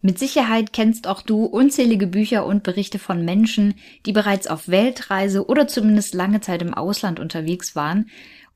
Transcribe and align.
Mit 0.00 0.18
Sicherheit 0.18 0.72
kennst 0.72 1.08
auch 1.08 1.22
du 1.22 1.44
unzählige 1.44 2.06
Bücher 2.06 2.46
und 2.46 2.62
Berichte 2.62 3.00
von 3.00 3.24
Menschen, 3.24 3.74
die 4.06 4.12
bereits 4.12 4.46
auf 4.46 4.68
Weltreise 4.68 5.46
oder 5.46 5.66
zumindest 5.66 6.14
lange 6.14 6.40
Zeit 6.40 6.62
im 6.62 6.72
Ausland 6.72 7.18
unterwegs 7.18 7.74
waren 7.74 8.08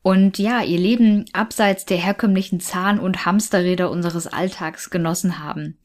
und 0.03 0.37
ja, 0.37 0.61
ihr 0.61 0.79
Leben 0.79 1.25
abseits 1.33 1.85
der 1.85 1.97
herkömmlichen 1.97 2.59
Zahn- 2.59 2.99
und 2.99 3.25
Hamsterräder 3.25 3.89
unseres 3.89 4.27
Alltags 4.27 4.89
genossen 4.89 5.39
haben. 5.39 5.77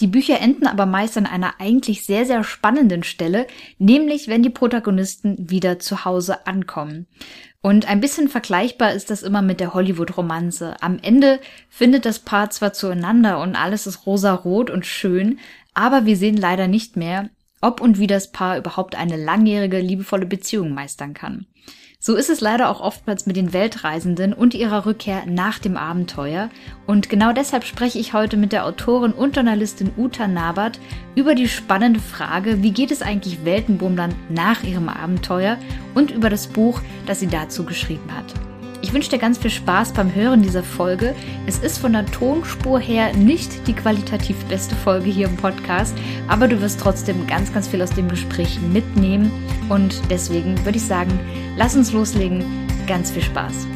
Die 0.00 0.06
Bücher 0.06 0.40
enden 0.40 0.66
aber 0.66 0.86
meist 0.86 1.16
an 1.16 1.26
einer 1.26 1.60
eigentlich 1.60 2.04
sehr, 2.04 2.24
sehr 2.24 2.44
spannenden 2.44 3.02
Stelle, 3.02 3.46
nämlich 3.78 4.28
wenn 4.28 4.42
die 4.42 4.50
Protagonisten 4.50 5.50
wieder 5.50 5.78
zu 5.78 6.04
Hause 6.04 6.46
ankommen. 6.46 7.06
Und 7.60 7.88
ein 7.88 8.00
bisschen 8.00 8.28
vergleichbar 8.28 8.92
ist 8.92 9.10
das 9.10 9.22
immer 9.22 9.42
mit 9.42 9.60
der 9.60 9.74
Hollywood-Romanze. 9.74 10.76
Am 10.80 10.98
Ende 11.00 11.38
findet 11.68 12.04
das 12.04 12.18
Paar 12.18 12.50
zwar 12.50 12.72
zueinander 12.72 13.40
und 13.40 13.54
alles 13.54 13.86
ist 13.86 14.04
rosarot 14.04 14.70
und 14.70 14.84
schön, 14.84 15.38
aber 15.72 16.04
wir 16.04 16.16
sehen 16.16 16.36
leider 16.36 16.66
nicht 16.66 16.96
mehr, 16.96 17.30
ob 17.60 17.80
und 17.80 17.98
wie 17.98 18.08
das 18.08 18.32
Paar 18.32 18.58
überhaupt 18.58 18.96
eine 18.96 19.16
langjährige, 19.16 19.78
liebevolle 19.78 20.26
Beziehung 20.26 20.74
meistern 20.74 21.14
kann. 21.14 21.46
So 22.04 22.16
ist 22.16 22.30
es 22.30 22.40
leider 22.40 22.68
auch 22.68 22.80
oftmals 22.80 23.26
mit 23.26 23.36
den 23.36 23.52
Weltreisenden 23.52 24.32
und 24.32 24.54
ihrer 24.54 24.86
Rückkehr 24.86 25.22
nach 25.26 25.60
dem 25.60 25.76
Abenteuer. 25.76 26.50
Und 26.84 27.08
genau 27.08 27.32
deshalb 27.32 27.62
spreche 27.62 28.00
ich 28.00 28.12
heute 28.12 28.36
mit 28.36 28.50
der 28.50 28.66
Autorin 28.66 29.12
und 29.12 29.36
Journalistin 29.36 29.92
Uta 29.96 30.26
Nabert 30.26 30.80
über 31.14 31.36
die 31.36 31.46
spannende 31.46 32.00
Frage, 32.00 32.60
wie 32.60 32.72
geht 32.72 32.90
es 32.90 33.02
eigentlich 33.02 33.44
Weltenbummlern 33.44 34.16
nach 34.30 34.64
ihrem 34.64 34.88
Abenteuer 34.88 35.58
und 35.94 36.10
über 36.10 36.28
das 36.28 36.48
Buch, 36.48 36.80
das 37.06 37.20
sie 37.20 37.28
dazu 37.28 37.64
geschrieben 37.64 38.10
hat. 38.12 38.51
Ich 38.82 38.92
wünsche 38.92 39.10
dir 39.10 39.18
ganz 39.18 39.38
viel 39.38 39.50
Spaß 39.50 39.92
beim 39.92 40.12
Hören 40.12 40.42
dieser 40.42 40.64
Folge. 40.64 41.14
Es 41.46 41.60
ist 41.60 41.78
von 41.78 41.92
der 41.92 42.04
Tonspur 42.04 42.80
her 42.80 43.14
nicht 43.14 43.68
die 43.68 43.74
qualitativ 43.74 44.36
beste 44.46 44.74
Folge 44.74 45.08
hier 45.08 45.28
im 45.28 45.36
Podcast, 45.36 45.96
aber 46.26 46.48
du 46.48 46.60
wirst 46.60 46.80
trotzdem 46.80 47.28
ganz, 47.28 47.52
ganz 47.52 47.68
viel 47.68 47.80
aus 47.80 47.90
dem 47.90 48.08
Gespräch 48.08 48.60
mitnehmen. 48.60 49.30
Und 49.68 50.02
deswegen 50.10 50.62
würde 50.64 50.78
ich 50.78 50.84
sagen, 50.84 51.18
lass 51.56 51.76
uns 51.76 51.92
loslegen. 51.92 52.44
Ganz 52.88 53.12
viel 53.12 53.22
Spaß. 53.22 53.68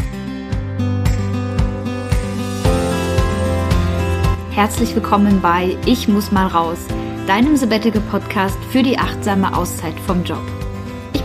Herzlich 4.50 4.94
willkommen 4.94 5.40
bei 5.40 5.76
Ich 5.86 6.08
muss 6.08 6.32
mal 6.32 6.48
raus, 6.48 6.78
deinem 7.28 7.56
Sabbatical 7.56 8.02
Podcast 8.10 8.58
für 8.70 8.82
die 8.82 8.98
achtsame 8.98 9.56
Auszeit 9.56 9.94
vom 10.06 10.24
Job 10.24 10.42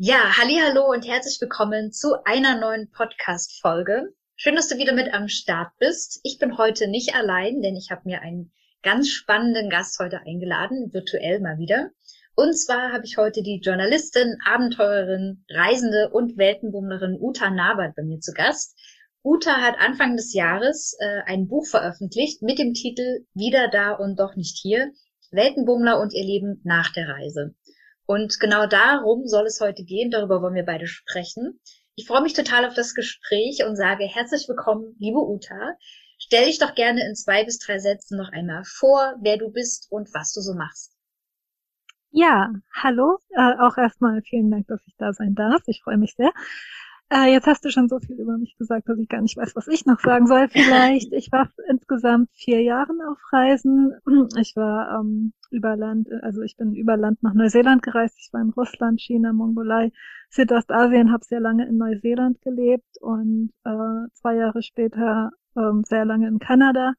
Ja, 0.00 0.36
hallo 0.36 0.88
und 0.92 1.08
herzlich 1.08 1.40
willkommen 1.40 1.90
zu 1.90 2.24
einer 2.24 2.56
neuen 2.56 2.88
Podcast 2.88 3.60
Folge. 3.60 4.14
Schön, 4.36 4.54
dass 4.54 4.68
du 4.68 4.78
wieder 4.78 4.92
mit 4.92 5.12
am 5.12 5.26
Start 5.26 5.72
bist. 5.80 6.20
Ich 6.22 6.38
bin 6.38 6.56
heute 6.56 6.86
nicht 6.86 7.16
allein, 7.16 7.62
denn 7.62 7.74
ich 7.74 7.90
habe 7.90 8.02
mir 8.04 8.22
einen 8.22 8.52
ganz 8.84 9.08
spannenden 9.08 9.68
Gast 9.70 9.98
heute 9.98 10.20
eingeladen, 10.20 10.92
virtuell 10.92 11.40
mal 11.40 11.58
wieder. 11.58 11.90
Und 12.36 12.56
zwar 12.56 12.92
habe 12.92 13.06
ich 13.06 13.16
heute 13.16 13.42
die 13.42 13.58
Journalistin, 13.60 14.38
Abenteurerin, 14.46 15.44
Reisende 15.50 16.10
und 16.10 16.38
Weltenbummlerin 16.38 17.18
Uta 17.20 17.50
Nabert 17.50 17.96
bei 17.96 18.04
mir 18.04 18.20
zu 18.20 18.32
Gast. 18.32 18.78
Uta 19.24 19.60
hat 19.60 19.80
Anfang 19.80 20.16
des 20.16 20.32
Jahres 20.32 20.96
äh, 21.00 21.22
ein 21.26 21.48
Buch 21.48 21.66
veröffentlicht 21.66 22.40
mit 22.40 22.60
dem 22.60 22.72
Titel 22.72 23.26
Wieder 23.34 23.66
da 23.66 23.94
und 23.94 24.20
doch 24.20 24.36
nicht 24.36 24.58
hier. 24.62 24.92
Weltenbummler 25.32 26.00
und 26.00 26.14
ihr 26.14 26.24
Leben 26.24 26.60
nach 26.62 26.92
der 26.92 27.08
Reise. 27.08 27.56
Und 28.08 28.40
genau 28.40 28.66
darum 28.66 29.26
soll 29.26 29.44
es 29.44 29.60
heute 29.60 29.84
gehen. 29.84 30.10
Darüber 30.10 30.40
wollen 30.40 30.54
wir 30.54 30.64
beide 30.64 30.86
sprechen. 30.86 31.60
Ich 31.94 32.06
freue 32.06 32.22
mich 32.22 32.32
total 32.32 32.64
auf 32.64 32.72
das 32.72 32.94
Gespräch 32.94 33.62
und 33.66 33.76
sage 33.76 34.04
herzlich 34.04 34.48
willkommen, 34.48 34.96
liebe 34.98 35.18
Uta. 35.18 35.76
Stell 36.16 36.46
dich 36.46 36.58
doch 36.58 36.74
gerne 36.74 37.06
in 37.06 37.14
zwei 37.14 37.44
bis 37.44 37.58
drei 37.58 37.78
Sätzen 37.78 38.16
noch 38.16 38.32
einmal 38.32 38.62
vor, 38.64 39.14
wer 39.20 39.36
du 39.36 39.50
bist 39.50 39.88
und 39.90 40.08
was 40.14 40.32
du 40.32 40.40
so 40.40 40.54
machst. 40.54 40.96
Ja, 42.10 42.50
hallo. 42.72 43.18
Äh, 43.36 43.58
auch 43.60 43.76
erstmal 43.76 44.22
vielen 44.22 44.50
Dank, 44.50 44.68
dass 44.68 44.80
ich 44.86 44.94
da 44.96 45.12
sein 45.12 45.34
darf. 45.34 45.60
Ich 45.66 45.82
freue 45.82 45.98
mich 45.98 46.14
sehr. 46.16 46.32
Äh, 47.10 47.32
jetzt 47.32 47.46
hast 47.46 47.64
du 47.64 47.70
schon 47.70 47.88
so 47.88 48.00
viel 48.00 48.20
über 48.20 48.36
mich 48.36 48.56
gesagt, 48.58 48.88
dass 48.88 48.98
ich 48.98 49.08
gar 49.08 49.22
nicht 49.22 49.36
weiß, 49.36 49.56
was 49.56 49.66
ich 49.68 49.86
noch 49.86 49.98
sagen 49.98 50.26
soll. 50.26 50.48
Vielleicht, 50.48 51.12
ich 51.14 51.32
war 51.32 51.48
insgesamt 51.70 52.28
vier 52.34 52.62
Jahren 52.62 53.00
auf 53.00 53.18
Reisen. 53.32 53.94
Ich 54.38 54.54
war 54.56 55.00
ähm, 55.00 55.32
über 55.50 55.74
Land, 55.76 56.08
also 56.22 56.42
ich 56.42 56.56
bin 56.58 56.74
über 56.74 56.98
Land 56.98 57.22
nach 57.22 57.32
Neuseeland 57.32 57.82
gereist. 57.82 58.18
Ich 58.20 58.30
war 58.32 58.42
in 58.42 58.50
Russland, 58.50 59.00
China, 59.00 59.32
Mongolei, 59.32 59.90
Südostasien, 60.28 61.10
habe 61.10 61.24
sehr 61.24 61.40
lange 61.40 61.66
in 61.66 61.78
Neuseeland 61.78 62.42
gelebt 62.42 62.98
und 63.00 63.52
äh, 63.64 64.08
zwei 64.12 64.34
Jahre 64.36 64.62
später 64.62 65.30
ähm, 65.56 65.84
sehr 65.86 66.04
lange 66.04 66.28
in 66.28 66.38
Kanada 66.38 66.92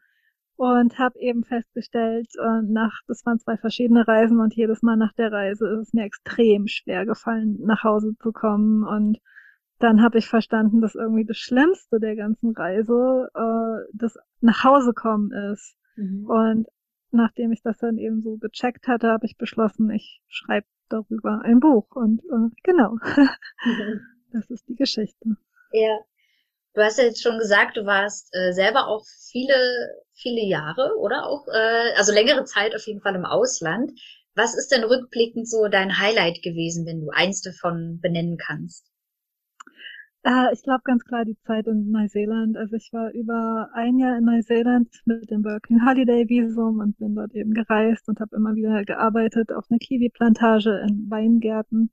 und 0.56 0.98
habe 0.98 1.20
eben 1.20 1.44
festgestellt, 1.44 2.28
äh, 2.38 2.62
nach 2.64 3.00
das 3.08 3.26
waren 3.28 3.40
zwei 3.40 3.58
verschiedene 3.58 4.08
Reisen 4.08 4.40
und 4.40 4.56
jedes 4.56 4.82
Mal 4.82 4.98
nach 4.98 5.14
der 5.14 5.32
Reise 5.32 5.68
ist 5.68 5.88
es 5.88 5.94
mir 5.94 6.04
extrem 6.04 6.68
schwer 6.68 7.06
gefallen, 7.06 7.60
nach 7.62 7.84
Hause 7.84 8.16
zu 8.22 8.32
kommen 8.32 8.84
und 8.84 9.20
dann 9.80 10.02
habe 10.02 10.18
ich 10.18 10.28
verstanden, 10.28 10.82
dass 10.82 10.96
irgendwie 10.96 11.26
das 11.26 11.38
Schlimmste 11.38 12.00
der 12.00 12.16
ganzen 12.16 12.52
Reise 12.52 13.30
äh, 13.34 13.90
das 13.94 14.18
nach 14.42 14.64
Hause 14.64 14.94
kommen 14.94 15.32
ist. 15.32 15.76
Mhm. 15.96 16.30
Und 16.30 16.68
nachdem 17.12 17.52
ich 17.52 17.62
das 17.62 17.78
dann 17.78 17.98
eben 17.98 18.22
so 18.22 18.38
gecheckt 18.38 18.88
hatte, 18.88 19.08
habe 19.08 19.26
ich 19.26 19.38
beschlossen, 19.38 19.90
ich 19.90 20.22
schreibe 20.28 20.68
darüber 20.90 21.42
ein 21.44 21.60
Buch. 21.60 21.96
Und 21.96 22.20
äh, 22.26 22.54
genau, 22.64 22.98
mhm. 23.64 24.02
das 24.34 24.50
ist 24.50 24.68
die 24.68 24.76
Geschichte. 24.76 25.38
Ja. 25.72 26.00
Du 26.76 26.84
hast 26.84 27.00
ja 27.00 27.06
jetzt 27.06 27.24
schon 27.24 27.40
gesagt, 27.40 27.78
du 27.78 27.86
warst 27.86 28.30
äh, 28.34 28.52
selber 28.52 28.88
auch 28.88 29.04
viele, 29.32 29.56
viele 30.14 30.46
Jahre, 30.46 30.96
oder 31.00 31.26
auch, 31.26 31.48
äh, 31.48 31.94
also 31.98 32.14
längere 32.14 32.44
Zeit 32.46 32.76
auf 32.76 32.86
jeden 32.86 33.02
Fall 33.02 33.16
im 33.16 33.26
Ausland. 33.26 33.92
Was 34.36 34.56
ist 34.56 34.72
denn 34.72 34.84
rückblickend 34.84 35.50
so 35.50 35.68
dein 35.68 35.98
Highlight 36.00 36.44
gewesen, 36.44 36.86
wenn 36.86 37.02
du 37.02 37.10
eins 37.10 37.42
davon 37.42 38.00
benennen 38.02 38.38
kannst? 38.38 38.89
Äh, 40.24 40.54
ich 40.54 40.64
glaube 40.64 40.82
ganz 40.84 41.04
klar 41.06 41.26
die 41.26 41.38
Zeit 41.46 41.68
in 41.68 41.92
Neuseeland. 41.92 42.58
Also 42.58 42.76
ich 42.76 42.90
war 42.92 43.12
über 43.12 43.70
ein 43.74 43.98
Jahr 43.98 44.18
in 44.18 44.26
Neuseeland 44.26 44.90
mit 45.06 45.30
dem 45.32 45.44
Working 45.44 45.86
Holiday 45.86 46.28
Visum 46.28 46.80
und 46.80 46.98
bin 46.98 47.16
dort 47.16 47.34
eben 47.34 47.54
gereist 47.54 48.08
und 48.10 48.20
habe 48.20 48.36
immer 48.36 48.56
wieder 48.56 48.84
gearbeitet 48.84 49.52
auf 49.52 49.66
einer 49.70 49.80
Kiwi-Plantage 49.80 50.86
in 50.88 51.10
Weingärten 51.10 51.92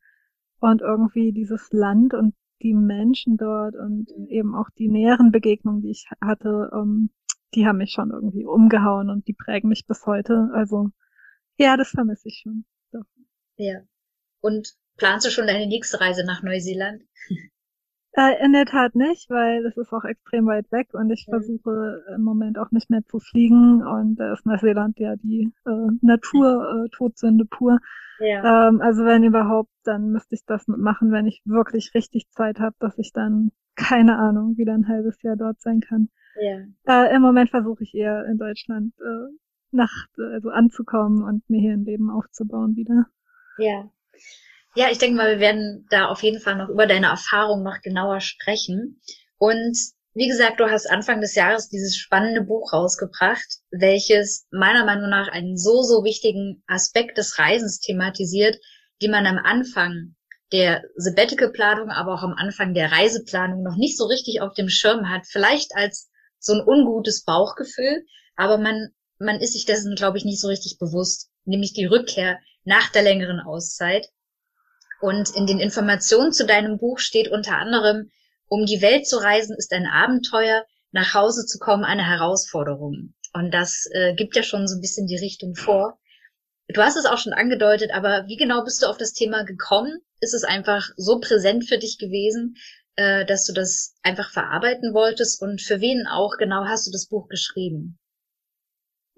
und 0.61 0.81
irgendwie 0.81 1.33
dieses 1.33 1.69
Land 1.73 2.15
und 2.15 2.35
die 2.63 2.75
Menschen 2.75 3.37
dort 3.37 3.77
und 3.77 4.11
eben 4.29 4.55
auch 4.55 4.71
die 4.79 4.89
näheren 4.89 5.31
Begegnungen, 5.31 5.83
die 5.83 5.91
ich 5.91 6.09
hatte, 6.21 6.71
ähm, 6.73 7.11
die 7.55 7.67
haben 7.67 7.79
mich 7.79 7.93
schon 7.93 8.11
irgendwie 8.11 8.45
umgehauen 8.45 9.11
und 9.11 9.29
die 9.29 9.35
prägen 9.35 9.69
mich 9.69 9.87
bis 9.87 10.07
heute. 10.07 10.51
Also 10.53 10.91
ja, 11.59 11.77
das 11.77 11.91
vermisse 11.91 12.29
ich 12.29 12.41
schon. 12.43 12.65
Doch. 12.93 13.05
Ja. 13.57 13.81
Und 14.41 14.75
planst 14.97 15.27
du 15.27 15.31
schon 15.31 15.47
deine 15.47 15.67
nächste 15.67 16.01
Reise 16.01 16.25
nach 16.25 16.43
Neuseeland? 16.43 17.03
Äh, 18.17 18.43
in 18.43 18.55
der 18.55 18.65
Tat 18.65 18.95
nicht, 18.95 19.29
weil 19.29 19.67
es 19.67 19.77
ist 19.77 19.93
auch 19.93 20.05
extrem 20.05 20.47
weit 20.47 20.73
weg 20.73 20.89
und 20.95 21.11
ich 21.11 21.27
mhm. 21.29 21.33
versuche 21.33 22.03
im 22.15 22.23
Moment 22.23 22.59
auch 22.59 22.71
nicht 22.71 22.89
mehr 22.89 23.05
zu 23.05 23.21
fliegen 23.21 23.87
und 23.87 24.17
da 24.17 24.33
ist 24.33 24.47
Neuseeland 24.47 24.99
ja 24.99 25.17
die 25.17 25.53
äh, 25.67 25.89
Natur-Todsünde 26.01 27.45
äh, 27.45 27.49
pur. 27.49 27.79
Ja. 28.19 28.69
Ähm, 28.69 28.81
also 28.81 29.05
wenn 29.05 29.23
überhaupt, 29.23 29.69
dann 29.85 30.13
müsste 30.13 30.35
ich 30.35 30.47
das 30.47 30.67
machen, 30.67 31.13
wenn 31.13 31.27
ich 31.27 31.43
wirklich 31.45 31.93
richtig 31.95 32.31
Zeit 32.31 32.59
habe, 32.59 32.75
dass 32.79 32.97
ich 32.97 33.13
dann, 33.13 33.53
keine 33.77 34.17
Ahnung, 34.17 34.57
wieder 34.57 34.73
ein 34.73 34.89
halbes 34.89 35.21
Jahr 35.21 35.37
dort 35.37 35.61
sein 35.61 35.81
kann. 35.81 36.09
Ja. 36.41 36.65
Äh, 36.87 37.15
Im 37.15 37.21
Moment 37.21 37.51
versuche 37.51 37.83
ich 37.83 37.95
eher 37.95 38.25
in 38.25 38.39
Deutschland 38.39 38.95
äh, 38.99 39.35
nach, 39.73 40.07
also 40.17 40.49
anzukommen 40.49 41.23
und 41.23 41.49
mir 41.51 41.61
hier 41.61 41.75
ein 41.75 41.85
Leben 41.85 42.09
aufzubauen 42.09 42.77
wieder. 42.77 43.09
Ja. 43.59 43.91
Ja, 44.77 44.91
ich 44.91 44.99
denke 44.99 45.17
mal, 45.17 45.31
wir 45.31 45.41
werden 45.41 45.87
da 45.89 46.09
auf 46.09 46.23
jeden 46.23 46.39
Fall 46.39 46.55
noch 46.55 46.69
über 46.69 46.87
deine 46.87 47.07
Erfahrung 47.07 47.63
noch 47.63 47.81
genauer 47.81 48.21
sprechen. 48.21 49.01
Und 49.39 49.75
wie 50.13 50.29
gesagt, 50.29 50.61
du 50.61 50.71
hast 50.71 50.85
Anfang 50.91 51.23
des 51.23 51.35
Jahres 51.35 51.71
dieses 51.71 51.97
spannende 51.97 52.43
Buch 52.43 52.75
rausgebracht, 52.75 53.47
welches 53.71 54.47
meiner 54.51 54.85
Meinung 54.85 55.09
nach 55.09 55.29
einen 55.29 55.57
so, 55.57 55.81
so 55.81 56.05
wichtigen 56.05 56.63
Aspekt 56.67 57.17
des 57.17 57.39
Reisens 57.39 57.81
thematisiert, 57.81 58.59
die 59.01 59.09
man 59.09 59.27
am 59.27 59.39
Anfang 59.39 60.15
der 60.53 60.85
Sabbatical-Planung, 60.97 61.89
aber 61.89 62.13
auch 62.13 62.23
am 62.23 62.35
Anfang 62.35 62.75
der 62.75 62.93
Reiseplanung 62.93 63.63
noch 63.63 63.77
nicht 63.77 63.97
so 63.97 64.05
richtig 64.05 64.43
auf 64.43 64.53
dem 64.53 64.69
Schirm 64.69 65.09
hat. 65.09 65.27
Vielleicht 65.27 65.75
als 65.75 66.11
so 66.39 66.53
ein 66.53 66.67
ungutes 66.67 67.25
Bauchgefühl, 67.25 68.05
aber 68.37 68.59
man, 68.59 68.91
man 69.19 69.41
ist 69.41 69.55
sich 69.55 69.65
dessen, 69.65 69.95
glaube 69.95 70.19
ich, 70.19 70.27
nicht 70.27 70.41
so 70.41 70.49
richtig 70.49 70.77
bewusst, 70.79 71.31
nämlich 71.47 71.73
die 71.73 71.87
Rückkehr 71.87 72.39
nach 72.65 72.91
der 72.91 73.03
längeren 73.03 73.41
Auszeit. 73.41 74.07
Und 75.07 75.31
in 75.37 75.47
den 75.47 75.61
Informationen 75.61 76.33
zu 76.33 76.45
deinem 76.45 76.79
Buch 76.79 76.99
steht 76.99 77.31
unter 77.31 77.59
anderem, 77.59 78.11
um 78.49 78.67
die 78.67 78.83
Welt 78.83 79.07
zu 79.07 79.19
reisen 79.19 79.55
ist 79.57 79.73
ein 79.73 79.87
Abenteuer, 79.87 80.65
nach 80.91 81.15
Hause 81.15 81.47
zu 81.47 81.61
kommen 81.61 81.85
eine 81.85 82.05
Herausforderung. 82.05 83.15
Und 83.33 83.55
das 83.55 83.89
äh, 83.93 84.17
gibt 84.17 84.35
ja 84.35 84.43
schon 84.43 84.67
so 84.67 84.75
ein 84.75 84.81
bisschen 84.81 85.07
die 85.07 85.17
Richtung 85.17 85.55
vor. 85.55 86.01
Du 86.67 86.83
hast 86.83 86.97
es 86.97 87.07
auch 87.07 87.19
schon 87.19 87.33
angedeutet, 87.33 87.93
aber 87.95 88.25
wie 88.27 88.35
genau 88.35 88.65
bist 88.65 88.83
du 88.83 88.89
auf 88.89 88.99
das 88.99 89.13
Thema 89.13 89.45
gekommen? 89.45 89.97
Ist 90.21 90.35
es 90.35 90.43
einfach 90.43 90.89
so 90.97 91.21
präsent 91.21 91.69
für 91.69 91.79
dich 91.79 91.99
gewesen, 91.99 92.57
äh, 92.97 93.25
dass 93.25 93.47
du 93.47 93.53
das 93.53 93.95
einfach 94.03 94.33
verarbeiten 94.33 94.93
wolltest? 94.93 95.41
Und 95.41 95.63
für 95.63 95.81
wen 95.81 96.09
auch 96.09 96.33
genau 96.37 96.65
hast 96.65 96.89
du 96.89 96.91
das 96.91 97.07
Buch 97.07 97.29
geschrieben? 97.29 97.97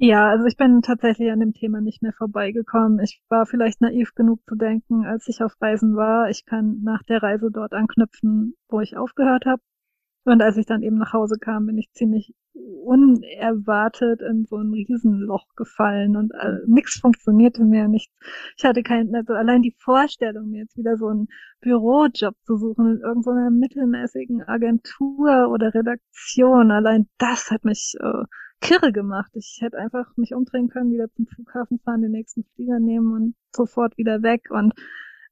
Ja, 0.00 0.28
also 0.30 0.46
ich 0.46 0.56
bin 0.56 0.80
tatsächlich 0.82 1.30
an 1.32 1.40
dem 1.40 1.52
Thema 1.54 1.80
nicht 1.80 2.02
mehr 2.02 2.12
vorbeigekommen. 2.12 3.00
Ich 3.00 3.20
war 3.28 3.46
vielleicht 3.46 3.80
naiv 3.80 4.14
genug 4.14 4.40
zu 4.48 4.54
denken, 4.54 5.04
als 5.04 5.26
ich 5.28 5.42
auf 5.42 5.60
Reisen 5.60 5.96
war, 5.96 6.30
ich 6.30 6.44
kann 6.46 6.80
nach 6.82 7.02
der 7.02 7.20
Reise 7.22 7.50
dort 7.50 7.72
anknüpfen, 7.72 8.54
wo 8.68 8.80
ich 8.80 8.96
aufgehört 8.96 9.44
habe. 9.44 9.60
Und 10.24 10.42
als 10.42 10.56
ich 10.56 10.66
dann 10.66 10.82
eben 10.82 10.98
nach 10.98 11.12
Hause 11.12 11.36
kam, 11.40 11.66
bin 11.66 11.78
ich 11.78 11.90
ziemlich 11.92 12.34
unerwartet 12.54 14.20
in 14.22 14.44
so 14.44 14.56
ein 14.56 14.72
Riesenloch 14.72 15.46
gefallen 15.56 16.16
und 16.16 16.32
äh, 16.34 16.58
nichts 16.66 17.00
funktionierte 17.00 17.64
mehr, 17.64 17.88
nichts. 17.88 18.14
Ich 18.56 18.64
hatte 18.64 18.82
kein, 18.82 19.14
also 19.14 19.32
allein 19.34 19.62
die 19.62 19.74
Vorstellung, 19.78 20.50
mir 20.50 20.60
jetzt 20.62 20.76
wieder 20.76 20.96
so 20.96 21.08
einen 21.08 21.28
Bürojob 21.60 22.34
zu 22.44 22.56
suchen 22.56 22.86
in 22.96 23.00
irgendeiner 23.00 23.50
mittelmäßigen 23.50 24.42
Agentur 24.42 25.48
oder 25.50 25.74
Redaktion, 25.74 26.70
allein 26.70 27.08
das 27.18 27.50
hat 27.50 27.64
mich 27.64 27.94
äh, 28.00 28.24
kirre 28.60 28.93
gemacht. 28.93 29.31
Ich 29.34 29.58
hätte 29.60 29.78
einfach 29.78 30.16
mich 30.16 30.34
umdrehen 30.34 30.69
können, 30.69 30.93
wieder 30.93 31.10
zum 31.12 31.26
Flughafen 31.26 31.78
fahren, 31.81 32.02
den 32.02 32.12
nächsten 32.12 32.44
Flieger 32.55 32.81
nehmen 32.81 33.12
und 33.12 33.34
sofort 33.55 33.96
wieder 33.96 34.22
weg. 34.22 34.50
Und 34.50 34.75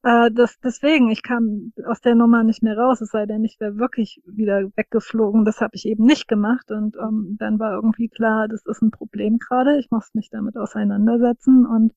äh, 0.03 0.31
das, 0.31 0.59
deswegen, 0.61 1.11
ich 1.11 1.23
kam 1.23 1.73
aus 1.85 2.01
der 2.01 2.15
Nummer 2.15 2.45
nicht 2.45 2.63
mehr 2.63 2.79
raus, 2.79 3.01
es 3.01 3.11
sei 3.11 3.27
denn, 3.27 3.45
ich 3.45 3.59
wäre 3.59 3.77
wirklich 3.77 4.23
wieder 4.27 4.71
weggeflogen. 4.77 5.45
Das 5.45 5.61
habe 5.61 5.75
ich 5.75 5.87
eben 5.87 6.05
nicht 6.05 6.29
gemacht. 6.29 6.71
Und 6.71 6.97
ähm, 6.97 7.37
dann 7.39 7.59
war 7.59 7.73
irgendwie 7.73 8.09
klar, 8.09 8.49
das 8.49 8.65
ist 8.67 8.83
ein 8.83 8.91
Problem 8.91 9.39
gerade. 9.39 9.79
Ich 9.79 9.91
muss 9.91 10.15
mich 10.15 10.31
damit 10.31 10.57
auseinandersetzen. 10.57 11.67
Und 11.67 11.93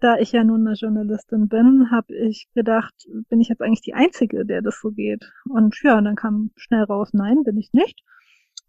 da 0.00 0.16
ich 0.18 0.32
ja 0.32 0.44
nun 0.44 0.62
mal 0.62 0.74
Journalistin 0.74 1.48
bin, 1.48 1.90
habe 1.90 2.14
ich 2.14 2.48
gedacht, 2.54 2.94
bin 3.28 3.40
ich 3.40 3.48
jetzt 3.48 3.62
eigentlich 3.62 3.80
die 3.80 3.94
Einzige, 3.94 4.44
der 4.46 4.62
das 4.62 4.80
so 4.80 4.90
geht. 4.90 5.32
Und 5.48 5.76
ja, 5.82 6.00
dann 6.00 6.14
kam 6.14 6.50
schnell 6.56 6.84
raus, 6.84 7.10
nein, 7.12 7.42
bin 7.44 7.56
ich 7.56 7.72
nicht. 7.72 8.04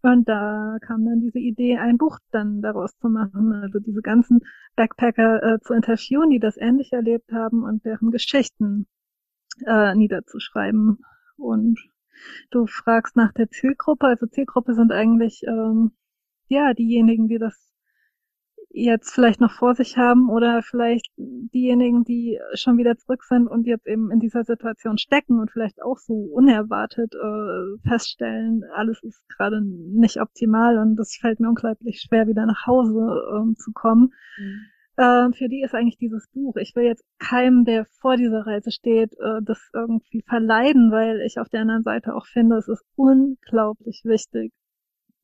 Und 0.02 0.28
da 0.28 0.78
kam 0.80 1.04
dann 1.04 1.20
diese 1.20 1.38
Idee, 1.38 1.76
ein 1.76 1.98
Buch 1.98 2.18
dann 2.30 2.62
daraus 2.62 2.96
zu 2.98 3.08
machen, 3.08 3.52
also 3.52 3.80
diese 3.80 4.00
ganzen 4.00 4.40
Backpacker 4.76 5.42
äh, 5.42 5.60
zu 5.60 5.74
interviewen, 5.74 6.30
die 6.30 6.38
das 6.38 6.56
ähnlich 6.56 6.92
erlebt 6.92 7.32
haben 7.32 7.64
und 7.64 7.84
deren 7.84 8.10
Geschichten 8.10 8.86
äh, 9.66 9.94
niederzuschreiben. 9.94 10.98
Und 11.36 11.78
du 12.50 12.66
fragst 12.66 13.16
nach 13.16 13.32
der 13.32 13.50
Zielgruppe, 13.50 14.06
also 14.06 14.26
Zielgruppe 14.26 14.74
sind 14.74 14.92
eigentlich 14.92 15.42
ähm, 15.46 15.92
ja 16.48 16.72
diejenigen, 16.72 17.28
die 17.28 17.38
das 17.38 17.69
jetzt 18.72 19.12
vielleicht 19.12 19.40
noch 19.40 19.50
vor 19.50 19.74
sich 19.74 19.96
haben 19.96 20.30
oder 20.30 20.62
vielleicht 20.62 21.10
diejenigen, 21.16 22.04
die 22.04 22.38
schon 22.54 22.78
wieder 22.78 22.96
zurück 22.96 23.24
sind 23.24 23.48
und 23.48 23.66
jetzt 23.66 23.86
eben 23.86 24.10
in 24.10 24.20
dieser 24.20 24.44
Situation 24.44 24.96
stecken 24.96 25.40
und 25.40 25.50
vielleicht 25.50 25.82
auch 25.82 25.98
so 25.98 26.14
unerwartet 26.14 27.14
äh, 27.14 27.88
feststellen, 27.88 28.62
alles 28.74 29.02
ist 29.02 29.28
gerade 29.28 29.60
nicht 29.62 30.20
optimal 30.20 30.78
und 30.78 30.96
das 30.96 31.16
fällt 31.20 31.40
mir 31.40 31.48
unglaublich 31.48 32.00
schwer, 32.00 32.28
wieder 32.28 32.46
nach 32.46 32.66
Hause 32.66 33.22
ähm, 33.36 33.56
zu 33.56 33.72
kommen. 33.72 34.12
Mhm. 34.38 34.60
Äh, 34.96 35.32
für 35.32 35.48
die 35.48 35.62
ist 35.62 35.74
eigentlich 35.74 35.98
dieses 35.98 36.28
Buch. 36.28 36.56
Ich 36.56 36.76
will 36.76 36.84
jetzt 36.84 37.04
keinem, 37.18 37.64
der 37.64 37.86
vor 38.00 38.16
dieser 38.16 38.46
Reise 38.46 38.70
steht, 38.70 39.14
äh, 39.14 39.40
das 39.42 39.70
irgendwie 39.74 40.22
verleiden, 40.28 40.92
weil 40.92 41.22
ich 41.22 41.40
auf 41.40 41.48
der 41.48 41.62
anderen 41.62 41.82
Seite 41.82 42.14
auch 42.14 42.26
finde, 42.26 42.56
es 42.56 42.68
ist 42.68 42.84
unglaublich 42.94 44.02
wichtig, 44.04 44.52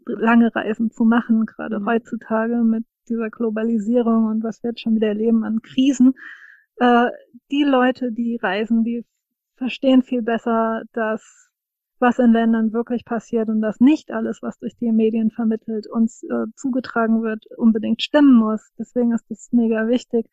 lange 0.04 0.54
Reisen 0.54 0.90
zu 0.90 1.04
machen, 1.04 1.46
gerade 1.46 1.78
mhm. 1.78 1.86
heutzutage 1.86 2.56
mit 2.64 2.84
dieser 3.08 3.30
Globalisierung 3.30 4.26
und 4.26 4.42
was 4.42 4.62
wir 4.62 4.70
jetzt 4.70 4.80
schon 4.80 4.96
wieder 4.96 5.08
erleben 5.08 5.44
an 5.44 5.62
Krisen. 5.62 6.14
Äh, 6.76 7.06
die 7.50 7.64
Leute, 7.64 8.12
die 8.12 8.38
reisen, 8.42 8.84
die 8.84 9.04
verstehen 9.56 10.02
viel 10.02 10.22
besser, 10.22 10.82
dass 10.92 11.46
was 11.98 12.18
in 12.18 12.32
Ländern 12.32 12.72
wirklich 12.72 13.04
passiert 13.04 13.48
und 13.48 13.62
dass 13.62 13.80
nicht 13.80 14.10
alles, 14.10 14.42
was 14.42 14.58
durch 14.58 14.76
die 14.76 14.92
Medien 14.92 15.30
vermittelt, 15.30 15.86
uns 15.86 16.22
äh, 16.24 16.46
zugetragen 16.54 17.22
wird, 17.22 17.46
unbedingt 17.56 18.02
stimmen 18.02 18.34
muss. 18.34 18.70
Deswegen 18.78 19.12
ist 19.12 19.24
das 19.30 19.48
mega 19.52 19.88
wichtig. 19.88 20.26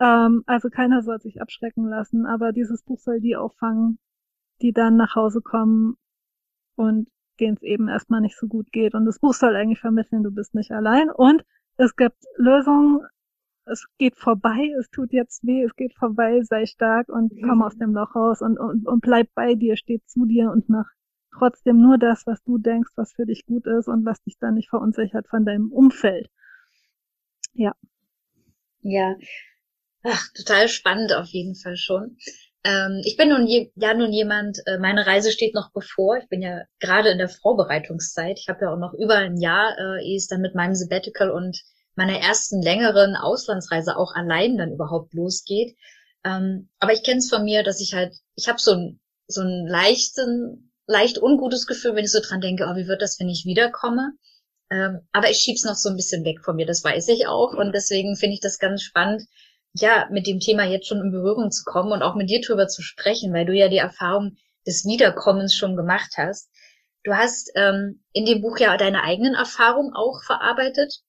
Ähm, 0.00 0.42
also 0.46 0.68
keiner 0.68 1.02
soll 1.02 1.20
sich 1.20 1.40
abschrecken 1.40 1.88
lassen, 1.88 2.26
aber 2.26 2.52
dieses 2.52 2.82
Buch 2.82 2.98
soll 2.98 3.20
die 3.20 3.36
auffangen, 3.36 3.98
die 4.60 4.72
dann 4.72 4.96
nach 4.96 5.14
Hause 5.14 5.40
kommen 5.40 5.96
und 6.76 7.08
denen 7.40 7.56
es 7.56 7.62
eben 7.62 7.88
erstmal 7.88 8.20
nicht 8.20 8.36
so 8.36 8.46
gut 8.46 8.70
geht. 8.72 8.94
Und 8.94 9.06
das 9.06 9.18
Buch 9.18 9.32
soll 9.34 9.56
eigentlich 9.56 9.80
vermitteln, 9.80 10.22
du 10.22 10.30
bist 10.30 10.54
nicht 10.54 10.72
allein 10.72 11.10
und 11.10 11.42
es 11.78 11.96
gibt 11.96 12.24
Lösungen, 12.36 13.00
es 13.64 13.86
geht 13.98 14.16
vorbei, 14.16 14.74
es 14.78 14.90
tut 14.90 15.12
jetzt 15.12 15.46
weh, 15.46 15.62
es 15.62 15.74
geht 15.76 15.94
vorbei, 15.94 16.42
sei 16.42 16.66
stark 16.66 17.08
und 17.08 17.32
komm 17.42 17.62
aus 17.62 17.76
dem 17.76 17.92
Loch 17.92 18.14
raus 18.14 18.42
und, 18.42 18.58
und, 18.58 18.86
und 18.86 19.00
bleib 19.00 19.28
bei 19.34 19.54
dir, 19.54 19.76
steh 19.76 20.00
zu 20.04 20.26
dir 20.26 20.50
und 20.50 20.68
mach 20.68 20.86
trotzdem 21.36 21.80
nur 21.80 21.98
das, 21.98 22.26
was 22.26 22.42
du 22.42 22.58
denkst, 22.58 22.90
was 22.96 23.12
für 23.12 23.26
dich 23.26 23.46
gut 23.46 23.66
ist 23.66 23.88
und 23.88 24.04
was 24.04 24.20
dich 24.22 24.38
dann 24.38 24.54
nicht 24.54 24.70
verunsichert 24.70 25.28
von 25.28 25.44
deinem 25.44 25.70
Umfeld. 25.70 26.30
Ja. 27.54 27.74
Ja. 28.80 29.16
Ach, 30.02 30.26
total 30.34 30.68
spannend 30.68 31.12
auf 31.12 31.26
jeden 31.26 31.54
Fall 31.54 31.76
schon. 31.76 32.16
Ähm, 32.64 33.02
ich 33.04 33.16
bin 33.16 33.28
nun 33.28 33.46
je, 33.46 33.70
ja 33.76 33.94
nun 33.94 34.12
jemand, 34.12 34.58
äh, 34.66 34.78
meine 34.78 35.06
Reise 35.06 35.30
steht 35.32 35.54
noch 35.54 35.70
bevor. 35.72 36.18
Ich 36.18 36.28
bin 36.28 36.42
ja 36.42 36.62
gerade 36.80 37.10
in 37.10 37.18
der 37.18 37.28
Vorbereitungszeit. 37.28 38.38
Ich 38.38 38.48
habe 38.48 38.64
ja 38.64 38.72
auch 38.72 38.78
noch 38.78 38.94
über 38.94 39.16
ein 39.16 39.36
Jahr, 39.38 39.76
äh, 39.78 40.04
ehe 40.04 40.16
es 40.16 40.26
dann 40.26 40.40
mit 40.40 40.54
meinem 40.54 40.74
Sabbatical 40.74 41.30
und 41.30 41.62
meiner 41.94 42.18
ersten 42.18 42.62
längeren 42.62 43.16
Auslandsreise 43.16 43.96
auch 43.96 44.14
allein 44.14 44.56
dann 44.56 44.72
überhaupt 44.72 45.14
losgeht. 45.14 45.76
Ähm, 46.24 46.68
aber 46.78 46.92
ich 46.92 47.02
kenne 47.02 47.18
es 47.18 47.30
von 47.30 47.44
mir, 47.44 47.62
dass 47.62 47.80
ich 47.80 47.94
halt, 47.94 48.14
ich 48.34 48.48
habe 48.48 48.58
so 48.60 48.72
ein 48.72 49.00
so 49.28 49.42
ein 49.42 49.66
leichten, 49.66 50.72
leicht 50.86 51.22
ungutes 51.22 51.66
Gefühl, 51.66 51.94
wenn 51.94 52.04
ich 52.04 52.12
so 52.12 52.20
dran 52.20 52.40
denke, 52.40 52.66
oh, 52.68 52.76
wie 52.76 52.88
wird 52.88 53.02
das, 53.02 53.20
wenn 53.20 53.28
ich 53.28 53.44
wiederkomme? 53.44 54.12
Ähm, 54.70 55.00
aber 55.12 55.30
ich 55.30 55.38
schieb's 55.38 55.64
noch 55.64 55.76
so 55.76 55.90
ein 55.90 55.96
bisschen 55.96 56.24
weg 56.24 56.42
von 56.42 56.56
mir, 56.56 56.66
das 56.66 56.82
weiß 56.82 57.08
ich 57.08 57.26
auch. 57.26 57.52
Und 57.54 57.72
deswegen 57.72 58.16
finde 58.16 58.34
ich 58.34 58.40
das 58.40 58.58
ganz 58.58 58.82
spannend, 58.82 59.22
ja, 59.74 60.08
mit 60.10 60.26
dem 60.26 60.40
Thema 60.40 60.64
jetzt 60.64 60.86
schon 60.86 61.00
in 61.00 61.12
Berührung 61.12 61.50
zu 61.50 61.64
kommen 61.64 61.92
und 61.92 62.02
auch 62.02 62.14
mit 62.14 62.30
dir 62.30 62.40
drüber 62.40 62.68
zu 62.68 62.82
sprechen, 62.82 63.32
weil 63.32 63.46
du 63.46 63.52
ja 63.52 63.68
die 63.68 63.78
Erfahrung 63.78 64.36
des 64.66 64.84
Wiederkommens 64.84 65.54
schon 65.54 65.76
gemacht 65.76 66.14
hast. 66.16 66.50
Du 67.04 67.14
hast 67.14 67.50
ähm, 67.54 68.02
in 68.12 68.26
dem 68.26 68.42
Buch 68.42 68.58
ja 68.58 68.76
deine 68.76 69.02
eigenen 69.02 69.34
Erfahrungen 69.34 69.94
auch 69.94 70.22
verarbeitet, 70.24 71.00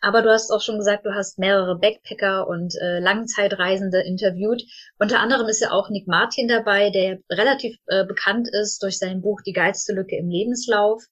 aber 0.00 0.22
du 0.22 0.30
hast 0.30 0.50
auch 0.50 0.62
schon 0.62 0.78
gesagt, 0.78 1.04
du 1.04 1.14
hast 1.14 1.38
mehrere 1.38 1.78
Backpacker 1.78 2.48
und 2.48 2.74
äh, 2.80 3.00
Langzeitreisende 3.00 4.00
interviewt. 4.00 4.62
Unter 4.98 5.20
anderem 5.20 5.46
ist 5.48 5.60
ja 5.60 5.72
auch 5.72 5.90
Nick 5.90 6.06
Martin 6.06 6.48
dabei, 6.48 6.90
der 6.90 7.18
relativ 7.28 7.76
äh, 7.86 8.06
bekannt 8.06 8.48
ist 8.50 8.82
durch 8.82 8.98
sein 8.98 9.20
Buch 9.20 9.40
Die 9.44 9.52
geilste 9.52 9.92
Lücke 9.92 10.16
im 10.16 10.30
Lebenslauf. 10.30 11.04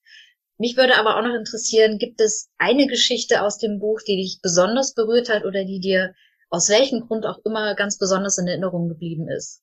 Mich 0.57 0.75
würde 0.75 0.97
aber 0.97 1.17
auch 1.17 1.21
noch 1.21 1.35
interessieren, 1.35 1.99
gibt 1.99 2.19
es 2.19 2.49
eine 2.57 2.87
Geschichte 2.87 3.43
aus 3.43 3.59
dem 3.59 3.79
Buch, 3.79 4.01
die 4.05 4.17
dich 4.17 4.39
besonders 4.41 4.93
berührt 4.93 5.29
hat 5.29 5.45
oder 5.45 5.63
die 5.65 5.79
dir 5.79 6.15
aus 6.49 6.69
welchem 6.69 7.07
Grund 7.07 7.25
auch 7.25 7.39
immer 7.45 7.75
ganz 7.75 7.97
besonders 7.97 8.37
in 8.37 8.47
Erinnerung 8.47 8.89
geblieben 8.89 9.27
ist. 9.27 9.61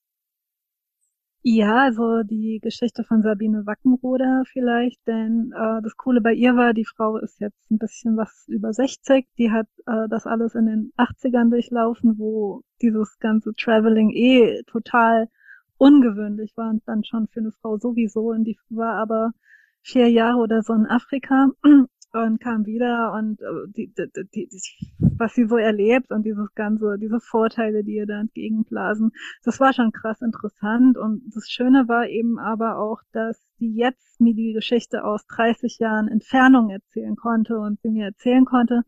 Ja, 1.43 1.83
also 1.83 2.23
die 2.23 2.59
Geschichte 2.61 3.03
von 3.05 3.21
Sabine 3.21 3.65
Wackenroder 3.65 4.43
vielleicht, 4.51 4.99
denn 5.07 5.53
äh, 5.55 5.81
das 5.81 5.95
Coole 5.95 6.19
bei 6.19 6.33
ihr 6.33 6.57
war, 6.57 6.73
die 6.73 6.83
Frau 6.83 7.17
ist 7.17 7.39
jetzt 7.39 7.71
ein 7.71 7.77
bisschen 7.77 8.17
was 8.17 8.45
über 8.47 8.73
60, 8.73 9.25
die 9.37 9.51
hat 9.51 9.67
äh, 9.85 10.09
das 10.09 10.25
alles 10.25 10.55
in 10.55 10.65
den 10.65 10.91
80ern 10.97 11.49
durchlaufen, 11.49 12.19
wo 12.19 12.63
dieses 12.81 13.17
ganze 13.19 13.53
Traveling 13.53 14.11
eh 14.11 14.63
total 14.63 15.29
ungewöhnlich 15.77 16.51
war 16.57 16.69
und 16.69 16.83
dann 16.85 17.03
schon 17.05 17.27
für 17.27 17.39
eine 17.39 17.51
Frau 17.53 17.77
sowieso. 17.77 18.31
Und 18.31 18.43
die 18.43 18.57
war 18.69 18.95
aber 18.95 19.31
vier 19.81 20.09
Jahre 20.09 20.39
oder 20.39 20.63
so 20.63 20.73
in 20.73 20.85
Afrika 20.85 21.49
und 22.13 22.39
kam 22.39 22.65
wieder 22.65 23.13
und 23.13 23.41
äh, 23.41 23.67
die, 23.67 23.93
die, 23.93 24.47
die, 24.47 24.49
was 25.17 25.33
sie 25.33 25.45
so 25.45 25.57
erlebt 25.57 26.11
und 26.11 26.23
dieses 26.23 26.53
ganze, 26.55 26.97
diese 26.99 27.19
Vorteile, 27.19 27.83
die 27.83 27.95
ihr 27.95 28.05
da 28.05 28.19
entgegenblasen, 28.19 29.11
das 29.43 29.59
war 29.59 29.73
schon 29.73 29.91
krass 29.91 30.21
interessant. 30.21 30.97
Und 30.97 31.23
das 31.33 31.49
Schöne 31.49 31.87
war 31.87 32.07
eben 32.07 32.39
aber 32.39 32.77
auch, 32.79 33.01
dass 33.11 33.41
sie 33.57 33.73
jetzt 33.73 34.21
mir 34.21 34.33
die 34.33 34.53
Geschichte 34.53 35.03
aus 35.03 35.25
30 35.27 35.79
Jahren 35.79 36.07
Entfernung 36.07 36.69
erzählen 36.69 37.15
konnte 37.15 37.57
und 37.57 37.79
sie 37.81 37.89
mir 37.89 38.05
erzählen 38.05 38.45
konnte, 38.45 38.83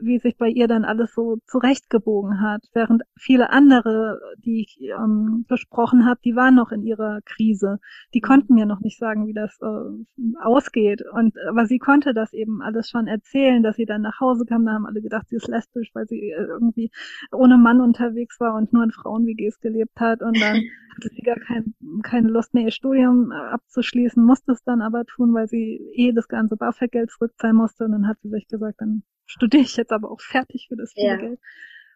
wie 0.00 0.18
sich 0.18 0.36
bei 0.36 0.48
ihr 0.48 0.68
dann 0.68 0.84
alles 0.84 1.14
so 1.14 1.38
zurechtgebogen 1.46 2.40
hat, 2.40 2.62
während 2.72 3.02
viele 3.16 3.50
andere 3.50 4.20
die 4.38 4.62
ich 4.62 4.80
ähm, 4.80 5.44
besprochen 5.48 6.04
habe, 6.06 6.20
die 6.24 6.34
waren 6.34 6.54
noch 6.54 6.72
in 6.72 6.82
ihrer 6.82 7.20
Krise. 7.24 7.78
Die 8.14 8.20
mhm. 8.20 8.26
konnten 8.26 8.54
mir 8.54 8.66
noch 8.66 8.80
nicht 8.80 8.98
sagen, 8.98 9.26
wie 9.26 9.32
das 9.32 9.58
äh, 9.60 10.36
ausgeht. 10.40 11.02
Und 11.12 11.34
aber 11.48 11.66
sie 11.66 11.78
konnte 11.78 12.14
das 12.14 12.32
eben 12.32 12.62
alles 12.62 12.88
schon 12.88 13.06
erzählen, 13.06 13.62
dass 13.62 13.76
sie 13.76 13.86
dann 13.86 14.02
nach 14.02 14.20
Hause 14.20 14.44
kam. 14.46 14.64
Da 14.64 14.72
haben 14.72 14.86
alle 14.86 15.02
gedacht, 15.02 15.28
sie 15.28 15.36
ist 15.36 15.48
lesbisch, 15.48 15.90
weil 15.94 16.06
sie 16.06 16.30
äh, 16.30 16.44
irgendwie 16.44 16.90
ohne 17.30 17.58
Mann 17.58 17.80
unterwegs 17.80 18.40
war 18.40 18.54
und 18.54 18.72
nur 18.72 18.84
in 18.84 18.92
Frauen-WGs 18.92 19.60
gelebt 19.60 19.98
hat. 20.00 20.22
Und 20.22 20.40
dann 20.40 20.56
hatte 20.96 21.08
sie 21.14 21.22
gar 21.22 21.38
kein, 21.38 21.74
keine 22.02 22.28
Lust 22.28 22.54
mehr, 22.54 22.64
ihr 22.64 22.70
Studium 22.70 23.30
äh, 23.32 23.34
abzuschließen, 23.34 24.22
musste 24.24 24.52
es 24.52 24.62
dann 24.64 24.82
aber 24.82 25.04
tun, 25.04 25.34
weil 25.34 25.48
sie 25.48 25.80
eh 25.94 26.12
das 26.12 26.28
ganze 26.28 26.56
BAföG-Geld 26.56 27.10
zurückzahlen 27.10 27.56
musste. 27.56 27.84
Und 27.84 27.92
dann 27.92 28.08
hat 28.08 28.18
sie 28.22 28.30
sich 28.30 28.46
gesagt, 28.48 28.80
dann 28.80 29.02
studiere 29.26 29.62
ich 29.62 29.76
jetzt 29.76 29.92
aber 29.92 30.10
auch 30.10 30.20
fertig 30.20 30.66
für 30.68 30.76
das 30.76 30.92
viele 30.92 31.06
ja. 31.06 31.16
Geld. 31.16 31.40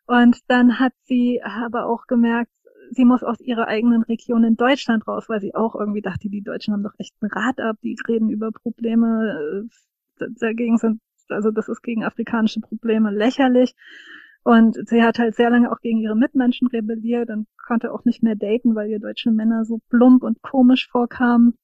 Und 0.07 0.39
dann 0.49 0.79
hat 0.79 0.93
sie 1.05 1.43
aber 1.43 1.87
auch 1.87 2.07
gemerkt, 2.07 2.53
sie 2.91 3.05
muss 3.05 3.23
aus 3.23 3.41
ihrer 3.41 3.67
eigenen 3.67 4.03
Region 4.03 4.45
in 4.45 4.57
Deutschland 4.57 5.07
raus, 5.09 5.29
weil 5.29 5.41
sie 5.41 5.55
auch 5.55 5.75
irgendwie 5.75 6.03
dachte, 6.03 6.29
die 6.29 6.43
Deutschen 6.43 6.73
haben 6.73 6.83
doch 6.83 6.95
echt 6.99 7.15
ein 7.21 7.31
Rad 7.31 7.61
ab, 7.61 7.77
die 7.83 7.97
reden 8.07 8.31
über 8.31 8.53
Probleme, 8.53 9.67
äh, 10.19 10.27
dagegen 10.39 10.79
sind, 10.79 11.01
also 11.29 11.51
das 11.51 11.69
ist 11.69 11.83
gegen 11.83 12.05
afrikanische 12.05 12.61
Probleme 12.61 13.11
lächerlich. 13.11 13.75
Und 14.45 14.77
sie 14.89 15.03
hat 15.03 15.19
halt 15.19 15.35
sehr 15.35 15.51
lange 15.51 15.73
auch 15.73 15.81
gegen 15.81 15.99
ihre 15.99 16.15
Mitmenschen 16.15 16.69
rebelliert 16.69 17.31
und 17.31 17.49
konnte 17.67 17.93
auch 17.93 18.05
nicht 18.05 18.23
mehr 18.23 18.37
daten, 18.37 18.77
weil 18.77 18.89
ihr 18.89 19.01
deutsche 19.01 19.33
Männer 19.33 19.65
so 19.65 19.81
plump 19.91 20.23
und 20.23 20.41
komisch 20.41 20.89
vorkamen. 20.89 21.59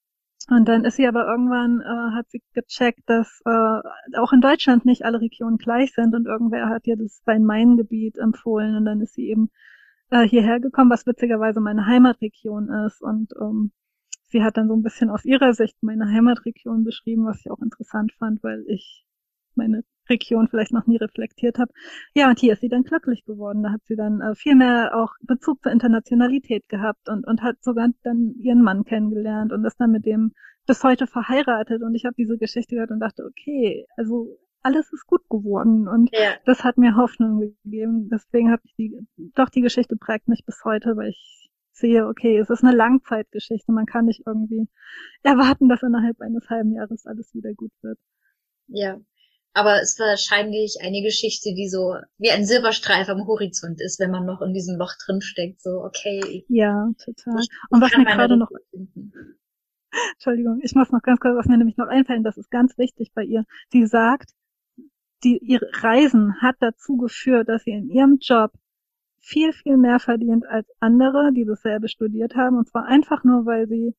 Und 0.49 0.67
dann 0.67 0.83
ist 0.83 0.97
sie 0.97 1.07
aber 1.07 1.25
irgendwann, 1.25 1.79
äh, 1.81 2.15
hat 2.15 2.29
sie 2.29 2.41
gecheckt, 2.53 3.03
dass 3.05 3.41
äh, 3.45 4.17
auch 4.17 4.33
in 4.33 4.41
Deutschland 4.41 4.85
nicht 4.85 5.05
alle 5.05 5.21
Regionen 5.21 5.57
gleich 5.57 5.93
sind 5.93 6.13
und 6.13 6.25
irgendwer 6.25 6.67
hat 6.67 6.85
ihr 6.85 6.97
das 6.97 7.21
Rhein-Main-Gebiet 7.25 8.17
empfohlen 8.17 8.75
und 8.75 8.85
dann 8.85 8.99
ist 8.99 9.13
sie 9.13 9.29
eben 9.29 9.49
äh, 10.09 10.27
hierher 10.27 10.59
gekommen, 10.59 10.91
was 10.91 11.07
witzigerweise 11.07 11.61
meine 11.61 11.85
Heimatregion 11.85 12.69
ist 12.85 13.01
und 13.01 13.31
ähm, 13.39 13.71
sie 14.29 14.43
hat 14.43 14.57
dann 14.57 14.67
so 14.67 14.75
ein 14.75 14.83
bisschen 14.83 15.09
aus 15.09 15.23
ihrer 15.23 15.53
Sicht 15.53 15.81
meine 15.81 16.07
Heimatregion 16.07 16.83
beschrieben, 16.83 17.25
was 17.25 17.39
ich 17.39 17.49
auch 17.49 17.61
interessant 17.61 18.11
fand, 18.19 18.43
weil 18.43 18.65
ich 18.67 19.05
meine 19.57 19.83
Region 20.09 20.47
vielleicht 20.47 20.73
noch 20.73 20.85
nie 20.85 20.97
reflektiert 20.97 21.59
habe. 21.59 21.71
Ja, 22.13 22.29
und 22.29 22.39
hier 22.39 22.53
ist 22.53 22.61
sie 22.61 22.69
dann 22.69 22.83
glücklich 22.83 23.23
geworden. 23.25 23.63
Da 23.63 23.71
hat 23.71 23.81
sie 23.85 23.95
dann 23.95 24.21
äh, 24.21 24.35
viel 24.35 24.55
mehr 24.55 24.91
auch 24.95 25.13
Bezug 25.21 25.61
zur 25.63 25.71
Internationalität 25.71 26.67
gehabt 26.67 27.09
und, 27.09 27.25
und 27.25 27.41
hat 27.41 27.63
sogar 27.63 27.89
dann 28.03 28.35
ihren 28.39 28.61
Mann 28.61 28.83
kennengelernt 28.83 29.53
und 29.53 29.65
ist 29.65 29.79
dann 29.79 29.91
mit 29.91 30.05
dem 30.05 30.33
bis 30.65 30.83
heute 30.83 31.07
verheiratet. 31.07 31.81
Und 31.83 31.95
ich 31.95 32.05
habe 32.05 32.15
diese 32.17 32.37
Geschichte 32.37 32.75
gehört 32.75 32.91
und 32.91 32.99
dachte, 32.99 33.25
okay, 33.25 33.85
also 33.95 34.37
alles 34.61 34.91
ist 34.93 35.05
gut 35.05 35.27
geworden 35.29 35.89
und 35.89 36.09
ja. 36.13 36.35
das 36.45 36.63
hat 36.63 36.77
mir 36.77 36.95
Hoffnung 36.95 37.39
gegeben. 37.63 38.09
Deswegen 38.09 38.49
habe 38.49 38.61
ich 38.65 38.73
die, 38.75 38.97
doch 39.35 39.49
die 39.49 39.61
Geschichte 39.61 39.97
prägt 39.97 40.29
mich 40.29 40.45
bis 40.45 40.63
heute, 40.63 40.95
weil 40.95 41.09
ich 41.09 41.49
sehe, 41.73 42.07
okay, 42.07 42.37
es 42.37 42.49
ist 42.49 42.63
eine 42.63 42.75
Langzeitgeschichte. 42.75 43.71
Man 43.71 43.85
kann 43.85 44.05
nicht 44.05 44.23
irgendwie 44.25 44.67
erwarten, 45.21 45.67
dass 45.67 45.83
innerhalb 45.83 46.21
eines 46.21 46.49
halben 46.49 46.73
Jahres 46.73 47.05
alles 47.05 47.33
wieder 47.33 47.53
gut 47.53 47.71
wird. 47.81 47.99
Ja, 48.67 48.99
aber 49.53 49.81
es 49.81 49.91
ist 49.91 49.99
wahrscheinlich 49.99 50.77
eine 50.81 51.01
Geschichte, 51.01 51.53
die 51.53 51.69
so 51.69 51.95
wie 52.17 52.31
ein 52.31 52.45
Silberstreif 52.45 53.07
am 53.09 53.27
Horizont 53.27 53.79
ist, 53.81 53.99
wenn 53.99 54.11
man 54.11 54.25
noch 54.25 54.41
in 54.41 54.53
diesem 54.53 54.77
Loch 54.77 54.93
drin 55.05 55.21
steckt. 55.21 55.61
So, 55.61 55.83
okay. 55.83 56.43
Ja, 56.47 56.89
total. 57.03 57.41
Und 57.69 57.81
was 57.81 57.95
mir 57.95 58.05
gerade 58.05 58.37
noch, 58.37 58.49
Entschuldigung, 60.13 60.59
ich 60.63 60.73
muss 60.73 60.91
noch 60.91 61.03
ganz 61.03 61.19
kurz, 61.19 61.37
was 61.37 61.45
mir 61.45 61.57
nämlich 61.57 61.77
noch 61.77 61.87
einfällt, 61.87 62.25
das 62.25 62.37
ist 62.37 62.49
ganz 62.49 62.77
wichtig 62.77 63.11
bei 63.13 63.23
ihr. 63.23 63.45
Sie 63.69 63.85
sagt, 63.85 64.31
die, 65.23 65.37
ihre 65.37 65.69
Reisen 65.71 66.41
hat 66.41 66.55
dazu 66.59 66.97
geführt, 66.97 67.47
dass 67.47 67.63
sie 67.63 67.71
in 67.71 67.89
ihrem 67.89 68.17
Job 68.19 68.51
viel, 69.19 69.53
viel 69.53 69.77
mehr 69.77 69.99
verdient 69.99 70.45
als 70.47 70.67
andere, 70.79 71.31
die 71.31 71.45
dasselbe 71.45 71.87
studiert 71.87 72.35
haben. 72.35 72.57
Und 72.57 72.67
zwar 72.67 72.85
einfach 72.85 73.23
nur, 73.23 73.45
weil 73.45 73.67
sie 73.67 73.93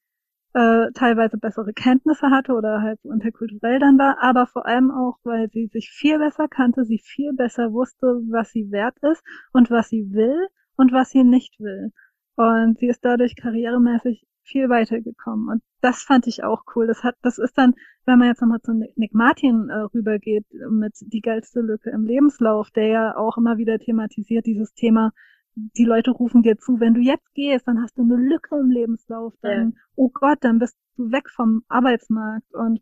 äh, 0.55 0.93
teilweise 0.95 1.37
bessere 1.37 1.73
Kenntnisse 1.73 2.31
hatte 2.31 2.55
oder 2.55 2.81
halt 2.81 3.01
so 3.03 3.11
interkulturell 3.11 3.81
dann 3.81 3.99
war, 3.99 4.19
aber 4.23 4.47
vor 4.47 4.67
allem 4.67 4.91
auch, 4.91 5.19
weil 5.25 5.51
sie 5.51 5.67
sich 5.67 5.91
viel 5.91 6.19
besser 6.19 6.49
kannte, 6.49 6.85
sie 6.85 6.99
viel 6.99 7.33
besser 7.33 7.73
wusste, 7.73 8.07
was 8.31 8.51
sie 8.53 8.71
wert 8.71 8.97
ist 9.03 9.23
und 9.53 9.71
was 9.71 9.89
sie 9.89 10.13
will 10.13 10.49
und 10.77 10.93
was 10.93 11.11
sie 11.11 11.25
nicht 11.25 11.59
will. 11.59 11.93
Und 12.37 12.79
sie 12.79 12.87
ist 12.87 13.05
dadurch 13.05 13.37
karrieremäßig 13.37 14.27
viel 14.45 14.69
weitergekommen. 14.69 15.49
Und 15.49 15.63
das 15.81 16.03
fand 16.03 16.27
ich 16.27 16.45
auch 16.45 16.63
cool. 16.75 16.87
Das 16.87 17.03
hat, 17.03 17.17
das 17.23 17.39
ist 17.39 17.57
dann, 17.57 17.75
wenn 18.05 18.19
man 18.19 18.29
jetzt 18.29 18.41
nochmal 18.41 18.61
zu 18.61 18.73
Nick 18.97 19.15
Martin 19.15 19.69
äh, 19.71 19.79
rübergeht 19.95 20.47
mit 20.71 20.93
die 21.01 21.21
geilste 21.21 21.61
Lücke 21.61 21.91
im 21.91 22.05
Lebenslauf, 22.05 22.71
der 22.71 22.87
ja 22.87 23.17
auch 23.17 23.39
immer 23.39 23.57
wieder 23.57 23.79
thematisiert, 23.79 24.47
dieses 24.47 24.75
Thema, 24.75 25.13
die 25.55 25.85
Leute 25.85 26.11
rufen 26.11 26.43
dir 26.43 26.59
zu, 26.59 26.81
wenn 26.81 26.95
du 26.95 27.01
jetzt 27.01 27.33
gehst, 27.35 27.67
dann 27.69 27.83
hast 27.83 27.97
du 27.97 28.03
eine 28.03 28.17
Lücke 28.17 28.57
im 28.57 28.71
Lebenslauf, 28.71 29.35
dann, 29.41 29.71
ja. 29.71 29.77
oh 29.97 30.11
Gott, 30.13 30.39
dann 30.41 30.59
bist 30.59 30.77
du 30.97 31.11
weg 31.11 31.31
vom 31.31 31.63
Arbeitsmarkt 31.69 32.53
und 32.55 32.81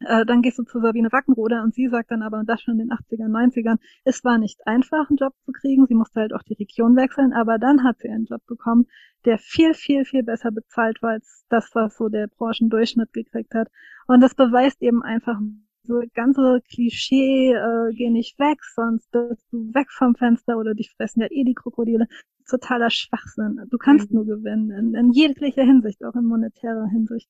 äh, 0.00 0.26
dann 0.26 0.42
gehst 0.42 0.58
du 0.58 0.64
zu 0.64 0.80
Sabine 0.80 1.10
Wackenroder 1.10 1.62
und 1.62 1.74
sie 1.74 1.88
sagt 1.88 2.10
dann 2.10 2.22
aber, 2.22 2.38
und 2.38 2.48
das 2.48 2.60
schon 2.60 2.78
in 2.78 2.88
den 2.88 2.90
80er, 2.90 3.28
90ern, 3.28 3.78
es 4.04 4.22
war 4.24 4.36
nicht 4.38 4.66
einfach, 4.66 5.08
einen 5.08 5.16
Job 5.16 5.32
zu 5.44 5.52
kriegen. 5.52 5.86
Sie 5.86 5.94
musste 5.94 6.20
halt 6.20 6.34
auch 6.34 6.42
die 6.42 6.54
Region 6.54 6.96
wechseln, 6.96 7.32
aber 7.32 7.58
dann 7.58 7.82
hat 7.82 7.98
sie 7.98 8.10
einen 8.10 8.26
Job 8.26 8.44
bekommen, 8.46 8.86
der 9.24 9.38
viel, 9.38 9.72
viel, 9.74 10.04
viel 10.04 10.22
besser 10.22 10.50
bezahlt 10.50 11.00
war 11.02 11.12
als 11.12 11.44
das, 11.48 11.70
was 11.74 11.96
so 11.96 12.08
der 12.08 12.26
Branchendurchschnitt 12.26 13.12
gekriegt 13.12 13.54
hat. 13.54 13.68
Und 14.06 14.20
das 14.20 14.34
beweist 14.34 14.82
eben 14.82 15.02
einfach, 15.02 15.40
so 15.86 16.02
ganze 16.14 16.60
Klischee, 16.70 17.52
äh, 17.52 17.94
geh 17.94 18.10
nicht 18.10 18.38
weg, 18.38 18.58
sonst 18.74 19.10
bist 19.10 19.46
du 19.50 19.72
weg 19.74 19.90
vom 19.90 20.14
Fenster 20.14 20.56
oder 20.56 20.74
dich 20.74 20.90
fressen 20.96 21.20
ja 21.20 21.28
eh 21.30 21.44
die 21.44 21.54
Krokodile. 21.54 22.06
Totaler 22.48 22.90
Schwachsinn. 22.90 23.60
Du 23.70 23.78
kannst 23.78 24.10
mhm. 24.10 24.16
nur 24.16 24.26
gewinnen, 24.26 24.70
in, 24.70 24.94
in 24.94 25.12
jeglicher 25.12 25.64
Hinsicht, 25.64 26.04
auch 26.04 26.14
in 26.14 26.24
monetärer 26.24 26.88
Hinsicht. 26.90 27.28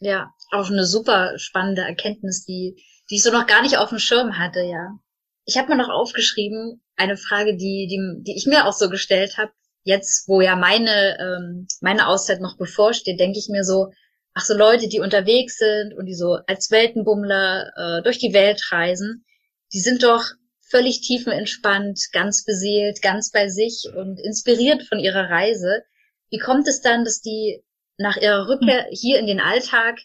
Ja, 0.00 0.32
auch 0.50 0.70
eine 0.70 0.84
super 0.84 1.38
spannende 1.38 1.82
Erkenntnis, 1.82 2.44
die, 2.44 2.82
die 3.08 3.16
ich 3.16 3.22
so 3.22 3.30
noch 3.30 3.46
gar 3.46 3.62
nicht 3.62 3.78
auf 3.78 3.90
dem 3.90 3.98
Schirm 3.98 4.38
hatte, 4.38 4.62
ja. 4.62 4.98
Ich 5.44 5.56
habe 5.56 5.68
mir 5.68 5.76
noch 5.76 5.90
aufgeschrieben, 5.90 6.82
eine 6.96 7.16
Frage, 7.16 7.56
die, 7.56 7.86
die, 7.88 8.22
die 8.22 8.36
ich 8.36 8.46
mir 8.46 8.66
auch 8.66 8.72
so 8.72 8.90
gestellt 8.90 9.38
habe, 9.38 9.52
jetzt, 9.84 10.28
wo 10.28 10.40
ja 10.40 10.56
meine, 10.56 11.18
ähm, 11.20 11.66
meine 11.80 12.08
Auszeit 12.08 12.40
noch 12.40 12.56
bevorsteht, 12.56 13.20
denke 13.20 13.38
ich 13.38 13.48
mir 13.48 13.64
so, 13.64 13.92
ach 14.34 14.44
so 14.44 14.54
Leute, 14.54 14.88
die 14.88 15.00
unterwegs 15.00 15.58
sind 15.58 15.94
und 15.94 16.06
die 16.06 16.14
so 16.14 16.38
als 16.46 16.70
Weltenbummler 16.70 17.72
äh, 17.76 18.02
durch 18.02 18.18
die 18.18 18.32
Welt 18.32 18.62
reisen, 18.70 19.24
die 19.72 19.80
sind 19.80 20.02
doch 20.02 20.24
völlig 20.60 21.02
tiefenentspannt, 21.02 22.00
ganz 22.12 22.44
beseelt, 22.44 23.02
ganz 23.02 23.30
bei 23.30 23.48
sich 23.48 23.88
und 23.94 24.18
inspiriert 24.18 24.82
von 24.82 24.98
ihrer 24.98 25.28
Reise. 25.28 25.82
Wie 26.30 26.38
kommt 26.38 26.66
es 26.66 26.80
dann, 26.80 27.04
dass 27.04 27.20
die 27.20 27.62
nach 27.98 28.16
ihrer 28.16 28.48
Rückkehr 28.48 28.86
hier 28.90 29.18
in 29.18 29.26
den 29.26 29.40
Alltag 29.40 29.98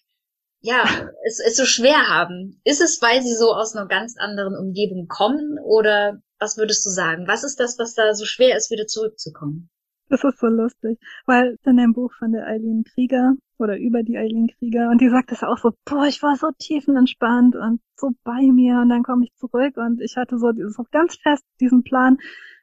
ja, 0.60 0.84
es, 1.26 1.40
es 1.40 1.56
so 1.56 1.66
schwer 1.66 2.10
haben? 2.10 2.60
Ist 2.66 2.82
es, 2.82 3.02
weil 3.02 3.22
sie 3.22 3.36
so 3.36 3.54
aus 3.54 3.76
einer 3.76 3.88
ganz 3.88 4.18
anderen 4.18 4.58
Umgebung 4.58 5.08
kommen 5.08 5.58
oder 5.60 6.22
was 6.40 6.58
würdest 6.58 6.86
du 6.86 6.90
sagen? 6.90 7.28
Was 7.28 7.44
ist 7.44 7.60
das, 7.60 7.80
was 7.80 7.94
da 7.94 8.14
so 8.14 8.26
schwer 8.26 8.58
ist, 8.58 8.70
wieder 8.70 8.88
zurückzukommen? 8.88 9.70
Das 10.10 10.24
ist 10.24 10.40
so 10.40 10.48
lustig, 10.48 11.00
weil 11.26 11.58
in 11.66 11.78
dem 11.78 11.94
Buch 11.94 12.14
von 12.18 12.32
der 12.32 12.48
Eileen 12.48 12.84
Krieger 12.84 13.34
oder 13.58 13.78
über 13.78 14.04
die 14.04 14.18
Eileen 14.18 14.48
Krieger 14.48 14.90
und 14.90 15.02
die 15.02 15.10
sagt 15.10 15.32
das 15.32 15.44
auch 15.44 15.58
so, 15.58 15.72
boah, 15.86 16.06
ich 16.06 16.22
war 16.24 16.36
so 16.36 16.52
tiefenentspannt 16.58 17.56
und 17.56 17.82
so 17.96 18.12
bei 18.24 18.42
mir 18.52 18.80
und 18.80 18.90
dann 18.90 19.04
komme 19.04 19.26
ich 19.26 19.34
zurück 19.36 19.76
und 19.76 20.02
ich 20.02 20.16
hatte 20.16 20.38
so, 20.38 20.52
so 20.70 20.86
ganz 20.92 21.16
fest 21.18 21.44
diesen 21.60 21.84
Plan, 21.84 22.18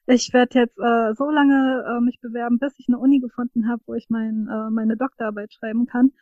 ich 0.06 0.32
werde 0.32 0.60
jetzt 0.60 0.78
äh, 0.78 1.14
so 1.14 1.30
lange 1.30 1.84
äh, 1.86 2.00
mich 2.00 2.20
bewerben, 2.20 2.58
bis 2.58 2.74
ich 2.78 2.88
eine 2.88 2.98
Uni 2.98 3.20
gefunden 3.20 3.68
habe, 3.68 3.82
wo 3.86 3.94
ich 3.94 4.06
mein, 4.10 4.48
äh, 4.48 4.70
meine 4.70 4.96
Doktorarbeit 4.96 5.52
schreiben 5.52 5.86
kann. 5.86 6.12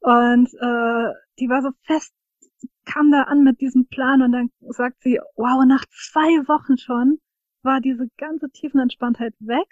Und 0.00 0.48
äh, 0.54 1.12
die 1.38 1.48
war 1.48 1.62
so 1.62 1.70
fest, 1.82 2.14
kam 2.84 3.10
da 3.10 3.22
an 3.22 3.42
mit 3.42 3.60
diesem 3.60 3.86
Plan 3.86 4.22
und 4.22 4.32
dann 4.32 4.50
sagt 4.68 5.02
sie, 5.02 5.20
wow, 5.36 5.64
nach 5.66 5.84
zwei 5.90 6.46
Wochen 6.48 6.78
schon 6.78 7.18
war 7.62 7.80
diese 7.80 8.08
ganze 8.16 8.50
Tiefenentspanntheit 8.50 9.34
weg. 9.40 9.66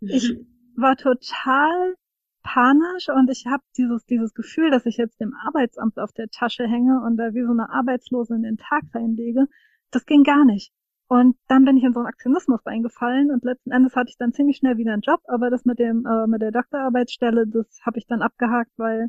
Ich 0.00 0.34
war 0.76 0.96
total 0.96 1.94
panisch 2.42 3.08
und 3.08 3.30
ich 3.30 3.46
habe 3.46 3.62
dieses, 3.76 4.04
dieses 4.04 4.34
Gefühl, 4.34 4.70
dass 4.70 4.86
ich 4.86 4.98
jetzt 4.98 5.20
dem 5.20 5.34
Arbeitsamt 5.46 5.98
auf 5.98 6.12
der 6.12 6.28
Tasche 6.28 6.64
hänge 6.64 7.02
und 7.04 7.16
da 7.16 7.34
wie 7.34 7.42
so 7.42 7.50
eine 7.50 7.70
Arbeitslose 7.70 8.34
in 8.34 8.42
den 8.42 8.58
Tag 8.58 8.84
reinlege. 8.94 9.46
Das 9.90 10.06
ging 10.06 10.22
gar 10.22 10.44
nicht. 10.44 10.72
Und 11.08 11.36
dann 11.48 11.64
bin 11.64 11.76
ich 11.76 11.84
in 11.84 11.92
so 11.92 12.00
einen 12.00 12.08
Aktionismus 12.08 12.64
reingefallen 12.64 13.30
und 13.30 13.44
letzten 13.44 13.72
Endes 13.72 13.94
hatte 13.96 14.10
ich 14.10 14.16
dann 14.18 14.32
ziemlich 14.32 14.58
schnell 14.58 14.78
wieder 14.78 14.92
einen 14.92 15.02
Job, 15.02 15.20
aber 15.26 15.50
das 15.50 15.64
mit 15.64 15.78
dem 15.78 16.06
äh, 16.06 16.26
mit 16.26 16.42
der 16.42 16.50
Doktorarbeitsstelle, 16.52 17.46
das 17.46 17.80
habe 17.84 17.98
ich 17.98 18.06
dann 18.06 18.22
abgehakt, 18.22 18.72
weil 18.76 19.08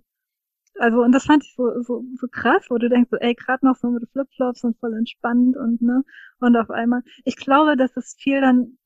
also 0.77 1.03
und 1.03 1.13
das 1.13 1.25
fand 1.25 1.43
ich 1.45 1.53
so 1.55 1.81
so, 1.83 2.03
so 2.15 2.27
krass, 2.29 2.65
wo 2.69 2.77
du 2.77 2.89
denkst, 2.89 3.09
so, 3.11 3.17
ey, 3.17 3.33
gerade 3.33 3.65
noch 3.65 3.75
so 3.77 3.89
mit 3.89 4.09
Flipflops 4.11 4.63
und 4.65 4.77
voll 4.79 4.93
entspannt 4.93 5.55
und 5.57 5.81
ne 5.81 6.03
und 6.39 6.55
auf 6.57 6.69
einmal, 6.69 7.01
ich 7.23 7.37
glaube, 7.37 7.77
dass 7.77 7.95
es 7.97 8.15
viel 8.19 8.41
dann 8.41 8.77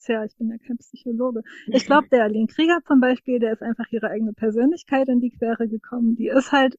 Tja, 0.00 0.24
ich 0.24 0.36
bin 0.36 0.48
ja 0.48 0.56
kein 0.58 0.78
Psychologe. 0.78 1.42
Ich 1.66 1.84
glaube, 1.86 2.08
der 2.08 2.24
Aline 2.24 2.46
Krieger 2.46 2.80
zum 2.86 3.00
Beispiel, 3.00 3.38
der 3.38 3.52
ist 3.52 3.62
einfach 3.62 3.86
ihre 3.90 4.08
eigene 4.08 4.32
Persönlichkeit 4.32 5.08
in 5.08 5.20
die 5.20 5.30
Quere 5.30 5.68
gekommen. 5.68 6.16
Die 6.16 6.28
ist 6.28 6.52
halt, 6.52 6.76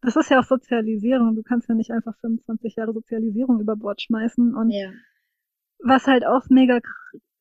das 0.00 0.16
ist 0.16 0.30
ja 0.30 0.38
auch 0.38 0.44
Sozialisierung. 0.44 1.34
Du 1.34 1.42
kannst 1.42 1.68
ja 1.68 1.74
nicht 1.74 1.90
einfach 1.90 2.16
25 2.20 2.76
Jahre 2.76 2.92
Sozialisierung 2.92 3.60
über 3.60 3.74
Bord 3.74 4.00
schmeißen. 4.02 4.54
Und 4.54 4.70
ja. 4.70 4.90
was 5.80 6.06
halt 6.06 6.24
auch 6.24 6.48
mega 6.48 6.80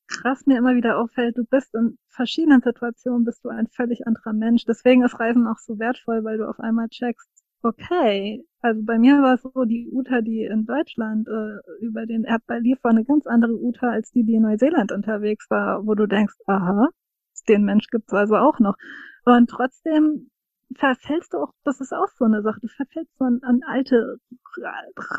krass 0.07 0.45
mir 0.45 0.57
immer 0.57 0.75
wieder 0.75 0.97
auffällt, 0.97 1.37
du 1.37 1.45
bist 1.45 1.73
in 1.75 1.97
verschiedenen 2.07 2.61
Situationen, 2.61 3.23
bist 3.23 3.43
du 3.43 3.49
ein 3.49 3.67
völlig 3.67 4.07
anderer 4.07 4.33
Mensch. 4.33 4.65
Deswegen 4.65 5.03
ist 5.03 5.19
Reisen 5.19 5.47
auch 5.47 5.59
so 5.59 5.79
wertvoll, 5.79 6.23
weil 6.23 6.37
du 6.37 6.49
auf 6.49 6.59
einmal 6.59 6.89
checkst, 6.89 7.29
okay, 7.63 8.43
also 8.61 8.81
bei 8.83 8.97
mir 8.97 9.21
war 9.21 9.35
es 9.35 9.41
so, 9.41 9.65
die 9.65 9.89
Uta, 9.91 10.21
die 10.21 10.43
in 10.43 10.65
Deutschland 10.65 11.27
äh, 11.27 11.83
über 11.83 12.05
den 12.05 12.23
Erdball 12.23 12.61
lief, 12.61 12.77
war 12.83 12.91
eine 12.91 13.05
ganz 13.05 13.25
andere 13.27 13.53
Uta 13.53 13.89
als 13.89 14.11
die, 14.11 14.23
die 14.23 14.35
in 14.35 14.43
Neuseeland 14.43 14.91
unterwegs 14.91 15.49
war, 15.49 15.85
wo 15.85 15.95
du 15.95 16.07
denkst, 16.07 16.35
aha, 16.47 16.89
den 17.47 17.65
Mensch 17.65 17.87
gibt's 17.89 18.13
also 18.13 18.35
auch 18.35 18.59
noch. 18.59 18.75
Und 19.25 19.49
trotzdem 19.49 20.29
verfällst 20.75 21.33
du 21.33 21.37
auch, 21.37 21.53
das 21.63 21.81
ist 21.81 21.93
auch 21.93 22.07
so 22.17 22.25
eine 22.25 22.41
Sache, 22.41 22.59
du 22.61 22.67
verfällst 22.67 23.17
so 23.17 23.25
an, 23.25 23.39
an 23.43 23.61
alte 23.65 24.17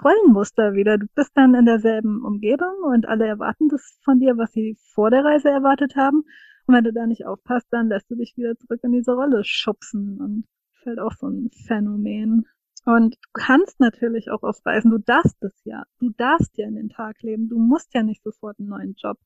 Rollenmuster 0.05 0.75
wieder. 0.75 0.99
Du 0.99 1.07
bist 1.15 1.33
dann 1.35 1.55
in 1.55 1.67
derselben 1.67 2.25
Umgebung 2.25 2.83
und 2.85 3.07
alle 3.07 3.27
erwarten 3.27 3.69
das 3.69 3.99
von 4.05 4.19
dir, 4.21 4.37
was 4.37 4.53
sie 4.53 4.77
vor 4.95 5.11
der 5.11 5.25
Reise 5.25 5.49
erwartet 5.49 5.97
haben. 5.97 6.25
Und 6.67 6.75
wenn 6.75 6.85
du 6.85 6.93
da 6.93 7.07
nicht 7.07 7.27
aufpasst, 7.27 7.67
dann 7.71 7.89
lässt 7.89 8.11
du 8.11 8.17
dich 8.17 8.35
wieder 8.37 8.57
zurück 8.57 8.81
in 8.83 8.93
diese 8.93 9.13
Rolle 9.13 9.43
schubsen 9.45 10.19
und 10.21 10.45
fällt 10.85 11.01
auch 11.01 11.13
so 11.19 11.27
ein 11.29 11.51
Phänomen. 11.67 12.47
Und 12.85 13.15
du 13.15 13.29
kannst 13.33 13.81
natürlich 13.81 14.31
auch 14.31 14.43
auf 14.43 14.65
Reisen, 14.65 14.91
du 14.91 14.99
darfst 14.99 15.43
es 15.43 15.59
ja. 15.65 15.85
Du 15.99 16.11
darfst 16.11 16.57
ja 16.59 16.69
in 16.69 16.77
den 16.77 16.91
Tag 16.91 17.23
leben. 17.23 17.49
Du 17.49 17.59
musst 17.59 17.95
ja 17.95 18.03
nicht 18.03 18.23
sofort 18.23 18.59
einen 18.59 18.69
neuen 18.69 18.95
Job 18.95 19.17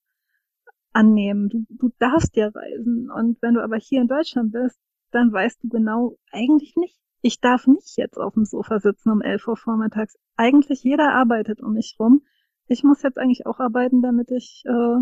annehmen. 0.92 1.48
Du, 1.48 1.66
du 1.68 1.90
darfst 1.98 2.36
ja 2.36 2.48
reisen. 2.48 3.10
Und 3.10 3.42
wenn 3.42 3.54
du 3.54 3.62
aber 3.62 3.76
hier 3.76 4.00
in 4.00 4.08
Deutschland 4.08 4.52
bist, 4.52 4.78
dann 5.10 5.32
weißt 5.32 5.62
du 5.64 5.68
genau, 5.68 6.16
eigentlich 6.30 6.76
nicht. 6.76 7.00
Ich 7.20 7.40
darf 7.40 7.66
nicht 7.66 7.96
jetzt 7.96 8.16
auf 8.16 8.34
dem 8.34 8.44
Sofa 8.44 8.78
sitzen 8.78 9.10
um 9.10 9.22
11 9.22 9.48
Uhr 9.48 9.56
vormittags. 9.56 10.16
Eigentlich 10.36 10.84
jeder 10.84 11.12
arbeitet 11.12 11.60
um 11.60 11.72
mich 11.72 11.96
rum. 11.98 12.22
Ich 12.68 12.84
muss 12.84 13.02
jetzt 13.02 13.18
eigentlich 13.18 13.46
auch 13.46 13.58
arbeiten, 13.58 14.02
damit 14.02 14.30
ich 14.30 14.62
äh, 14.66 14.98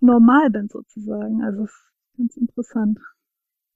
normal 0.00 0.50
bin 0.50 0.68
sozusagen. 0.68 1.42
Also 1.42 1.66
ganz 2.16 2.36
interessant. 2.36 2.98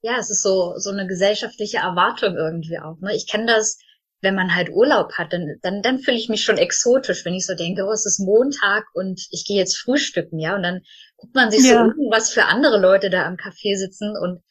Ja, 0.02 0.18
es 0.18 0.30
ist 0.30 0.42
so 0.42 0.74
so 0.76 0.90
eine 0.90 1.06
gesellschaftliche 1.06 1.78
Erwartung 1.78 2.36
irgendwie 2.36 2.78
auch. 2.78 2.98
Ne? 3.00 3.14
Ich 3.14 3.26
kenne 3.26 3.46
das, 3.46 3.78
wenn 4.20 4.34
man 4.34 4.54
halt 4.54 4.70
Urlaub 4.70 5.12
hat, 5.14 5.32
dann 5.32 5.56
dann 5.62 5.82
dann 5.82 5.98
fühle 5.98 6.16
ich 6.16 6.28
mich 6.28 6.44
schon 6.44 6.58
exotisch, 6.58 7.24
wenn 7.24 7.34
ich 7.34 7.46
so 7.46 7.54
denke, 7.54 7.84
oh, 7.84 7.92
es 7.92 8.06
ist 8.06 8.20
Montag 8.20 8.84
und 8.94 9.20
ich 9.30 9.44
gehe 9.46 9.58
jetzt 9.58 9.76
frühstücken, 9.76 10.38
ja, 10.38 10.54
und 10.54 10.62
dann 10.62 10.82
guckt 11.16 11.34
man 11.34 11.50
sich 11.50 11.64
ja. 11.64 11.74
so 11.74 11.80
um, 11.80 12.10
was 12.10 12.30
für 12.30 12.44
andere 12.44 12.80
Leute 12.80 13.10
da 13.10 13.26
am 13.26 13.34
Café 13.34 13.76
sitzen 13.76 14.16
und 14.16 14.42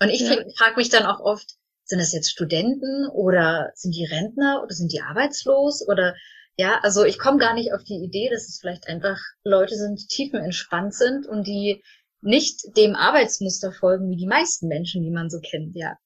und 0.00 0.10
ich 0.10 0.20
ja. 0.20 0.36
frage 0.58 0.76
mich 0.76 0.90
dann 0.90 1.06
auch 1.06 1.20
oft, 1.20 1.56
sind 1.84 2.00
das 2.00 2.12
jetzt 2.12 2.30
Studenten 2.30 3.08
oder 3.08 3.70
sind 3.74 3.94
die 3.94 4.04
Rentner 4.04 4.60
oder 4.62 4.74
sind 4.74 4.92
die 4.92 5.00
arbeitslos 5.00 5.86
oder 5.86 6.14
ja, 6.56 6.80
also 6.82 7.04
ich 7.04 7.18
komme 7.18 7.38
gar 7.38 7.54
nicht 7.54 7.72
auf 7.72 7.84
die 7.84 8.02
Idee, 8.02 8.30
dass 8.30 8.48
es 8.48 8.58
vielleicht 8.60 8.88
einfach 8.88 9.18
Leute 9.44 9.76
sind, 9.76 10.00
die 10.00 10.06
tiefenentspannt 10.06 10.94
sind 10.94 11.26
und 11.26 11.46
die 11.46 11.82
nicht 12.26 12.76
dem 12.76 12.94
Arbeitsmuster 12.94 13.72
folgen 13.72 14.10
wie 14.10 14.16
die 14.16 14.26
meisten 14.26 14.68
Menschen, 14.68 15.02
die 15.02 15.10
man 15.10 15.30
so 15.30 15.40
kennt, 15.40 15.74
ja. 15.74 15.96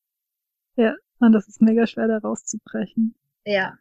Ja, 0.76 0.94
und 1.18 1.32
das 1.32 1.48
ist 1.48 1.60
mega 1.60 1.86
schwer 1.86 2.08
da 2.08 2.18
rauszubrechen. 2.18 3.14
Ja. 3.44 3.78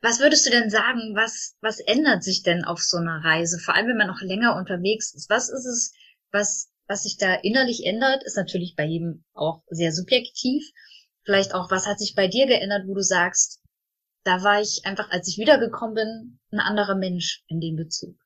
Was 0.00 0.20
würdest 0.20 0.46
du 0.46 0.50
denn 0.50 0.70
sagen, 0.70 1.14
was, 1.14 1.56
was 1.60 1.80
ändert 1.80 2.22
sich 2.22 2.42
denn 2.42 2.64
auf 2.64 2.80
so 2.80 2.98
einer 2.98 3.24
Reise? 3.24 3.58
Vor 3.58 3.74
allem, 3.74 3.88
wenn 3.88 3.96
man 3.96 4.06
noch 4.06 4.20
länger 4.20 4.56
unterwegs 4.56 5.14
ist. 5.14 5.28
Was 5.28 5.48
ist 5.48 5.66
es, 5.66 5.92
was 6.30 6.70
was 6.88 7.02
sich 7.02 7.18
da 7.18 7.34
innerlich 7.34 7.84
ändert, 7.84 8.24
ist 8.24 8.36
natürlich 8.36 8.74
bei 8.74 8.84
jedem 8.84 9.22
auch 9.34 9.62
sehr 9.68 9.92
subjektiv. 9.92 10.64
Vielleicht 11.22 11.54
auch, 11.54 11.70
was 11.70 11.86
hat 11.86 11.98
sich 11.98 12.14
bei 12.14 12.26
dir 12.26 12.46
geändert, 12.46 12.88
wo 12.88 12.94
du 12.94 13.02
sagst, 13.02 13.60
da 14.24 14.42
war 14.42 14.60
ich 14.60 14.80
einfach, 14.84 15.10
als 15.10 15.28
ich 15.28 15.36
wiedergekommen 15.36 15.94
bin, 15.94 16.40
ein 16.50 16.60
anderer 16.60 16.96
Mensch 16.96 17.44
in 17.46 17.60
dem 17.60 17.76
Bezug. 17.76 18.16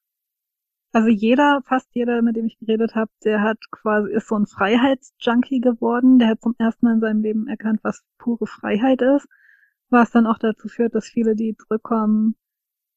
Also 0.92 1.08
jeder, 1.08 1.62
fast 1.64 1.88
jeder, 1.94 2.20
mit 2.20 2.36
dem 2.36 2.46
ich 2.46 2.58
geredet 2.58 2.94
habe, 2.94 3.10
der 3.24 3.42
hat 3.42 3.58
quasi, 3.70 4.12
ist 4.12 4.28
so 4.28 4.36
ein 4.36 4.46
Freiheitsjunkie 4.46 5.60
geworden. 5.60 6.18
Der 6.18 6.28
hat 6.28 6.42
zum 6.42 6.54
ersten 6.58 6.86
Mal 6.86 6.94
in 6.94 7.00
seinem 7.00 7.22
Leben 7.22 7.48
erkannt, 7.48 7.80
was 7.82 8.04
pure 8.18 8.46
Freiheit 8.46 9.00
ist. 9.00 9.26
Was 9.88 10.10
dann 10.10 10.26
auch 10.26 10.38
dazu 10.38 10.68
führt, 10.68 10.94
dass 10.94 11.06
viele, 11.06 11.34
die 11.34 11.56
zurückkommen, 11.56 12.36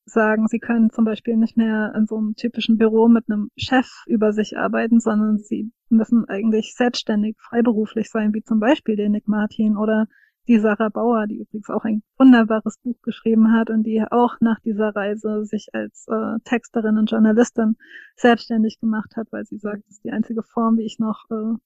sagen, 0.06 0.48
sie 0.48 0.60
können 0.60 0.92
zum 0.92 1.06
Beispiel 1.06 1.36
nicht 1.38 1.58
mehr 1.58 1.94
in 1.96 2.06
so 2.06 2.18
einem 2.18 2.36
typischen 2.36 2.78
Büro 2.78 3.08
mit 3.08 3.26
einem 3.30 3.50
Chef 3.58 3.88
über 4.08 4.34
sich 4.34 4.58
arbeiten, 4.58 5.00
sondern 5.00 5.38
sie 5.38 5.72
müssen 5.90 6.26
eigentlich 6.26 6.76
selbstständig, 6.76 7.38
freiberuflich 7.40 8.10
sein, 8.10 8.34
wie 8.34 8.44
zum 8.44 8.60
Beispiel 8.60 8.96
der 8.98 9.10
Nick 9.10 9.28
Martin 9.28 9.78
oder 9.78 10.08
die 10.48 10.60
Sarah 10.60 10.90
Bauer, 10.90 11.26
die 11.28 11.40
übrigens 11.40 11.70
auch 11.70 11.84
ein 11.86 12.04
wunderbares 12.18 12.78
Buch 12.84 13.02
geschrieben 13.02 13.52
hat 13.52 13.70
und 13.70 13.84
die 13.84 14.04
auch 14.10 14.36
nach 14.42 14.60
dieser 14.60 14.96
Reise 14.96 15.46
sich 15.46 15.70
als 15.74 16.08
äh, 16.08 16.40
Texterin 16.44 16.98
und 16.98 17.10
Journalistin 17.10 17.78
selbstständig 18.16 18.80
gemacht 18.80 19.16
hat, 19.16 19.28
weil 19.32 19.46
sie 19.46 19.58
sagt, 19.58 19.84
das 19.88 19.96
ist 19.96 20.04
die 20.04 20.12
einzige 20.12 20.44
Form, 20.44 20.78
wie 20.78 20.86
ich 20.86 21.00
noch 21.00 21.26
äh, 21.32 21.58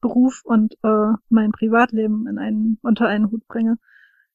Beruf 0.00 0.42
und 0.44 0.74
äh, 0.82 1.12
mein 1.28 1.52
Privatleben 1.52 2.26
in 2.26 2.38
einen, 2.38 2.78
unter 2.82 3.06
einen 3.06 3.30
Hut 3.30 3.46
bringe. 3.46 3.78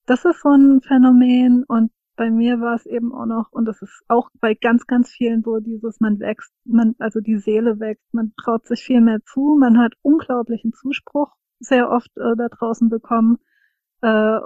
Das 0.06 0.24
ist 0.24 0.42
so 0.42 0.50
ein 0.50 0.82
Phänomen 0.82 1.64
und 1.68 1.92
bei 2.16 2.30
mir 2.30 2.62
war 2.62 2.76
es 2.76 2.86
eben 2.86 3.14
auch 3.14 3.26
noch, 3.26 3.52
und 3.52 3.66
das 3.66 3.82
ist 3.82 4.04
auch 4.08 4.30
bei 4.40 4.54
ganz, 4.54 4.88
ganz 4.88 5.10
vielen 5.10 5.44
so 5.44 5.60
dieses, 5.60 6.00
man 6.00 6.20
wächst, 6.20 6.54
man, 6.64 6.96
also 7.00 7.20
die 7.20 7.38
Seele 7.40 7.80
wächst, 7.80 8.14
man 8.14 8.34
traut 8.42 8.66
sich 8.66 8.84
viel 8.84 9.02
mehr 9.02 9.20
zu, 9.26 9.58
man 9.60 9.78
hat 9.78 9.94
unglaublichen 10.02 10.72
Zuspruch 10.72 11.34
sehr 11.60 11.90
oft 11.90 12.16
äh, 12.16 12.36
da 12.38 12.48
draußen 12.48 12.90
bekommen 12.90 13.38
äh, 14.06 14.40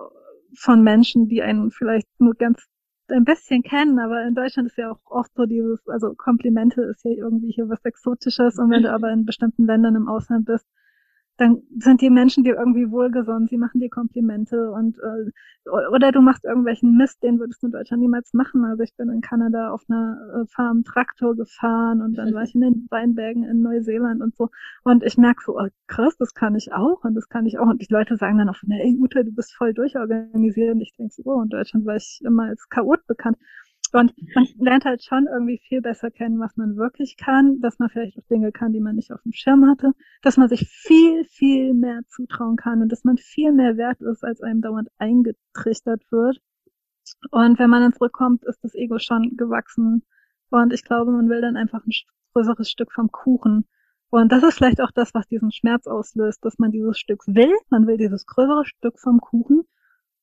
von 0.55 0.83
Menschen, 0.83 1.27
die 1.27 1.41
einen 1.41 1.71
vielleicht 1.71 2.07
nur 2.19 2.33
ganz 2.33 2.65
ein 3.09 3.25
bisschen 3.25 3.63
kennen, 3.63 3.99
aber 3.99 4.25
in 4.25 4.35
Deutschland 4.35 4.69
ist 4.69 4.77
ja 4.77 4.91
auch 4.91 4.99
oft 5.05 5.33
so 5.35 5.45
dieses, 5.45 5.85
also 5.87 6.13
Komplimente 6.15 6.81
ist 6.83 7.03
ja 7.03 7.11
irgendwie 7.11 7.51
hier 7.51 7.67
was 7.67 7.83
Exotisches 7.83 8.57
und 8.59 8.69
wenn 8.69 8.83
du 8.83 8.91
aber 8.91 9.11
in 9.11 9.25
bestimmten 9.25 9.65
Ländern 9.65 9.95
im 9.95 10.07
Ausland 10.07 10.45
bist, 10.45 10.65
dann 11.39 11.61
sind 11.77 12.01
die 12.01 12.09
Menschen 12.09 12.43
dir 12.43 12.55
irgendwie 12.57 12.91
wohlgesonnen, 12.91 13.47
sie 13.47 13.57
machen 13.57 13.79
dir 13.79 13.89
Komplimente 13.89 14.71
und 14.71 14.97
äh, 14.97 15.69
oder 15.93 16.11
du 16.11 16.21
machst 16.21 16.43
irgendwelchen 16.43 16.97
Mist, 16.97 17.23
den 17.23 17.39
würdest 17.39 17.61
du 17.63 17.67
in 17.67 17.71
Deutschland 17.71 18.01
niemals 18.01 18.33
machen. 18.33 18.65
Also 18.65 18.83
ich 18.83 18.95
bin 18.95 19.09
in 19.09 19.21
Kanada 19.21 19.71
auf 19.71 19.83
einer 19.87 20.17
äh, 20.33 20.45
Farm 20.47 20.83
Traktor 20.83 21.35
gefahren 21.35 22.01
und 22.01 22.17
dann 22.17 22.33
war 22.33 22.43
ich 22.43 22.55
in 22.55 22.61
den 22.61 22.87
Weinbergen 22.89 23.43
in 23.43 23.61
Neuseeland 23.61 24.21
und 24.21 24.35
so 24.35 24.49
und 24.83 25.03
ich 25.03 25.17
merke 25.17 25.41
so, 25.45 25.57
oh, 25.57 25.67
krass, 25.87 26.17
das 26.17 26.33
kann 26.33 26.55
ich 26.55 26.73
auch 26.73 27.03
und 27.03 27.15
das 27.15 27.29
kann 27.29 27.45
ich 27.45 27.57
auch 27.57 27.67
und 27.67 27.81
die 27.81 27.93
Leute 27.93 28.17
sagen 28.17 28.37
dann 28.37 28.49
auch, 28.49 28.57
ey 28.67 28.97
Ute, 28.99 29.23
du 29.23 29.31
bist 29.31 29.53
voll 29.55 29.73
durchorganisiert 29.73 30.75
und 30.75 30.81
ich 30.81 30.93
denke 30.97 31.13
so, 31.13 31.23
oh, 31.25 31.41
in 31.41 31.49
Deutschland 31.49 31.85
war 31.85 31.95
ich 31.95 32.19
immer 32.25 32.43
als 32.43 32.67
Chaot 32.67 33.05
bekannt. 33.07 33.37
Und 33.93 34.13
man 34.35 34.47
lernt 34.59 34.85
halt 34.85 35.03
schon 35.03 35.27
irgendwie 35.27 35.59
viel 35.67 35.81
besser 35.81 36.11
kennen, 36.11 36.39
was 36.39 36.55
man 36.57 36.77
wirklich 36.77 37.17
kann, 37.17 37.59
dass 37.59 37.79
man 37.79 37.89
vielleicht 37.89 38.17
auch 38.17 38.27
Dinge 38.29 38.51
kann, 38.51 38.73
die 38.73 38.81
man 38.81 38.95
nicht 38.95 39.11
auf 39.11 39.21
dem 39.23 39.31
Schirm 39.31 39.65
hatte, 39.67 39.93
dass 40.21 40.37
man 40.37 40.47
sich 40.47 40.67
viel, 40.69 41.25
viel 41.25 41.73
mehr 41.73 42.01
zutrauen 42.07 42.55
kann 42.55 42.81
und 42.81 42.91
dass 42.91 43.03
man 43.03 43.17
viel 43.17 43.51
mehr 43.51 43.77
wert 43.77 44.01
ist, 44.01 44.23
als 44.23 44.41
einem 44.41 44.61
dauernd 44.61 44.89
eingetrichtert 44.97 46.03
wird. 46.11 46.39
Und 47.31 47.57
wenn 47.57 47.69
man 47.69 47.81
dann 47.81 47.93
zurückkommt, 47.93 48.43
ist 48.45 48.63
das 48.63 48.75
Ego 48.75 48.99
schon 48.99 49.35
gewachsen. 49.35 50.03
Und 50.49 50.73
ich 50.73 50.83
glaube, 50.83 51.11
man 51.11 51.29
will 51.29 51.41
dann 51.41 51.57
einfach 51.57 51.85
ein 51.85 51.91
größeres 52.33 52.69
Stück 52.69 52.91
vom 52.91 53.11
Kuchen. 53.11 53.65
Und 54.11 54.31
das 54.31 54.43
ist 54.43 54.55
vielleicht 54.55 54.81
auch 54.81 54.91
das, 54.91 55.13
was 55.13 55.27
diesen 55.27 55.51
Schmerz 55.51 55.87
auslöst, 55.87 56.43
dass 56.43 56.57
man 56.57 56.71
dieses 56.71 56.97
Stück 56.97 57.23
will. 57.27 57.53
Man 57.69 57.87
will 57.87 57.97
dieses 57.97 58.25
größere 58.25 58.65
Stück 58.65 58.99
vom 58.99 59.19
Kuchen. 59.19 59.63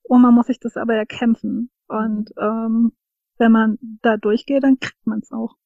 Und 0.02 0.22
man 0.22 0.34
muss 0.34 0.46
sich 0.46 0.60
das 0.60 0.76
aber 0.76 0.94
erkämpfen. 0.94 1.70
Und 1.88 2.32
ähm, 2.38 2.92
wenn 3.38 3.52
man 3.52 3.78
da 4.02 4.16
durchgeht, 4.16 4.62
dann 4.62 4.78
kriegt 4.78 5.06
man 5.06 5.20
es 5.20 5.30
auch. 5.30 5.56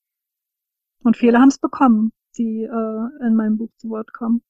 Und 1.03 1.17
viele 1.17 1.39
haben 1.39 1.49
es 1.49 1.59
bekommen, 1.59 2.13
die 2.37 2.65
äh, 2.65 3.27
in 3.27 3.35
meinem 3.35 3.59
Buch 3.59 3.71
zu 3.79 3.89
Wort 3.89 4.13
kommen. 4.13 4.43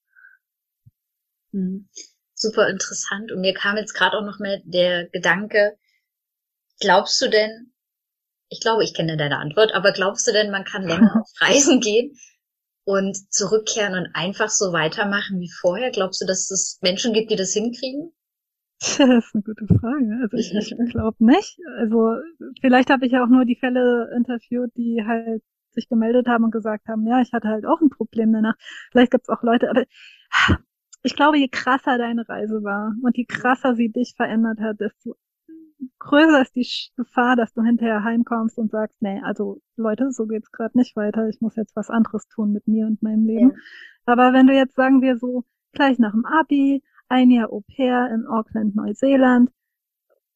Mhm. 1.52 1.88
Super 2.34 2.68
interessant. 2.68 3.32
Und 3.32 3.40
mir 3.40 3.54
kam 3.54 3.76
jetzt 3.76 3.92
gerade 3.92 4.16
auch 4.16 4.24
noch 4.24 4.38
mehr 4.38 4.60
der 4.64 5.08
Gedanke, 5.08 5.76
glaubst 6.80 7.20
du 7.20 7.28
denn, 7.28 7.72
ich 8.48 8.60
glaube, 8.60 8.82
ich 8.82 8.94
kenne 8.94 9.16
deine 9.16 9.38
Antwort, 9.38 9.72
aber 9.74 9.92
glaubst 9.92 10.26
du 10.26 10.32
denn, 10.32 10.50
man 10.50 10.64
kann 10.64 10.82
länger 10.82 11.14
auf 11.20 11.30
Reisen 11.40 11.80
gehen 11.80 12.16
und 12.84 13.16
zurückkehren 13.32 13.94
und 13.94 14.08
einfach 14.14 14.48
so 14.48 14.72
weitermachen 14.72 15.38
wie 15.40 15.52
vorher? 15.60 15.90
Glaubst 15.90 16.20
du, 16.22 16.26
dass 16.26 16.50
es 16.50 16.78
Menschen 16.80 17.12
gibt, 17.12 17.30
die 17.30 17.36
das 17.36 17.52
hinkriegen? 17.52 18.12
Das 18.98 18.98
ist 18.98 19.34
eine 19.34 19.42
gute 19.42 19.66
Frage. 19.66 20.18
Also 20.22 20.36
ich, 20.36 20.54
ich 20.54 20.74
glaube 20.90 21.22
nicht. 21.24 21.58
Also 21.78 22.16
vielleicht 22.60 22.90
habe 22.90 23.06
ich 23.06 23.12
ja 23.12 23.22
auch 23.22 23.28
nur 23.28 23.44
die 23.44 23.56
Fälle 23.56 24.10
interviewt, 24.16 24.70
die 24.76 25.04
halt 25.06 25.42
sich 25.72 25.88
gemeldet 25.88 26.26
haben 26.26 26.44
und 26.44 26.50
gesagt 26.50 26.88
haben, 26.88 27.06
ja, 27.06 27.20
ich 27.20 27.32
hatte 27.32 27.48
halt 27.48 27.66
auch 27.66 27.80
ein 27.80 27.90
Problem 27.90 28.32
danach. 28.32 28.54
Vielleicht 28.90 29.12
gibt 29.12 29.24
es 29.24 29.28
auch 29.28 29.42
Leute, 29.42 29.70
aber 29.70 29.84
ich 31.02 31.14
glaube, 31.14 31.38
je 31.38 31.48
krasser 31.48 31.98
deine 31.98 32.28
Reise 32.28 32.62
war 32.62 32.94
und 33.02 33.16
je 33.16 33.24
krasser 33.24 33.74
sie 33.74 33.90
dich 33.90 34.14
verändert 34.16 34.60
hat, 34.60 34.80
desto 34.80 35.14
größer 35.98 36.42
ist 36.42 36.56
die 36.56 36.66
Gefahr, 36.96 37.36
dass 37.36 37.52
du 37.54 37.62
hinterher 37.62 38.04
heimkommst 38.04 38.58
und 38.58 38.70
sagst, 38.70 39.00
nee, 39.00 39.20
also 39.22 39.60
Leute, 39.76 40.10
so 40.10 40.26
geht's 40.26 40.52
gerade 40.52 40.76
nicht 40.76 40.96
weiter. 40.96 41.28
Ich 41.28 41.40
muss 41.40 41.56
jetzt 41.56 41.74
was 41.76 41.90
anderes 41.90 42.28
tun 42.28 42.52
mit 42.52 42.66
mir 42.66 42.86
und 42.86 43.02
meinem 43.02 43.24
Leben. 43.26 43.50
Ja. 43.50 43.56
Aber 44.06 44.32
wenn 44.32 44.46
du 44.46 44.54
jetzt 44.54 44.74
sagen 44.74 45.00
wir 45.00 45.16
so 45.16 45.44
gleich 45.72 45.98
nach 45.98 46.12
dem 46.12 46.26
Abi 46.26 46.82
ein 47.10 47.30
Jahr 47.30 47.52
Au 47.52 47.62
pair 47.76 48.10
in 48.14 48.26
Auckland, 48.26 48.74
Neuseeland 48.74 49.50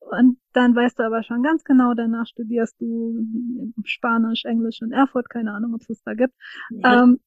Und 0.01 0.39
dann 0.53 0.77
weißt 0.77 0.99
du 0.99 1.05
aber 1.05 1.23
schon 1.23 1.43
ganz 1.43 1.65
genau, 1.65 1.95
danach 1.95 2.27
studierst 2.27 2.81
du 2.81 3.73
Spanisch, 3.85 4.45
Englisch 4.45 4.81
in 4.83 4.93
Erfurt, 4.93 5.31
keine 5.31 5.53
Ahnung, 5.53 5.75
ob 5.75 5.81
es 5.81 5.87
das 5.89 6.03
da 6.03 6.15
gibt. 6.15 6.35
Ja. 6.71 7.05
Ähm, 7.05 7.21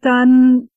dann 0.00 0.68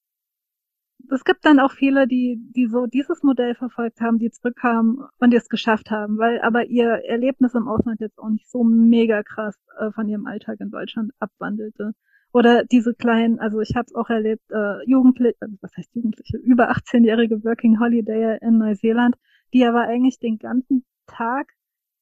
es 1.09 1.23
gibt 1.23 1.45
dann 1.45 1.59
auch 1.59 1.71
viele, 1.71 2.07
die, 2.07 2.37
die 2.55 2.67
so 2.67 2.85
dieses 2.85 3.23
Modell 3.23 3.55
verfolgt 3.55 4.01
haben, 4.01 4.19
die 4.19 4.29
zurückkamen 4.29 5.05
und 5.19 5.31
die 5.31 5.37
es 5.37 5.47
geschafft 5.49 5.89
haben, 5.89 6.17
weil 6.17 6.41
aber 6.41 6.65
ihr 6.65 6.89
Erlebnis 7.05 7.53
im 7.53 7.67
Ausland 7.67 8.01
jetzt 8.01 8.19
auch 8.19 8.29
nicht 8.29 8.49
so 8.49 8.63
mega 8.63 9.23
krass 9.23 9.55
äh, 9.79 9.91
von 9.91 10.07
ihrem 10.09 10.25
Alltag 10.25 10.59
in 10.59 10.69
Deutschland 10.69 11.11
abwandelte. 11.19 11.93
Oder 12.33 12.65
diese 12.65 12.93
kleinen, 12.93 13.39
also 13.39 13.61
ich 13.61 13.75
habe 13.75 13.85
es 13.87 13.95
auch 13.95 14.09
erlebt, 14.09 14.43
äh, 14.51 14.83
Jugendliche, 14.85 15.37
also 15.39 15.55
was 15.61 15.75
heißt 15.77 15.95
Jugendliche, 15.95 16.37
über 16.37 16.71
18-jährige 16.71 17.43
Working 17.43 17.79
Holiday 17.79 18.37
in 18.41 18.57
Neuseeland, 18.57 19.15
die 19.53 19.65
aber 19.65 19.81
eigentlich 19.81 20.19
den 20.19 20.37
ganzen 20.37 20.85
Tag 21.07 21.53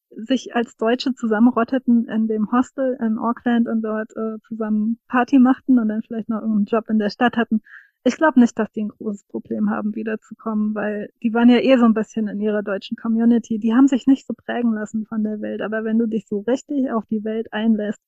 sich 0.09 0.55
als 0.55 0.77
Deutsche 0.77 1.13
zusammenrotteten 1.13 2.07
in 2.07 2.27
dem 2.27 2.51
Hostel 2.51 2.97
in 3.01 3.17
Auckland 3.17 3.67
und 3.67 3.81
dort 3.81 4.15
äh, 4.15 4.39
zusammen 4.47 4.99
Party 5.07 5.39
machten 5.39 5.77
und 5.79 5.89
dann 5.89 6.01
vielleicht 6.03 6.29
noch 6.29 6.41
irgendeinen 6.41 6.65
Job 6.65 6.89
in 6.89 6.99
der 6.99 7.09
Stadt 7.09 7.38
hatten. 7.38 7.61
Ich 8.03 8.17
glaube 8.17 8.39
nicht, 8.39 8.57
dass 8.57 8.71
die 8.71 8.83
ein 8.83 8.89
großes 8.89 9.25
Problem 9.25 9.69
haben, 9.71 9.95
wiederzukommen, 9.95 10.75
weil 10.75 11.09
die 11.23 11.33
waren 11.33 11.49
ja 11.49 11.57
eh 11.57 11.75
so 11.77 11.85
ein 11.85 11.95
bisschen 11.95 12.27
in 12.27 12.39
ihrer 12.39 12.61
deutschen 12.61 12.97
Community. 12.97 13.57
Die 13.57 13.73
haben 13.73 13.88
sich 13.88 14.05
nicht 14.05 14.27
so 14.27 14.33
prägen 14.33 14.73
lassen 14.73 15.05
von 15.07 15.23
der 15.23 15.41
Welt. 15.41 15.61
Aber 15.61 15.83
wenn 15.83 15.97
du 15.97 16.05
dich 16.05 16.27
so 16.27 16.41
richtig 16.41 16.91
auf 16.91 17.05
die 17.07 17.23
Welt 17.23 17.51
einlässt 17.51 18.01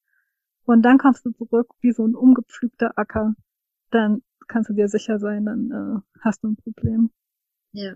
und 0.68 0.82
dann 0.84 0.98
kommst 0.98 1.26
du 1.26 1.32
zurück 1.32 1.70
wie 1.80 1.94
so 1.94 2.06
ein 2.06 2.14
umgepflügter 2.14 2.92
Acker, 2.98 3.34
dann 3.90 4.22
kannst 4.48 4.70
du 4.70 4.74
dir 4.74 4.90
sicher 4.90 5.18
sein, 5.18 5.46
dann 5.46 5.72
äh, 5.72 6.20
hast 6.22 6.44
du 6.44 6.50
ein 6.50 6.58
Problem. 6.58 7.10
Ja. 7.72 7.94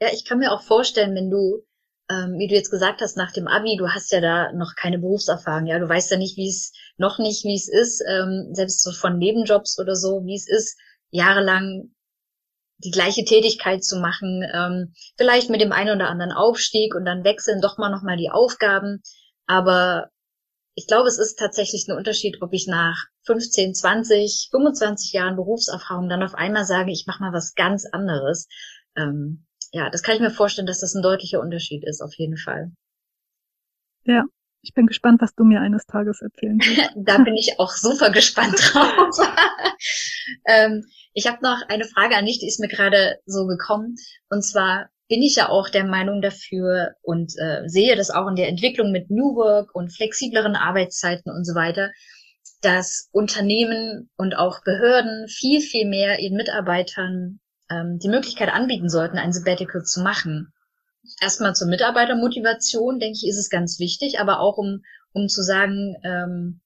Ja, 0.00 0.08
ich 0.12 0.24
kann 0.24 0.38
mir 0.38 0.52
auch 0.52 0.62
vorstellen, 0.62 1.14
wenn 1.14 1.30
du, 1.30 1.64
ähm, 2.10 2.38
wie 2.38 2.48
du 2.48 2.54
jetzt 2.54 2.70
gesagt 2.70 3.00
hast, 3.00 3.16
nach 3.16 3.32
dem 3.32 3.48
Abi, 3.48 3.76
du 3.78 3.88
hast 3.88 4.12
ja 4.12 4.20
da 4.20 4.52
noch 4.52 4.74
keine 4.76 4.98
Berufserfahrung, 4.98 5.66
ja, 5.66 5.78
du 5.78 5.88
weißt 5.88 6.10
ja 6.10 6.16
nicht, 6.16 6.36
wie 6.36 6.48
es, 6.48 6.72
noch 6.96 7.18
nicht, 7.18 7.44
wie 7.44 7.54
es 7.54 7.68
ist, 7.68 8.02
ähm, 8.06 8.50
selbst 8.52 8.82
so 8.82 8.92
von 8.92 9.18
Nebenjobs 9.18 9.78
oder 9.78 9.96
so, 9.96 10.24
wie 10.24 10.36
es 10.36 10.48
ist, 10.48 10.78
jahrelang 11.10 11.94
die 12.78 12.90
gleiche 12.90 13.24
Tätigkeit 13.24 13.84
zu 13.84 14.00
machen, 14.00 14.42
ähm, 14.54 14.94
vielleicht 15.16 15.50
mit 15.50 15.60
dem 15.60 15.72
einen 15.72 15.96
oder 15.96 16.08
anderen 16.08 16.32
Aufstieg 16.32 16.94
und 16.94 17.04
dann 17.04 17.24
wechseln 17.24 17.60
doch 17.60 17.78
mal 17.78 17.90
nochmal 17.90 18.16
die 18.16 18.30
Aufgaben. 18.30 19.02
Aber 19.46 20.08
ich 20.80 20.86
glaube, 20.86 21.08
es 21.08 21.18
ist 21.18 21.38
tatsächlich 21.38 21.86
ein 21.86 21.96
Unterschied, 21.96 22.40
ob 22.40 22.54
ich 22.54 22.66
nach 22.66 22.96
15, 23.26 23.74
20, 23.74 24.48
25 24.50 25.12
Jahren 25.12 25.36
Berufserfahrung 25.36 26.08
dann 26.08 26.22
auf 26.22 26.34
einmal 26.34 26.64
sage, 26.64 26.90
ich 26.90 27.04
mache 27.06 27.22
mal 27.22 27.34
was 27.34 27.54
ganz 27.54 27.84
anderes. 27.84 28.48
Ähm, 28.96 29.44
ja, 29.72 29.90
das 29.90 30.02
kann 30.02 30.14
ich 30.14 30.22
mir 30.22 30.30
vorstellen, 30.30 30.66
dass 30.66 30.80
das 30.80 30.94
ein 30.94 31.02
deutlicher 31.02 31.38
Unterschied 31.38 31.84
ist, 31.86 32.00
auf 32.00 32.14
jeden 32.14 32.38
Fall. 32.38 32.72
Ja, 34.04 34.24
ich 34.62 34.72
bin 34.72 34.86
gespannt, 34.86 35.20
was 35.20 35.34
du 35.34 35.44
mir 35.44 35.60
eines 35.60 35.84
Tages 35.84 36.22
erzählen 36.22 36.58
willst. 36.64 36.92
da 36.96 37.18
bin 37.18 37.36
ich 37.36 37.56
auch 37.58 37.72
super 37.72 38.10
gespannt 38.10 38.54
drauf. 38.72 39.18
ähm, 40.46 40.86
ich 41.12 41.26
habe 41.26 41.42
noch 41.42 41.60
eine 41.68 41.84
Frage 41.84 42.16
an 42.16 42.24
dich, 42.24 42.38
die 42.38 42.48
ist 42.48 42.58
mir 42.58 42.68
gerade 42.68 43.18
so 43.26 43.46
gekommen. 43.46 43.96
Und 44.30 44.42
zwar 44.42 44.88
bin 45.10 45.22
ich 45.22 45.34
ja 45.34 45.48
auch 45.48 45.68
der 45.68 45.84
Meinung 45.84 46.22
dafür 46.22 46.94
und 47.02 47.32
äh, 47.36 47.68
sehe 47.68 47.96
das 47.96 48.10
auch 48.10 48.28
in 48.28 48.36
der 48.36 48.46
Entwicklung 48.46 48.92
mit 48.92 49.10
New 49.10 49.34
Work 49.34 49.74
und 49.74 49.92
flexibleren 49.92 50.54
Arbeitszeiten 50.54 51.32
und 51.32 51.44
so 51.44 51.56
weiter, 51.56 51.90
dass 52.62 53.08
Unternehmen 53.10 54.08
und 54.16 54.36
auch 54.36 54.62
Behörden 54.62 55.26
viel, 55.26 55.60
viel 55.60 55.88
mehr 55.88 56.20
ihren 56.20 56.36
Mitarbeitern 56.36 57.40
ähm, 57.68 57.98
die 57.98 58.08
Möglichkeit 58.08 58.50
anbieten 58.50 58.88
sollten, 58.88 59.18
ein 59.18 59.32
Sabbatical 59.32 59.82
zu 59.82 60.00
machen. 60.00 60.52
Erstmal 61.20 61.56
zur 61.56 61.66
Mitarbeitermotivation, 61.66 63.00
denke 63.00 63.18
ich, 63.20 63.28
ist 63.28 63.38
es 63.38 63.50
ganz 63.50 63.80
wichtig, 63.80 64.20
aber 64.20 64.38
auch 64.38 64.58
um, 64.58 64.84
um 65.12 65.28
zu 65.28 65.42
sagen, 65.42 65.96
ähm, 66.04 66.60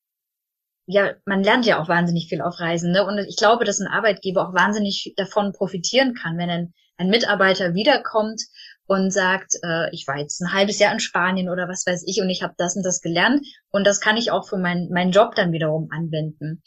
ja, 0.85 1.13
man 1.25 1.43
lernt 1.43 1.65
ja 1.65 1.81
auch 1.81 1.89
wahnsinnig 1.89 2.29
viel 2.29 2.43
auf 2.43 2.61
Reisen, 2.61 2.93
ne? 2.93 3.07
Und 3.07 3.17
ich 3.21 3.37
glaube, 3.37 3.65
dass 3.65 3.81
ein 3.81 3.87
Arbeitgeber 3.87 4.47
auch 4.47 4.53
wahnsinnig 4.53 5.15
davon 5.17 5.53
profitieren 5.53 6.13
kann, 6.13 6.37
wenn 6.37 6.51
ein, 6.51 6.75
ein 6.97 7.09
Mitarbeiter 7.09 7.75
wiederkommt 7.75 8.43
und 8.87 9.11
sagt, 9.13 9.55
äh, 9.63 9.91
ich 9.93 10.07
war 10.07 10.19
jetzt 10.19 10.41
ein 10.41 10.53
halbes 10.53 10.79
Jahr 10.79 10.93
in 10.93 11.01
Spanien 11.01 11.49
oder 11.49 11.69
was 11.69 11.87
weiß 11.87 12.05
ich 12.07 12.21
und 12.21 12.31
ich 12.31 12.43
habe 12.43 12.55
das 12.59 12.77
und 12.77 12.85
das 12.85 13.01
gelernt 13.01 13.47
und 13.71 13.87
das 13.87 14.01
kann 14.01 14.17
ich 14.17 14.31
auch 14.31 14.49
für 14.49 14.59
meinen 14.59 14.91
meinen 14.91 15.13
Job 15.13 15.35
dann 15.35 15.53
wiederum 15.53 15.89
anwenden. 15.91 16.63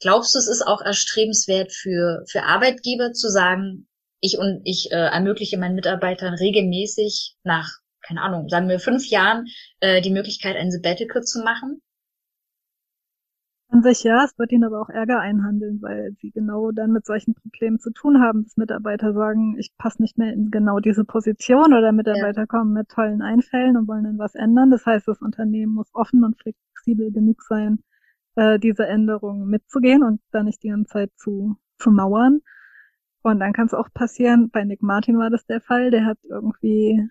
Glaubst 0.00 0.34
du, 0.34 0.38
es 0.38 0.48
ist 0.48 0.66
auch 0.66 0.80
erstrebenswert 0.80 1.72
für 1.72 2.24
für 2.28 2.44
Arbeitgeber 2.44 3.12
zu 3.12 3.28
sagen, 3.28 3.88
ich 4.20 4.38
und 4.38 4.60
ich 4.64 4.92
äh, 4.92 4.96
ermögliche 4.96 5.58
meinen 5.58 5.74
Mitarbeitern 5.74 6.34
regelmäßig 6.34 7.34
nach 7.42 7.68
keine 8.06 8.22
Ahnung, 8.22 8.48
sagen 8.48 8.68
wir 8.68 8.78
fünf 8.78 9.08
Jahren 9.08 9.46
äh, 9.80 10.00
die 10.00 10.10
Möglichkeit, 10.10 10.56
ein 10.56 10.70
Sabbatical 10.70 11.22
zu 11.22 11.42
machen? 11.42 11.82
An 13.68 13.82
sich 13.82 14.04
ja, 14.04 14.24
es 14.24 14.38
wird 14.38 14.52
ihnen 14.52 14.64
aber 14.64 14.80
auch 14.80 14.88
Ärger 14.88 15.18
einhandeln, 15.20 15.82
weil 15.82 16.12
sie 16.20 16.30
genau 16.30 16.70
dann 16.70 16.92
mit 16.92 17.04
solchen 17.04 17.34
Problemen 17.34 17.80
zu 17.80 17.90
tun 17.90 18.20
haben, 18.20 18.44
dass 18.44 18.56
Mitarbeiter 18.56 19.12
sagen, 19.12 19.56
ich 19.58 19.76
passe 19.76 20.00
nicht 20.00 20.18
mehr 20.18 20.32
in 20.32 20.50
genau 20.50 20.78
diese 20.78 21.04
Position 21.04 21.74
oder 21.74 21.90
Mitarbeiter 21.90 22.42
ja. 22.42 22.46
kommen 22.46 22.72
mit 22.72 22.88
tollen 22.88 23.22
Einfällen 23.22 23.76
und 23.76 23.88
wollen 23.88 24.04
dann 24.04 24.18
was 24.18 24.36
ändern. 24.36 24.70
Das 24.70 24.86
heißt, 24.86 25.08
das 25.08 25.20
Unternehmen 25.20 25.74
muss 25.74 25.92
offen 25.94 26.22
und 26.22 26.40
flexibel 26.40 27.10
genug 27.10 27.42
sein, 27.42 27.82
äh, 28.36 28.58
diese 28.60 28.86
Änderungen 28.86 29.48
mitzugehen 29.48 30.04
und 30.04 30.20
dann 30.30 30.46
nicht 30.46 30.62
die 30.62 30.68
ganze 30.68 30.92
Zeit 30.92 31.12
zu, 31.16 31.56
zu 31.78 31.90
mauern. 31.90 32.40
Und 33.22 33.40
dann 33.40 33.52
kann 33.52 33.66
es 33.66 33.74
auch 33.74 33.88
passieren, 33.92 34.50
bei 34.50 34.64
Nick 34.64 34.82
Martin 34.82 35.18
war 35.18 35.30
das 35.30 35.44
der 35.46 35.60
Fall, 35.60 35.90
der 35.90 36.06
hat 36.06 36.18
irgendwie 36.22 37.10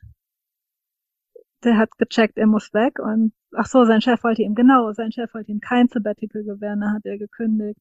der 1.66 1.78
hat 1.78 1.98
gecheckt, 1.98 2.38
er 2.38 2.48
muss 2.48 2.74
weg 2.74 3.00
und 3.00 3.34
ach 3.56 3.68
so, 3.68 3.86
sein 3.86 4.02
Chef 4.02 4.24
wollte 4.24 4.42
ihm 4.44 4.56
genau, 4.56 4.92
sein 4.94 5.12
Chef 5.12 5.34
wollte 5.34 5.52
ihm 5.52 5.60
kein 5.60 5.88
Sabbatical 5.88 6.44
gewähren, 6.44 6.82
da 6.82 6.92
hat 6.92 7.06
er 7.06 7.18
gekündigt. 7.18 7.80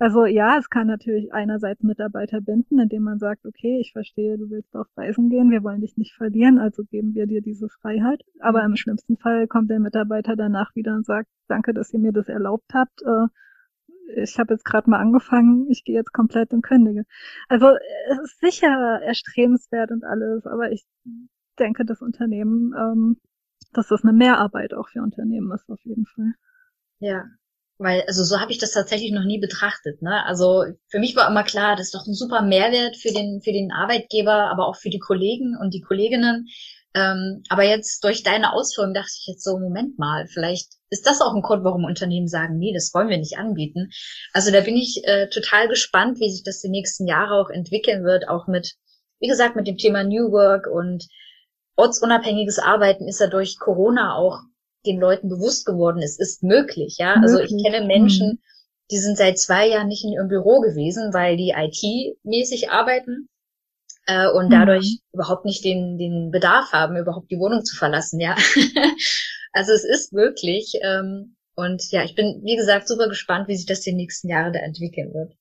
Also 0.00 0.26
ja, 0.26 0.58
es 0.58 0.70
kann 0.70 0.86
natürlich 0.86 1.32
einerseits 1.32 1.82
Mitarbeiter 1.82 2.40
binden, 2.40 2.78
indem 2.78 3.02
man 3.02 3.18
sagt, 3.18 3.44
okay, 3.44 3.80
ich 3.80 3.92
verstehe, 3.92 4.38
du 4.38 4.48
willst 4.48 4.74
auf 4.76 4.86
Reisen 4.96 5.28
gehen, 5.28 5.50
wir 5.50 5.64
wollen 5.64 5.80
dich 5.80 5.96
nicht 5.96 6.14
verlieren, 6.14 6.58
also 6.58 6.84
geben 6.84 7.14
wir 7.14 7.26
dir 7.26 7.42
diese 7.42 7.68
Freiheit. 7.68 8.22
Aber 8.38 8.62
im 8.64 8.76
schlimmsten 8.76 9.16
Fall 9.16 9.48
kommt 9.48 9.70
der 9.70 9.80
Mitarbeiter 9.80 10.36
danach 10.36 10.74
wieder 10.76 10.94
und 10.94 11.04
sagt, 11.04 11.28
danke, 11.48 11.74
dass 11.74 11.92
ihr 11.92 11.98
mir 11.98 12.12
das 12.12 12.28
erlaubt 12.28 12.72
habt. 12.74 13.02
Äh, 13.02 13.26
ich 14.22 14.38
habe 14.38 14.54
jetzt 14.54 14.64
gerade 14.64 14.88
mal 14.88 15.00
angefangen, 15.00 15.66
ich 15.68 15.84
gehe 15.84 15.96
jetzt 15.96 16.12
komplett 16.12 16.52
und 16.52 16.62
kündige. 16.62 17.04
Also 17.48 17.68
es 18.10 18.18
ist 18.20 18.40
sicher 18.40 19.00
erstrebenswert 19.02 19.90
und 19.90 20.04
alles, 20.04 20.46
aber 20.46 20.70
ich 20.70 20.86
denke, 21.58 21.84
das 21.84 22.02
Unternehmen, 22.02 22.72
ähm, 22.78 23.16
dass 23.72 23.88
das 23.88 24.02
eine 24.02 24.12
Mehrarbeit 24.12 24.74
auch 24.74 24.88
für 24.88 25.02
Unternehmen 25.02 25.52
ist, 25.52 25.68
auf 25.68 25.80
jeden 25.84 26.06
Fall. 26.06 26.32
Ja, 27.00 27.24
weil, 27.78 28.02
also 28.08 28.24
so 28.24 28.40
habe 28.40 28.50
ich 28.50 28.58
das 28.58 28.72
tatsächlich 28.72 29.12
noch 29.12 29.24
nie 29.24 29.38
betrachtet. 29.38 30.02
Ne? 30.02 30.24
Also 30.26 30.64
für 30.88 30.98
mich 30.98 31.14
war 31.14 31.28
immer 31.30 31.44
klar, 31.44 31.76
das 31.76 31.86
ist 31.86 31.94
doch 31.94 32.06
ein 32.06 32.14
super 32.14 32.42
Mehrwert 32.42 32.96
für 32.96 33.12
den, 33.12 33.40
für 33.40 33.52
den 33.52 33.70
Arbeitgeber, 33.70 34.50
aber 34.50 34.66
auch 34.66 34.76
für 34.76 34.90
die 34.90 34.98
Kollegen 34.98 35.56
und 35.56 35.72
die 35.74 35.80
Kolleginnen. 35.80 36.48
Ähm, 36.94 37.42
aber 37.48 37.62
jetzt 37.62 38.02
durch 38.02 38.24
deine 38.24 38.52
Ausführung 38.52 38.94
dachte 38.94 39.12
ich 39.20 39.26
jetzt 39.28 39.44
so, 39.44 39.58
Moment 39.58 39.98
mal, 39.98 40.26
vielleicht 40.26 40.72
ist 40.90 41.06
das 41.06 41.20
auch 41.20 41.34
ein 41.34 41.42
Grund, 41.42 41.62
warum 41.62 41.84
Unternehmen 41.84 42.26
sagen, 42.26 42.58
nee, 42.58 42.72
das 42.74 42.92
wollen 42.94 43.10
wir 43.10 43.18
nicht 43.18 43.38
anbieten. 43.38 43.90
Also 44.32 44.50
da 44.50 44.62
bin 44.62 44.76
ich 44.76 45.04
äh, 45.04 45.28
total 45.28 45.68
gespannt, 45.68 46.18
wie 46.18 46.30
sich 46.30 46.42
das 46.42 46.60
die 46.60 46.70
nächsten 46.70 47.06
Jahre 47.06 47.34
auch 47.34 47.50
entwickeln 47.50 48.04
wird, 48.04 48.28
auch 48.28 48.48
mit, 48.48 48.74
wie 49.20 49.28
gesagt, 49.28 49.54
mit 49.54 49.68
dem 49.68 49.76
Thema 49.76 50.02
New 50.02 50.32
Work 50.32 50.66
und 50.66 51.06
ortsunabhängiges 51.78 52.58
Arbeiten 52.58 53.08
ist 53.08 53.20
ja 53.20 53.28
durch 53.28 53.58
Corona 53.58 54.16
auch 54.16 54.40
den 54.84 54.98
Leuten 54.98 55.28
bewusst 55.28 55.64
geworden. 55.64 56.02
Es 56.02 56.18
ist 56.18 56.42
möglich, 56.42 56.96
ja. 56.98 57.14
Also 57.14 57.38
ich 57.38 57.54
kenne 57.62 57.86
Menschen, 57.86 58.28
mhm. 58.28 58.38
die 58.90 58.98
sind 58.98 59.16
seit 59.16 59.38
zwei 59.38 59.68
Jahren 59.68 59.88
nicht 59.88 60.04
in 60.04 60.12
ihrem 60.12 60.28
Büro 60.28 60.60
gewesen, 60.60 61.14
weil 61.14 61.36
die 61.36 61.54
IT-mäßig 61.56 62.70
arbeiten 62.70 63.28
äh, 64.06 64.28
und 64.28 64.46
mhm. 64.46 64.50
dadurch 64.50 64.98
überhaupt 65.12 65.44
nicht 65.44 65.64
den, 65.64 65.98
den 65.98 66.30
Bedarf 66.30 66.72
haben, 66.72 66.96
überhaupt 66.96 67.30
die 67.30 67.38
Wohnung 67.38 67.64
zu 67.64 67.76
verlassen, 67.76 68.20
ja. 68.20 68.36
also 69.52 69.72
es 69.72 69.84
ist 69.84 70.12
möglich. 70.12 70.72
Ähm, 70.82 71.36
und 71.54 71.90
ja, 71.90 72.02
ich 72.02 72.14
bin, 72.14 72.40
wie 72.44 72.56
gesagt, 72.56 72.88
super 72.88 73.08
gespannt, 73.08 73.48
wie 73.48 73.56
sich 73.56 73.66
das 73.66 73.80
die 73.80 73.92
nächsten 73.92 74.28
Jahre 74.28 74.52
da 74.52 74.60
entwickeln 74.60 75.12
wird. 75.14 75.34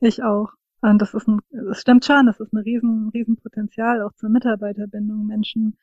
Ich 0.00 0.22
auch. 0.22 0.48
Und 0.80 1.02
das 1.02 1.14
ist 1.14 1.26
ein, 1.26 1.40
es 1.70 1.80
stimmt 1.80 2.04
schon, 2.04 2.26
das 2.26 2.38
ist 2.38 2.52
ein 2.52 2.58
riesen, 2.58 3.10
riesen 3.12 3.36
Potenzial 3.36 4.02
auch 4.02 4.12
zur 4.14 4.28
Mitarbeiterbindung, 4.28 5.26
Menschen 5.26 5.76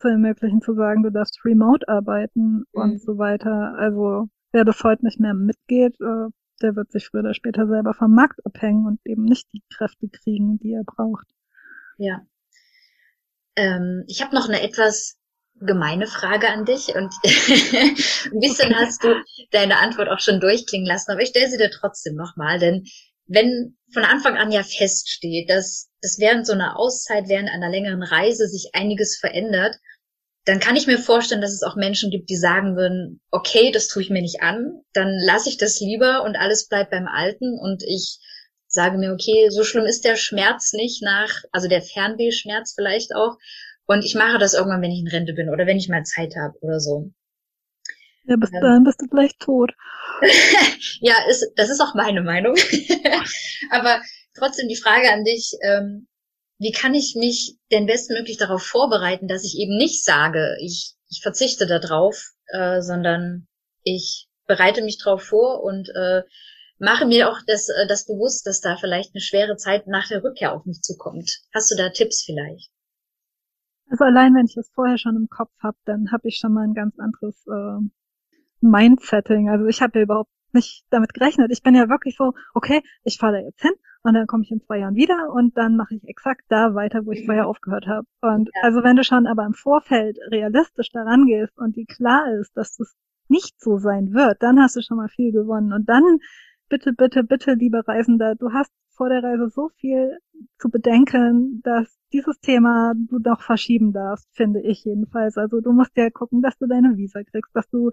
zu 0.00 0.08
ermöglichen, 0.08 0.60
zu 0.60 0.74
sagen, 0.74 1.02
du 1.02 1.10
darfst 1.10 1.44
remote 1.44 1.86
arbeiten 1.88 2.58
mhm. 2.58 2.64
und 2.72 3.02
so 3.02 3.18
weiter. 3.18 3.74
Also 3.78 4.28
wer 4.52 4.64
das 4.64 4.82
heute 4.82 5.04
nicht 5.04 5.20
mehr 5.20 5.34
mitgeht, 5.34 6.00
äh, 6.00 6.30
der 6.62 6.76
wird 6.76 6.90
sich 6.90 7.06
früher 7.06 7.20
oder 7.20 7.34
später 7.34 7.66
selber 7.66 7.94
vom 7.94 8.12
Markt 8.12 8.44
abhängen 8.44 8.86
und 8.86 9.00
eben 9.04 9.24
nicht 9.24 9.46
die 9.52 9.62
Kräfte 9.74 10.08
kriegen, 10.08 10.58
die 10.58 10.72
er 10.72 10.84
braucht. 10.84 11.26
Ja. 11.96 12.22
Ähm, 13.56 14.04
ich 14.08 14.22
habe 14.22 14.34
noch 14.34 14.48
eine 14.48 14.62
etwas 14.62 15.16
gemeine 15.60 16.06
Frage 16.06 16.48
an 16.48 16.64
dich 16.64 16.94
und 16.94 17.12
ein 17.24 18.40
bisschen 18.40 18.74
hast 18.74 19.04
du 19.04 19.14
deine 19.50 19.78
Antwort 19.78 20.08
auch 20.08 20.20
schon 20.20 20.40
durchklingen 20.40 20.86
lassen, 20.86 21.12
aber 21.12 21.20
ich 21.20 21.28
stelle 21.28 21.50
sie 21.50 21.58
dir 21.58 21.70
trotzdem 21.70 22.14
nochmal, 22.14 22.58
denn 22.58 22.84
wenn 23.30 23.76
von 23.92 24.04
Anfang 24.04 24.36
an 24.36 24.50
ja 24.50 24.62
feststeht, 24.62 25.48
dass, 25.48 25.88
dass 26.02 26.18
während 26.18 26.46
so 26.46 26.52
einer 26.52 26.76
Auszeit, 26.78 27.28
während 27.28 27.48
einer 27.48 27.70
längeren 27.70 28.02
Reise 28.02 28.48
sich 28.48 28.70
einiges 28.72 29.18
verändert, 29.18 29.76
dann 30.44 30.58
kann 30.58 30.74
ich 30.74 30.86
mir 30.86 30.98
vorstellen, 30.98 31.40
dass 31.40 31.52
es 31.52 31.62
auch 31.62 31.76
Menschen 31.76 32.10
gibt, 32.10 32.28
die 32.28 32.36
sagen 32.36 32.76
würden, 32.76 33.20
okay, 33.30 33.70
das 33.70 33.86
tue 33.86 34.02
ich 34.02 34.10
mir 34.10 34.22
nicht 34.22 34.42
an, 34.42 34.82
dann 34.92 35.16
lasse 35.24 35.48
ich 35.48 35.58
das 35.58 35.80
lieber 35.80 36.24
und 36.24 36.36
alles 36.36 36.66
bleibt 36.66 36.90
beim 36.90 37.06
Alten 37.06 37.56
und 37.58 37.84
ich 37.84 38.18
sage 38.66 38.98
mir, 38.98 39.12
okay, 39.12 39.48
so 39.50 39.62
schlimm 39.62 39.84
ist 39.84 40.04
der 40.04 40.16
Schmerz 40.16 40.72
nicht 40.72 41.02
nach, 41.02 41.42
also 41.52 41.68
der 41.68 41.82
Fernwehschmerz 41.82 42.74
vielleicht 42.74 43.14
auch. 43.14 43.36
Und 43.86 44.04
ich 44.04 44.14
mache 44.14 44.38
das 44.38 44.54
irgendwann, 44.54 44.82
wenn 44.82 44.92
ich 44.92 45.00
in 45.00 45.08
Rente 45.08 45.34
bin 45.34 45.50
oder 45.50 45.66
wenn 45.66 45.76
ich 45.76 45.88
mal 45.88 46.04
Zeit 46.04 46.34
habe 46.36 46.56
oder 46.60 46.80
so. 46.80 47.12
Ja, 48.30 48.36
bis 48.36 48.52
ähm. 48.52 48.60
dahin 48.60 48.84
bist 48.84 49.02
du 49.02 49.06
vielleicht 49.10 49.40
tot. 49.40 49.72
ja, 51.00 51.14
ist, 51.28 51.50
das 51.56 51.68
ist 51.68 51.80
auch 51.80 51.94
meine 51.94 52.22
Meinung. 52.22 52.54
Aber 53.70 54.00
trotzdem 54.38 54.68
die 54.68 54.76
Frage 54.76 55.12
an 55.12 55.24
dich, 55.24 55.52
ähm, 55.62 56.06
wie 56.58 56.70
kann 56.70 56.94
ich 56.94 57.16
mich 57.16 57.56
denn 57.72 57.86
bestmöglich 57.86 58.36
darauf 58.36 58.62
vorbereiten, 58.62 59.26
dass 59.26 59.44
ich 59.44 59.58
eben 59.58 59.76
nicht 59.76 60.04
sage, 60.04 60.56
ich, 60.60 60.94
ich 61.08 61.22
verzichte 61.22 61.66
darauf, 61.66 62.32
äh, 62.46 62.80
sondern 62.82 63.48
ich 63.82 64.28
bereite 64.46 64.82
mich 64.82 64.98
darauf 65.02 65.22
vor 65.22 65.64
und 65.64 65.88
äh, 65.88 66.22
mache 66.78 67.06
mir 67.06 67.30
auch 67.30 67.38
das, 67.48 67.68
äh, 67.68 67.88
das 67.88 68.06
bewusst, 68.06 68.46
dass 68.46 68.60
da 68.60 68.76
vielleicht 68.76 69.14
eine 69.14 69.22
schwere 69.22 69.56
Zeit 69.56 69.88
nach 69.88 70.06
der 70.06 70.22
Rückkehr 70.22 70.54
auf 70.54 70.66
mich 70.66 70.82
zukommt. 70.82 71.40
Hast 71.52 71.70
du 71.72 71.76
da 71.76 71.88
Tipps 71.88 72.22
vielleicht? 72.24 72.70
Also 73.90 74.04
allein 74.04 74.34
wenn 74.34 74.46
ich 74.46 74.56
es 74.56 74.70
vorher 74.72 74.98
schon 74.98 75.16
im 75.16 75.28
Kopf 75.28 75.50
habe, 75.60 75.78
dann 75.84 76.12
habe 76.12 76.28
ich 76.28 76.36
schon 76.36 76.52
mal 76.52 76.62
ein 76.62 76.74
ganz 76.74 76.96
anderes 77.00 77.44
äh, 77.48 77.90
Mindsetting. 78.60 79.48
Also 79.48 79.66
ich 79.66 79.82
habe 79.82 79.98
ja 79.98 80.04
überhaupt 80.04 80.30
nicht 80.52 80.84
damit 80.90 81.14
gerechnet. 81.14 81.50
Ich 81.52 81.62
bin 81.62 81.74
ja 81.74 81.88
wirklich 81.88 82.16
so, 82.16 82.34
okay, 82.54 82.82
ich 83.04 83.18
fahre 83.18 83.34
da 83.34 83.38
jetzt 83.40 83.62
hin 83.62 83.72
und 84.02 84.14
dann 84.14 84.26
komme 84.26 84.42
ich 84.42 84.50
in 84.50 84.60
zwei 84.60 84.78
Jahren 84.78 84.94
wieder 84.94 85.32
und 85.32 85.56
dann 85.56 85.76
mache 85.76 85.94
ich 85.94 86.08
exakt 86.08 86.42
da 86.48 86.74
weiter, 86.74 87.06
wo 87.06 87.12
ich 87.12 87.24
vorher 87.24 87.46
aufgehört 87.46 87.86
habe. 87.86 88.06
Und 88.20 88.50
ja. 88.54 88.62
also 88.62 88.82
wenn 88.82 88.96
du 88.96 89.04
schon 89.04 89.26
aber 89.26 89.44
im 89.44 89.54
Vorfeld 89.54 90.18
realistisch 90.30 90.90
daran 90.90 91.26
gehst 91.26 91.56
und 91.58 91.76
die 91.76 91.86
klar 91.86 92.32
ist, 92.40 92.56
dass 92.56 92.76
das 92.76 92.94
nicht 93.28 93.60
so 93.60 93.78
sein 93.78 94.12
wird, 94.12 94.42
dann 94.42 94.60
hast 94.60 94.76
du 94.76 94.82
schon 94.82 94.96
mal 94.96 95.08
viel 95.08 95.32
gewonnen. 95.32 95.72
Und 95.72 95.88
dann 95.88 96.18
bitte, 96.68 96.92
bitte, 96.92 97.22
bitte, 97.22 97.54
liebe 97.54 97.86
Reisender, 97.86 98.34
du 98.34 98.52
hast 98.52 98.72
vor 99.00 99.08
der 99.08 99.22
Reise 99.22 99.48
so 99.48 99.70
viel 99.76 100.18
zu 100.58 100.68
bedenken, 100.68 101.62
dass 101.62 101.88
dieses 102.12 102.38
Thema 102.40 102.92
du 102.94 103.18
noch 103.18 103.40
verschieben 103.40 103.92
darfst, 103.92 104.28
finde 104.34 104.60
ich 104.60 104.84
jedenfalls. 104.84 105.38
Also 105.38 105.60
du 105.60 105.72
musst 105.72 105.96
ja 105.96 106.10
gucken, 106.10 106.42
dass 106.42 106.58
du 106.58 106.66
deine 106.66 106.96
Visa 106.96 107.22
kriegst, 107.22 107.54
dass 107.54 107.68
du 107.70 107.92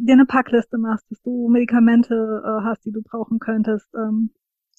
dir 0.00 0.14
eine 0.14 0.26
Packliste 0.26 0.78
machst, 0.78 1.10
dass 1.10 1.20
du 1.22 1.48
Medikamente 1.48 2.42
äh, 2.44 2.64
hast, 2.64 2.84
die 2.84 2.92
du 2.92 3.02
brauchen 3.02 3.38
könntest, 3.38 3.88
ähm, 3.94 4.30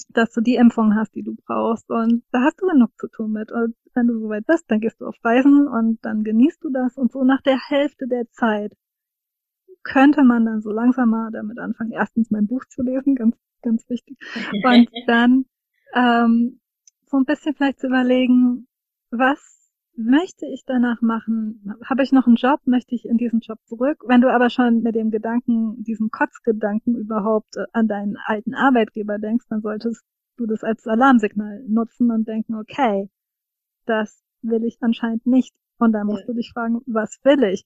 dass 0.10 0.32
du 0.32 0.42
die 0.42 0.56
Impfung 0.56 0.96
hast, 0.96 1.16
die 1.16 1.24
du 1.24 1.36
brauchst. 1.46 1.90
Und 1.90 2.24
da 2.32 2.42
hast 2.42 2.62
du 2.62 2.68
genug 2.68 2.92
zu 2.98 3.08
tun 3.08 3.32
mit. 3.32 3.52
Und 3.52 3.76
wenn 3.94 4.08
du 4.08 4.20
soweit 4.20 4.46
bist, 4.46 4.66
dann 4.70 4.80
gehst 4.80 5.00
du 5.02 5.08
auf 5.08 5.16
Reisen 5.24 5.68
und 5.68 6.04
dann 6.04 6.24
genießt 6.24 6.64
du 6.64 6.70
das. 6.70 6.98
Und 6.98 7.12
so 7.12 7.24
nach 7.24 7.42
der 7.42 7.60
Hälfte 7.70 8.08
der 8.08 8.30
Zeit 8.32 8.74
könnte 9.84 10.24
man 10.24 10.46
dann 10.46 10.62
so 10.62 10.72
langsam 10.72 11.12
mal 11.12 11.30
damit 11.32 11.60
anfangen, 11.60 11.92
erstens 11.92 12.32
mein 12.32 12.48
Buch 12.48 12.66
zu 12.66 12.82
lesen, 12.82 13.16
ganz, 13.16 13.38
ganz 13.62 13.88
wichtig. 13.88 14.18
Und 14.64 14.90
dann 15.06 15.46
ähm, 15.94 16.60
so 17.06 17.18
ein 17.18 17.26
bisschen 17.26 17.54
vielleicht 17.56 17.80
zu 17.80 17.88
überlegen, 17.88 18.68
was 19.12 19.55
möchte 19.98 20.46
ich 20.46 20.64
danach 20.66 21.02
machen? 21.02 21.74
Habe 21.86 22.04
ich 22.04 22.12
noch 22.12 22.28
einen 22.28 22.36
Job? 22.36 22.62
Möchte 22.66 22.96
ich 22.96 23.06
in 23.06 23.18
diesen 23.18 23.40
Job 23.40 23.60
zurück? 23.66 24.04
Wenn 24.08 24.22
du 24.22 24.32
aber 24.32 24.50
schon 24.50 24.82
mit 24.82 24.96
dem 24.96 25.12
Gedanken, 25.12 25.84
diesem 25.84 26.12
Kotzgedanken 26.12 26.96
überhaupt 26.96 27.56
äh, 27.56 27.66
an 27.74 27.88
deinen 27.88 28.18
alten 28.26 28.54
Arbeitgeber 28.54 29.20
denkst, 29.20 29.46
dann 29.50 29.62
solltest 29.62 30.04
du 30.38 30.46
das 30.46 30.64
als 30.64 30.86
Alarmsignal 30.88 31.64
nutzen 31.68 32.12
und 32.12 32.28
denken, 32.28 32.56
okay, 32.56 33.10
das 33.86 34.24
will 34.42 34.64
ich 34.66 34.78
anscheinend 34.82 35.26
nicht. 35.26 35.56
Und 35.78 35.94
dann 35.94 36.08
musst 36.08 36.22
ja. 36.22 36.28
du 36.28 36.34
dich 36.34 36.52
fragen, 36.54 36.82
was 36.86 37.20
will 37.24 37.44
ich? 37.44 37.66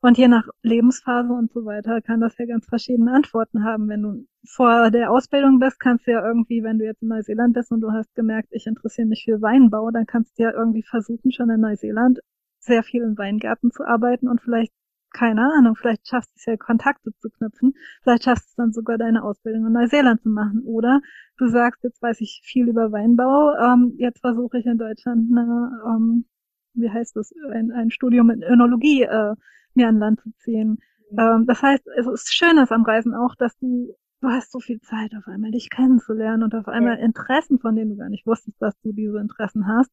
Und 0.00 0.18
je 0.18 0.28
nach 0.28 0.46
Lebensphase 0.62 1.32
und 1.32 1.52
so 1.52 1.64
weiter 1.64 2.00
kann 2.02 2.20
das 2.20 2.36
ja 2.38 2.46
ganz 2.46 2.66
verschiedene 2.66 3.12
Antworten 3.12 3.64
haben. 3.64 3.88
Wenn 3.88 4.02
du 4.02 4.26
vor 4.46 4.90
der 4.90 5.10
Ausbildung 5.10 5.58
bist, 5.58 5.80
kannst 5.80 6.06
du 6.06 6.12
ja 6.12 6.26
irgendwie, 6.26 6.62
wenn 6.62 6.78
du 6.78 6.84
jetzt 6.84 7.02
in 7.02 7.08
Neuseeland 7.08 7.54
bist 7.54 7.72
und 7.72 7.80
du 7.80 7.92
hast 7.92 8.14
gemerkt, 8.14 8.48
ich 8.52 8.66
interessiere 8.66 9.08
mich 9.08 9.24
für 9.24 9.40
Weinbau, 9.42 9.90
dann 9.90 10.06
kannst 10.06 10.38
du 10.38 10.44
ja 10.44 10.52
irgendwie 10.52 10.82
versuchen, 10.82 11.32
schon 11.32 11.50
in 11.50 11.60
Neuseeland 11.60 12.20
sehr 12.60 12.82
viel 12.82 13.02
in 13.02 13.16
Weingärten 13.16 13.70
zu 13.70 13.84
arbeiten 13.84 14.28
und 14.28 14.40
vielleicht 14.40 14.72
keine 15.16 15.50
Ahnung, 15.56 15.76
vielleicht 15.76 16.06
schaffst 16.06 16.30
du 16.34 16.36
es 16.36 16.44
ja 16.44 16.56
Kontakte 16.58 17.10
zu 17.18 17.30
knüpfen, 17.30 17.74
vielleicht 18.02 18.24
schaffst 18.24 18.46
du 18.46 18.50
es 18.50 18.54
dann 18.56 18.72
sogar 18.72 18.98
deine 18.98 19.24
Ausbildung 19.24 19.66
in 19.66 19.72
Neuseeland 19.72 20.20
zu 20.20 20.28
machen. 20.28 20.62
Oder 20.64 21.00
du 21.38 21.48
sagst, 21.48 21.82
jetzt 21.84 22.02
weiß 22.02 22.20
ich 22.20 22.42
viel 22.44 22.68
über 22.68 22.92
Weinbau, 22.92 23.54
ähm, 23.56 23.94
jetzt 23.96 24.20
versuche 24.20 24.58
ich 24.58 24.66
in 24.66 24.76
Deutschland 24.76 25.30
eine, 25.30 25.70
ähm, 25.86 26.26
wie 26.74 26.90
heißt 26.90 27.16
das, 27.16 27.32
ein, 27.50 27.72
ein 27.72 27.90
Studium 27.90 28.28
in 28.30 28.42
Önologie 28.42 29.04
äh, 29.04 29.34
mir 29.76 29.88
an 29.88 29.98
Land 29.98 30.20
zu 30.20 30.30
ziehen. 30.38 30.78
Mhm. 31.10 31.18
Ähm, 31.18 31.46
das 31.46 31.62
heißt, 31.62 31.86
es 31.98 32.06
ist 32.06 32.34
schön 32.34 32.58
ist 32.58 32.72
am 32.72 32.84
Reisen 32.84 33.14
auch, 33.14 33.34
dass 33.34 33.56
du, 33.58 33.94
du 34.20 34.28
hast 34.28 34.52
so 34.52 34.60
viel 34.60 34.80
Zeit 34.80 35.12
auf 35.16 35.26
einmal, 35.26 35.50
dich 35.50 35.70
kennenzulernen 35.70 36.42
und 36.42 36.54
auf 36.54 36.68
einmal. 36.68 36.98
Interessen, 36.98 37.58
von 37.58 37.76
denen 37.76 37.90
du 37.90 37.96
gar 37.96 38.08
nicht 38.08 38.26
wusstest, 38.26 38.60
dass 38.60 38.78
du 38.80 38.92
diese 38.92 39.18
Interessen 39.18 39.66
hast, 39.66 39.90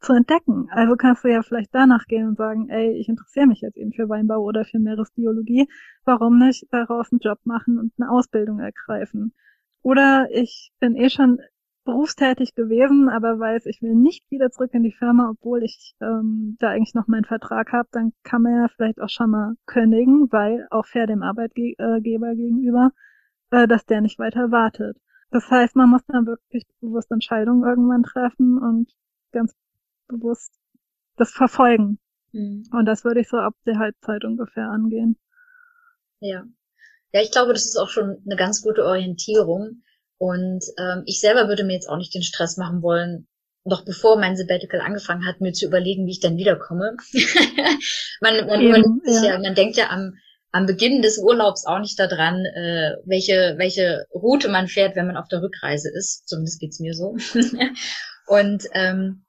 zu 0.00 0.12
entdecken. 0.12 0.68
Also 0.70 0.96
kannst 0.96 1.24
du 1.24 1.28
ja 1.28 1.42
vielleicht 1.42 1.74
danach 1.74 2.06
gehen 2.06 2.28
und 2.28 2.36
sagen, 2.36 2.68
ey, 2.68 2.92
ich 2.98 3.08
interessiere 3.08 3.46
mich 3.46 3.60
jetzt 3.60 3.76
eben 3.76 3.92
für 3.92 4.08
Weinbau 4.08 4.40
oder 4.40 4.64
für 4.64 4.78
Meeresbiologie. 4.78 5.68
Warum 6.04 6.38
nicht 6.38 6.66
daraus 6.72 7.12
einen 7.12 7.20
Job 7.20 7.38
machen 7.44 7.78
und 7.78 7.92
eine 7.98 8.10
Ausbildung 8.10 8.58
ergreifen? 8.58 9.32
Oder 9.82 10.28
ich 10.30 10.72
bin 10.80 10.96
eh 10.96 11.08
schon 11.08 11.38
berufstätig 11.84 12.54
gewesen, 12.54 13.08
aber 13.08 13.38
weiß, 13.38 13.66
ich 13.66 13.82
will 13.82 13.94
nicht 13.94 14.30
wieder 14.30 14.50
zurück 14.50 14.70
in 14.72 14.82
die 14.82 14.92
Firma, 14.92 15.30
obwohl 15.30 15.62
ich 15.64 15.94
ähm, 16.00 16.56
da 16.60 16.70
eigentlich 16.70 16.94
noch 16.94 17.08
meinen 17.08 17.24
Vertrag 17.24 17.72
habe, 17.72 17.88
dann 17.92 18.12
kann 18.22 18.42
man 18.42 18.54
ja 18.54 18.68
vielleicht 18.68 19.00
auch 19.00 19.08
schon 19.08 19.30
mal 19.30 19.54
kündigen, 19.66 20.30
weil 20.30 20.66
auch 20.70 20.86
fair 20.86 21.06
dem 21.06 21.22
Arbeitgeber 21.22 22.34
gegenüber, 22.34 22.92
äh, 23.50 23.66
dass 23.66 23.84
der 23.84 24.00
nicht 24.00 24.18
weiter 24.18 24.50
wartet. 24.50 24.96
Das 25.30 25.50
heißt, 25.50 25.76
man 25.76 25.88
muss 25.88 26.02
dann 26.06 26.26
wirklich 26.26 26.64
bewusst 26.80 27.10
Entscheidungen 27.10 27.64
irgendwann 27.64 28.02
treffen 28.02 28.58
und 28.58 28.92
ganz 29.32 29.56
bewusst 30.06 30.52
das 31.16 31.32
verfolgen. 31.32 31.98
Mhm. 32.32 32.64
Und 32.72 32.86
das 32.86 33.04
würde 33.04 33.20
ich 33.20 33.28
so 33.28 33.38
ab 33.38 33.54
der 33.66 33.78
Halbzeit 33.78 34.24
ungefähr 34.24 34.68
angehen. 34.68 35.16
Ja. 36.20 36.44
Ja, 37.12 37.20
ich 37.20 37.30
glaube, 37.30 37.52
das 37.52 37.64
ist 37.64 37.76
auch 37.76 37.88
schon 37.88 38.22
eine 38.24 38.36
ganz 38.36 38.62
gute 38.62 38.84
Orientierung 38.84 39.82
und 40.18 40.64
ähm, 40.78 41.02
ich 41.06 41.20
selber 41.20 41.48
würde 41.48 41.64
mir 41.64 41.74
jetzt 41.74 41.88
auch 41.88 41.96
nicht 41.96 42.14
den 42.14 42.22
Stress 42.22 42.56
machen 42.56 42.82
wollen, 42.82 43.26
noch 43.64 43.84
bevor 43.84 44.18
mein 44.18 44.36
Sabbatical 44.36 44.80
angefangen 44.80 45.26
hat, 45.26 45.40
mir 45.40 45.52
zu 45.52 45.66
überlegen, 45.66 46.06
wie 46.06 46.12
ich 46.12 46.20
dann 46.20 46.36
wiederkomme. 46.36 46.96
man, 48.20 48.46
man, 48.46 48.60
Eben, 48.60 49.00
ja. 49.04 49.24
ja. 49.24 49.38
man 49.38 49.54
denkt 49.54 49.76
ja 49.76 49.90
am, 49.90 50.14
am 50.50 50.66
Beginn 50.66 51.02
des 51.02 51.18
Urlaubs 51.18 51.66
auch 51.66 51.78
nicht 51.78 51.98
daran, 51.98 52.44
äh, 52.44 52.96
welche, 53.04 53.54
welche 53.58 54.06
Route 54.12 54.48
man 54.48 54.68
fährt, 54.68 54.96
wenn 54.96 55.06
man 55.06 55.16
auf 55.16 55.28
der 55.28 55.42
Rückreise 55.42 55.90
ist. 55.94 56.28
Zumindest 56.28 56.60
geht's 56.60 56.80
mir 56.80 56.94
so. 56.94 57.16
Und 58.26 58.64
ähm, 58.72 59.24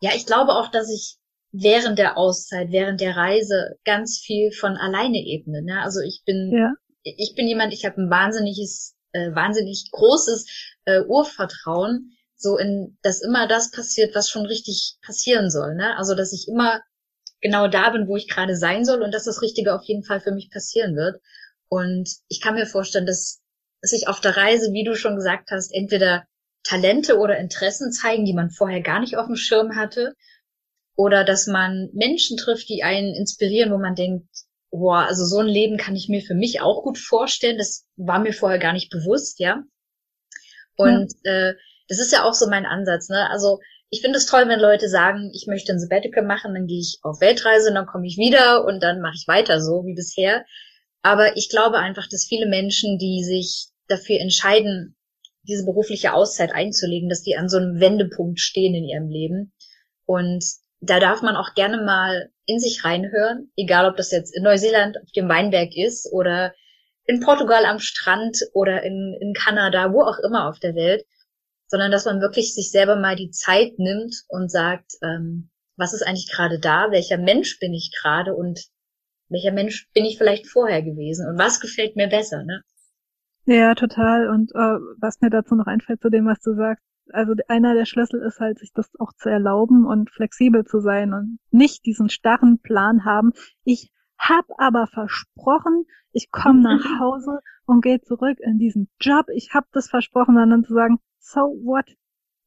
ja, 0.00 0.10
ich 0.14 0.26
glaube 0.26 0.52
auch, 0.52 0.70
dass 0.70 0.90
ich 0.90 1.16
während 1.52 1.98
der 1.98 2.16
Auszeit, 2.16 2.70
während 2.70 3.00
der 3.00 3.16
Reise 3.16 3.76
ganz 3.84 4.20
viel 4.24 4.52
von 4.52 4.76
alleine 4.76 5.18
ebne. 5.18 5.62
Ne? 5.62 5.82
Also 5.82 6.00
ich 6.00 6.22
bin, 6.24 6.52
ja. 6.52 6.72
ich 7.02 7.34
bin 7.34 7.48
jemand, 7.48 7.72
ich 7.72 7.84
habe 7.84 8.00
ein 8.00 8.10
wahnsinniges 8.10 8.94
äh, 9.12 9.34
wahnsinnig 9.34 9.90
großes 9.90 10.46
äh, 10.84 11.00
Urvertrauen, 11.02 12.16
so 12.36 12.56
in, 12.56 12.96
dass 13.02 13.22
immer 13.22 13.46
das 13.46 13.70
passiert, 13.70 14.14
was 14.14 14.30
schon 14.30 14.46
richtig 14.46 14.96
passieren 15.04 15.50
soll. 15.50 15.74
Ne? 15.74 15.96
Also 15.96 16.14
dass 16.14 16.32
ich 16.32 16.48
immer 16.48 16.80
genau 17.40 17.68
da 17.68 17.90
bin, 17.90 18.08
wo 18.08 18.16
ich 18.16 18.28
gerade 18.28 18.56
sein 18.56 18.84
soll 18.84 19.02
und 19.02 19.12
dass 19.12 19.24
das 19.24 19.42
Richtige 19.42 19.74
auf 19.74 19.82
jeden 19.84 20.04
Fall 20.04 20.20
für 20.20 20.32
mich 20.32 20.50
passieren 20.50 20.96
wird. 20.96 21.20
Und 21.68 22.10
ich 22.28 22.40
kann 22.40 22.54
mir 22.54 22.66
vorstellen, 22.66 23.06
dass, 23.06 23.40
dass 23.80 23.90
sich 23.90 24.08
auf 24.08 24.20
der 24.20 24.36
Reise, 24.36 24.72
wie 24.72 24.84
du 24.84 24.94
schon 24.96 25.16
gesagt 25.16 25.50
hast, 25.50 25.72
entweder 25.72 26.24
Talente 26.62 27.18
oder 27.18 27.38
Interessen 27.38 27.92
zeigen, 27.92 28.24
die 28.24 28.34
man 28.34 28.50
vorher 28.50 28.82
gar 28.82 29.00
nicht 29.00 29.16
auf 29.16 29.26
dem 29.26 29.36
Schirm 29.36 29.76
hatte. 29.76 30.14
Oder 30.96 31.24
dass 31.24 31.46
man 31.46 31.88
Menschen 31.92 32.36
trifft, 32.36 32.68
die 32.68 32.82
einen 32.82 33.14
inspirieren, 33.14 33.72
wo 33.72 33.78
man 33.78 33.94
denkt, 33.94 34.28
boah, 34.70 35.06
also 35.06 35.24
so 35.24 35.38
ein 35.38 35.46
Leben 35.46 35.76
kann 35.76 35.96
ich 35.96 36.08
mir 36.08 36.22
für 36.22 36.34
mich 36.34 36.60
auch 36.60 36.82
gut 36.82 36.98
vorstellen. 36.98 37.58
Das 37.58 37.86
war 37.96 38.18
mir 38.18 38.32
vorher 38.32 38.58
gar 38.58 38.72
nicht 38.72 38.90
bewusst, 38.90 39.40
ja. 39.40 39.62
Und 40.76 41.12
ja. 41.24 41.50
äh, 41.50 41.54
das 41.88 41.98
ist 41.98 42.12
ja 42.12 42.24
auch 42.24 42.34
so 42.34 42.48
mein 42.48 42.66
Ansatz, 42.66 43.08
ne? 43.08 43.28
Also 43.30 43.58
ich 43.90 44.00
finde 44.00 44.18
es 44.18 44.26
toll, 44.26 44.46
wenn 44.46 44.60
Leute 44.60 44.88
sagen, 44.88 45.30
ich 45.34 45.48
möchte 45.48 45.72
ein 45.72 45.80
Sabbatical 45.80 46.24
machen, 46.24 46.54
dann 46.54 46.66
gehe 46.66 46.78
ich 46.78 46.98
auf 47.02 47.20
Weltreise, 47.20 47.72
dann 47.72 47.86
komme 47.86 48.06
ich 48.06 48.16
wieder 48.16 48.64
und 48.64 48.80
dann 48.80 49.00
mache 49.00 49.16
ich 49.16 49.26
weiter 49.26 49.60
so 49.60 49.84
wie 49.84 49.94
bisher. 49.94 50.44
Aber 51.02 51.36
ich 51.36 51.48
glaube 51.48 51.78
einfach, 51.78 52.06
dass 52.08 52.26
viele 52.26 52.46
Menschen, 52.46 52.98
die 52.98 53.24
sich 53.24 53.68
dafür 53.88 54.20
entscheiden, 54.20 54.96
diese 55.42 55.64
berufliche 55.64 56.12
Auszeit 56.12 56.52
einzulegen, 56.52 57.08
dass 57.08 57.22
die 57.22 57.36
an 57.36 57.48
so 57.48 57.56
einem 57.56 57.80
Wendepunkt 57.80 58.38
stehen 58.38 58.74
in 58.74 58.84
ihrem 58.84 59.08
Leben. 59.08 59.52
Und 60.04 60.44
da 60.80 61.00
darf 61.00 61.22
man 61.22 61.34
auch 61.34 61.54
gerne 61.54 61.82
mal 61.82 62.30
in 62.50 62.58
sich 62.58 62.84
reinhören, 62.84 63.50
egal 63.56 63.88
ob 63.88 63.96
das 63.96 64.10
jetzt 64.10 64.36
in 64.36 64.42
Neuseeland 64.42 64.96
auf 64.98 65.10
dem 65.12 65.28
Weinberg 65.28 65.76
ist 65.76 66.12
oder 66.12 66.54
in 67.04 67.20
Portugal 67.20 67.64
am 67.64 67.78
Strand 67.78 68.38
oder 68.52 68.82
in, 68.82 69.16
in 69.20 69.32
Kanada, 69.34 69.92
wo 69.92 70.02
auch 70.02 70.18
immer 70.18 70.48
auf 70.48 70.58
der 70.58 70.74
Welt, 70.74 71.04
sondern 71.66 71.90
dass 71.90 72.04
man 72.04 72.20
wirklich 72.20 72.54
sich 72.54 72.70
selber 72.70 72.96
mal 72.96 73.16
die 73.16 73.30
Zeit 73.30 73.78
nimmt 73.78 74.14
und 74.28 74.50
sagt, 74.50 74.92
ähm, 75.02 75.50
was 75.76 75.94
ist 75.94 76.02
eigentlich 76.02 76.30
gerade 76.30 76.58
da, 76.58 76.90
welcher 76.90 77.18
Mensch 77.18 77.58
bin 77.58 77.72
ich 77.72 77.92
gerade 78.00 78.34
und 78.34 78.66
welcher 79.28 79.52
Mensch 79.52 79.88
bin 79.94 80.04
ich 80.04 80.18
vielleicht 80.18 80.46
vorher 80.48 80.82
gewesen 80.82 81.28
und 81.28 81.38
was 81.38 81.60
gefällt 81.60 81.96
mir 81.96 82.08
besser, 82.08 82.42
ne? 82.42 82.62
Ja, 83.46 83.74
total. 83.74 84.28
Und 84.28 84.50
äh, 84.52 84.78
was 85.00 85.20
mir 85.20 85.30
dazu 85.30 85.54
noch 85.54 85.66
einfällt 85.66 86.00
zu 86.02 86.10
dem, 86.10 86.26
was 86.26 86.40
du 86.40 86.54
sagst, 86.54 86.84
also 87.12 87.34
einer 87.48 87.74
der 87.74 87.84
Schlüssel 87.84 88.20
ist 88.22 88.40
halt, 88.40 88.58
sich 88.58 88.72
das 88.72 88.90
auch 88.98 89.12
zu 89.12 89.28
erlauben 89.28 89.86
und 89.86 90.10
flexibel 90.10 90.64
zu 90.64 90.80
sein 90.80 91.12
und 91.12 91.38
nicht 91.50 91.84
diesen 91.86 92.08
starren 92.08 92.58
Plan 92.60 93.04
haben. 93.04 93.32
Ich 93.64 93.92
hab 94.18 94.44
aber 94.58 94.86
versprochen, 94.86 95.84
ich 96.12 96.30
komme 96.30 96.62
nach 96.62 97.00
Hause 97.00 97.40
und 97.66 97.82
gehe 97.82 98.00
zurück 98.00 98.38
in 98.40 98.58
diesen 98.58 98.88
Job. 99.00 99.26
Ich 99.34 99.54
hab 99.54 99.70
das 99.72 99.88
versprochen, 99.88 100.34
sondern 100.34 100.64
zu 100.64 100.74
sagen, 100.74 100.98
so 101.18 101.40
what? 101.40 101.86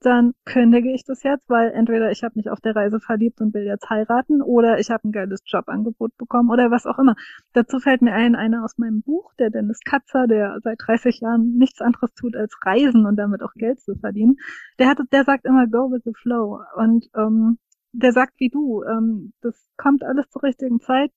Dann 0.04 0.34
kündige 0.46 0.92
ich 0.94 1.06
das 1.06 1.24
jetzt, 1.24 1.50
weil 1.50 1.72
entweder 1.72 2.12
ich 2.12 2.24
habe 2.24 2.34
mich 2.36 2.50
auf 2.50 2.60
der 2.60 2.76
Reise 2.76 3.00
verliebt 3.00 3.40
und 3.40 3.54
will 3.54 3.64
jetzt 3.64 3.90
heiraten 3.90 4.42
oder 4.42 4.80
ich 4.80 4.92
habe 4.92 5.08
ein 5.08 5.12
geiles 5.14 5.42
Jobangebot 5.46 6.18
bekommen 6.18 6.50
oder 6.50 6.72
was 6.72 6.86
auch 6.86 7.00
immer. 7.00 7.16
Dazu 7.54 7.80
fällt 7.80 8.02
mir 8.02 8.14
ein, 8.14 8.36
einer 8.36 8.64
aus 8.66 8.78
meinem 8.78 9.02
Buch, 9.02 9.34
der 9.40 9.50
Dennis 9.50 9.80
Katzer, 9.86 10.28
der 10.28 10.60
seit 10.62 10.78
30 10.86 11.22
Jahren 11.22 11.58
nichts 11.58 11.80
anderes 11.82 12.14
tut 12.14 12.36
als 12.36 12.54
reisen 12.66 13.06
und 13.06 13.16
damit 13.16 13.42
auch 13.42 13.54
Geld 13.54 13.80
zu 13.80 13.96
verdienen. 13.96 14.36
Der 14.78 14.90
hat, 14.90 15.00
der 15.12 15.24
sagt 15.24 15.46
immer 15.46 15.68
go 15.68 15.90
with 15.90 16.04
the 16.04 16.14
flow 16.14 16.60
und 16.76 17.10
ähm, 17.16 17.58
der 17.94 18.12
sagt 18.12 18.34
wie 18.40 18.50
du, 18.50 18.84
ähm, 18.84 19.34
das 19.42 19.70
kommt 19.78 20.04
alles 20.04 20.30
zur 20.30 20.44
richtigen 20.44 20.82
Zeit 20.82 21.12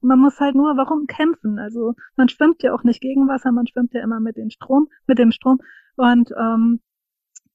man 0.00 0.18
muss 0.18 0.40
halt 0.40 0.54
nur 0.54 0.76
warum 0.76 1.06
kämpfen. 1.06 1.58
Also 1.58 1.94
man 2.16 2.28
schwimmt 2.28 2.62
ja 2.62 2.72
auch 2.72 2.84
nicht 2.84 3.00
gegen 3.00 3.28
Wasser, 3.28 3.52
man 3.52 3.66
schwimmt 3.66 3.92
ja 3.92 4.02
immer 4.02 4.20
mit 4.20 4.36
dem 4.36 4.50
Strom, 4.50 4.88
mit 5.06 5.18
dem 5.18 5.30
Strom. 5.30 5.58
Und 5.96 6.30
ähm, 6.38 6.80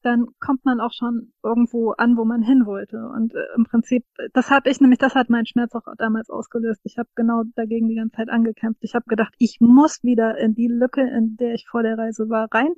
dann 0.03 0.27
kommt 0.39 0.65
man 0.65 0.79
auch 0.79 0.93
schon 0.93 1.33
irgendwo 1.43 1.91
an, 1.91 2.17
wo 2.17 2.25
man 2.25 2.41
hin 2.41 2.65
wollte. 2.65 3.07
Und 3.07 3.33
äh, 3.33 3.39
im 3.55 3.63
Prinzip, 3.63 4.05
das 4.33 4.49
habe 4.49 4.69
ich 4.69 4.81
nämlich, 4.81 4.99
das 4.99 5.15
hat 5.15 5.29
meinen 5.29 5.45
Schmerz 5.45 5.73
auch 5.75 5.83
damals 5.97 6.29
ausgelöst. 6.29 6.81
Ich 6.83 6.97
habe 6.97 7.09
genau 7.15 7.43
dagegen 7.55 7.87
die 7.87 7.95
ganze 7.95 8.17
Zeit 8.17 8.29
angekämpft. 8.29 8.83
Ich 8.83 8.95
habe 8.95 9.05
gedacht, 9.07 9.33
ich 9.37 9.57
muss 9.59 10.03
wieder 10.03 10.37
in 10.37 10.53
die 10.55 10.67
Lücke, 10.67 11.01
in 11.01 11.37
der 11.37 11.53
ich 11.53 11.67
vor 11.67 11.83
der 11.83 11.97
Reise 11.97 12.29
war, 12.29 12.47
rein. 12.53 12.73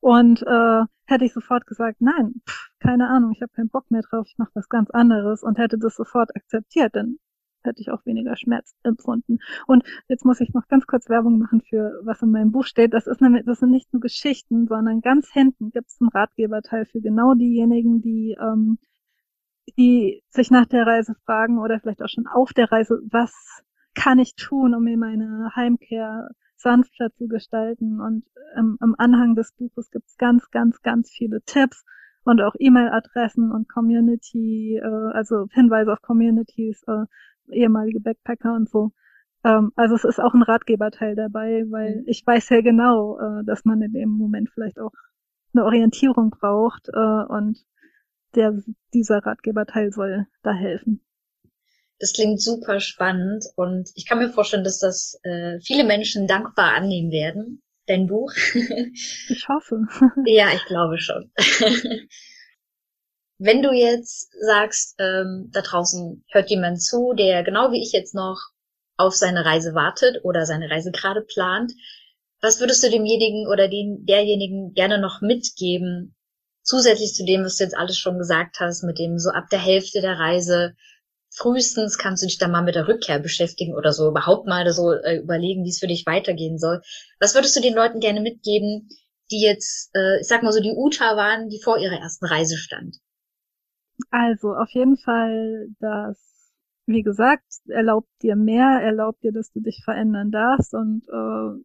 Und 0.00 0.42
äh, 0.42 0.82
hätte 1.06 1.24
ich 1.24 1.32
sofort 1.32 1.66
gesagt, 1.66 2.00
nein, 2.00 2.34
pff, 2.48 2.70
keine 2.78 3.08
Ahnung, 3.08 3.32
ich 3.32 3.42
habe 3.42 3.52
keinen 3.52 3.70
Bock 3.70 3.90
mehr 3.90 4.02
drauf, 4.02 4.26
ich 4.28 4.36
mache 4.38 4.50
was 4.54 4.68
ganz 4.68 4.90
anderes 4.90 5.42
und 5.42 5.58
hätte 5.58 5.78
das 5.78 5.96
sofort 5.96 6.34
akzeptiert, 6.36 6.94
dann 6.94 7.16
hätte 7.64 7.80
ich 7.80 7.90
auch 7.90 8.04
weniger 8.06 8.36
Schmerz 8.36 8.74
empfunden. 8.82 9.38
Und 9.66 9.84
jetzt 10.08 10.24
muss 10.24 10.40
ich 10.40 10.52
noch 10.52 10.68
ganz 10.68 10.86
kurz 10.86 11.08
Werbung 11.08 11.38
machen 11.38 11.62
für 11.62 12.00
was 12.02 12.22
in 12.22 12.30
meinem 12.30 12.52
Buch 12.52 12.64
steht. 12.64 12.94
Das 12.94 13.06
ist 13.06 13.20
nämlich, 13.20 13.44
das 13.44 13.60
sind 13.60 13.70
nicht 13.70 13.92
nur 13.92 14.00
Geschichten, 14.00 14.66
sondern 14.66 15.00
ganz 15.00 15.30
hinten 15.32 15.70
gibt 15.70 15.88
es 15.88 16.00
einen 16.00 16.10
Ratgeberteil 16.10 16.86
für 16.86 17.00
genau 17.00 17.34
diejenigen, 17.34 18.00
die, 18.00 18.36
ähm, 18.40 18.78
die 19.78 20.22
sich 20.28 20.50
nach 20.50 20.66
der 20.66 20.86
Reise 20.86 21.14
fragen 21.24 21.58
oder 21.58 21.80
vielleicht 21.80 22.02
auch 22.02 22.08
schon 22.08 22.26
auf 22.26 22.52
der 22.52 22.70
Reise, 22.70 23.00
was 23.10 23.32
kann 23.94 24.18
ich 24.18 24.34
tun, 24.34 24.74
um 24.74 24.84
mir 24.84 24.98
meine 24.98 25.50
Heimkehr 25.54 26.28
sanfter 26.56 27.12
zu 27.12 27.28
gestalten. 27.28 28.00
Und 28.00 28.24
im, 28.56 28.78
im 28.82 28.94
Anhang 28.98 29.34
des 29.34 29.52
Buches 29.52 29.90
gibt 29.90 30.08
es 30.08 30.16
ganz, 30.16 30.50
ganz, 30.50 30.82
ganz 30.82 31.10
viele 31.10 31.40
Tipps 31.42 31.84
und 32.24 32.40
auch 32.40 32.54
E-Mail-Adressen 32.58 33.52
und 33.52 33.68
Community, 33.68 34.80
äh, 34.82 35.12
also 35.12 35.46
Hinweise 35.52 35.92
auf 35.92 36.02
Communities, 36.02 36.82
äh, 36.88 37.04
ehemalige 37.50 38.00
Backpacker 38.00 38.54
und 38.54 38.68
so. 38.68 38.92
Ähm, 39.44 39.72
also 39.76 39.94
es 39.94 40.04
ist 40.04 40.20
auch 40.20 40.34
ein 40.34 40.42
Ratgeberteil 40.42 41.14
dabei, 41.14 41.64
weil 41.68 41.96
mhm. 41.96 42.04
ich 42.06 42.26
weiß 42.26 42.48
ja 42.50 42.60
genau, 42.62 43.18
äh, 43.18 43.44
dass 43.44 43.64
man 43.64 43.82
in 43.82 43.92
dem 43.92 44.10
Moment 44.10 44.50
vielleicht 44.52 44.78
auch 44.78 44.92
eine 45.52 45.64
Orientierung 45.64 46.30
braucht 46.30 46.88
äh, 46.88 47.24
und 47.28 47.58
der, 48.34 48.58
dieser 48.92 49.18
Ratgeberteil 49.18 49.92
soll 49.92 50.26
da 50.42 50.52
helfen. 50.52 51.00
Das 52.00 52.12
klingt 52.12 52.40
super 52.40 52.80
spannend 52.80 53.44
und 53.54 53.90
ich 53.94 54.06
kann 54.06 54.18
mir 54.18 54.28
vorstellen, 54.28 54.64
dass 54.64 54.80
das 54.80 55.18
äh, 55.22 55.60
viele 55.60 55.84
Menschen 55.84 56.26
dankbar 56.26 56.74
annehmen 56.74 57.12
werden, 57.12 57.62
dein 57.86 58.08
Buch. 58.08 58.32
ich 58.54 59.46
hoffe. 59.48 59.82
ja, 60.26 60.48
ich 60.52 60.64
glaube 60.64 60.98
schon. 60.98 61.30
Wenn 63.38 63.62
du 63.62 63.72
jetzt 63.72 64.30
sagst, 64.40 64.94
ähm, 64.98 65.50
da 65.52 65.60
draußen 65.60 66.24
hört 66.30 66.50
jemand 66.50 66.80
zu, 66.82 67.14
der 67.14 67.42
genau 67.42 67.72
wie 67.72 67.82
ich 67.82 67.92
jetzt 67.92 68.14
noch 68.14 68.40
auf 68.96 69.14
seine 69.16 69.44
Reise 69.44 69.74
wartet 69.74 70.24
oder 70.24 70.46
seine 70.46 70.70
Reise 70.70 70.92
gerade 70.92 71.20
plant, 71.20 71.72
was 72.40 72.60
würdest 72.60 72.84
du 72.84 72.90
demjenigen 72.90 73.48
oder 73.48 73.68
den, 73.68 74.06
derjenigen 74.06 74.72
gerne 74.74 74.98
noch 74.98 75.20
mitgeben, 75.20 76.14
zusätzlich 76.62 77.14
zu 77.14 77.24
dem, 77.24 77.44
was 77.44 77.56
du 77.56 77.64
jetzt 77.64 77.76
alles 77.76 77.98
schon 77.98 78.18
gesagt 78.18 78.60
hast, 78.60 78.84
mit 78.84 78.98
dem 78.98 79.18
so 79.18 79.30
ab 79.30 79.46
der 79.50 79.58
Hälfte 79.58 80.00
der 80.00 80.18
Reise, 80.18 80.74
frühestens 81.30 81.98
kannst 81.98 82.22
du 82.22 82.26
dich 82.26 82.38
dann 82.38 82.52
mal 82.52 82.62
mit 82.62 82.76
der 82.76 82.86
Rückkehr 82.86 83.18
beschäftigen 83.18 83.74
oder 83.74 83.92
so, 83.92 84.08
überhaupt 84.08 84.46
mal 84.46 84.70
so 84.72 84.92
äh, 84.92 85.16
überlegen, 85.16 85.64
wie 85.64 85.70
es 85.70 85.80
für 85.80 85.88
dich 85.88 86.06
weitergehen 86.06 86.58
soll. 86.58 86.82
Was 87.18 87.34
würdest 87.34 87.56
du 87.56 87.60
den 87.60 87.74
Leuten 87.74 87.98
gerne 87.98 88.20
mitgeben, 88.20 88.88
die 89.30 89.40
jetzt, 89.40 89.90
äh, 89.96 90.20
ich 90.20 90.28
sag 90.28 90.42
mal 90.42 90.52
so, 90.52 90.60
die 90.60 90.74
Uta 90.76 91.16
waren, 91.16 91.48
die 91.48 91.60
vor 91.60 91.78
ihrer 91.78 91.98
ersten 91.98 92.26
Reise 92.26 92.56
stand? 92.56 92.98
Also 94.10 94.54
auf 94.54 94.70
jeden 94.70 94.96
Fall, 94.96 95.68
dass, 95.78 96.52
wie 96.86 97.02
gesagt, 97.02 97.44
erlaubt 97.66 98.08
dir 98.22 98.36
mehr, 98.36 98.80
erlaubt 98.82 99.22
dir, 99.22 99.32
dass 99.32 99.52
du 99.52 99.60
dich 99.60 99.82
verändern 99.84 100.30
darfst 100.30 100.74
und 100.74 101.06
äh, 101.08 101.62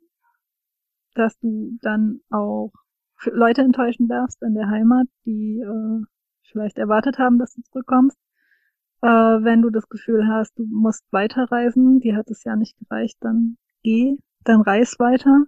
dass 1.16 1.38
du 1.40 1.78
dann 1.82 2.22
auch 2.30 2.72
Leute 3.26 3.62
enttäuschen 3.62 4.08
darfst 4.08 4.42
in 4.42 4.54
der 4.54 4.70
Heimat, 4.70 5.08
die 5.26 5.60
äh, 5.60 6.06
vielleicht 6.44 6.78
erwartet 6.78 7.20
haben, 7.20 7.38
dass 7.40 7.54
du 7.54 7.62
zurückkommst. 7.64 8.18
Äh, 9.02 9.08
wenn 9.08 9.62
du 9.62 9.70
das 9.70 9.88
Gefühl 9.90 10.28
hast, 10.28 10.58
du 10.58 10.66
musst 10.70 11.06
weiterreisen, 11.12 12.00
die 12.00 12.16
hat 12.16 12.30
es 12.30 12.44
ja 12.44 12.56
nicht 12.56 12.78
gereicht, 12.80 13.18
dann 13.22 13.58
geh, 13.84 14.18
dann 14.44 14.62
reis 14.62 15.00
weiter. 15.00 15.46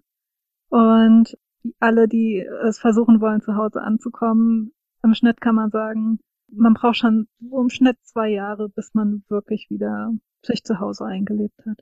Und 0.70 1.38
alle, 1.80 2.08
die 2.08 2.46
es 2.64 2.80
versuchen 2.80 3.22
wollen, 3.22 3.42
zu 3.42 3.56
Hause 3.56 3.82
anzukommen, 3.82 4.74
im 5.04 5.14
Schnitt 5.14 5.42
kann 5.42 5.56
man 5.56 5.70
sagen, 5.70 6.20
man 6.52 6.74
braucht 6.74 6.98
schon 6.98 7.28
so 7.40 7.62
im 7.62 7.70
Schnitt 7.70 7.98
zwei 8.04 8.30
Jahre, 8.30 8.70
bis 8.70 8.94
man 8.94 9.24
wirklich 9.30 9.68
wieder 9.70 10.12
sich 10.44 10.64
zu 10.64 10.80
Hause 10.80 11.06
eingelebt 11.06 11.58
hat. 11.60 11.78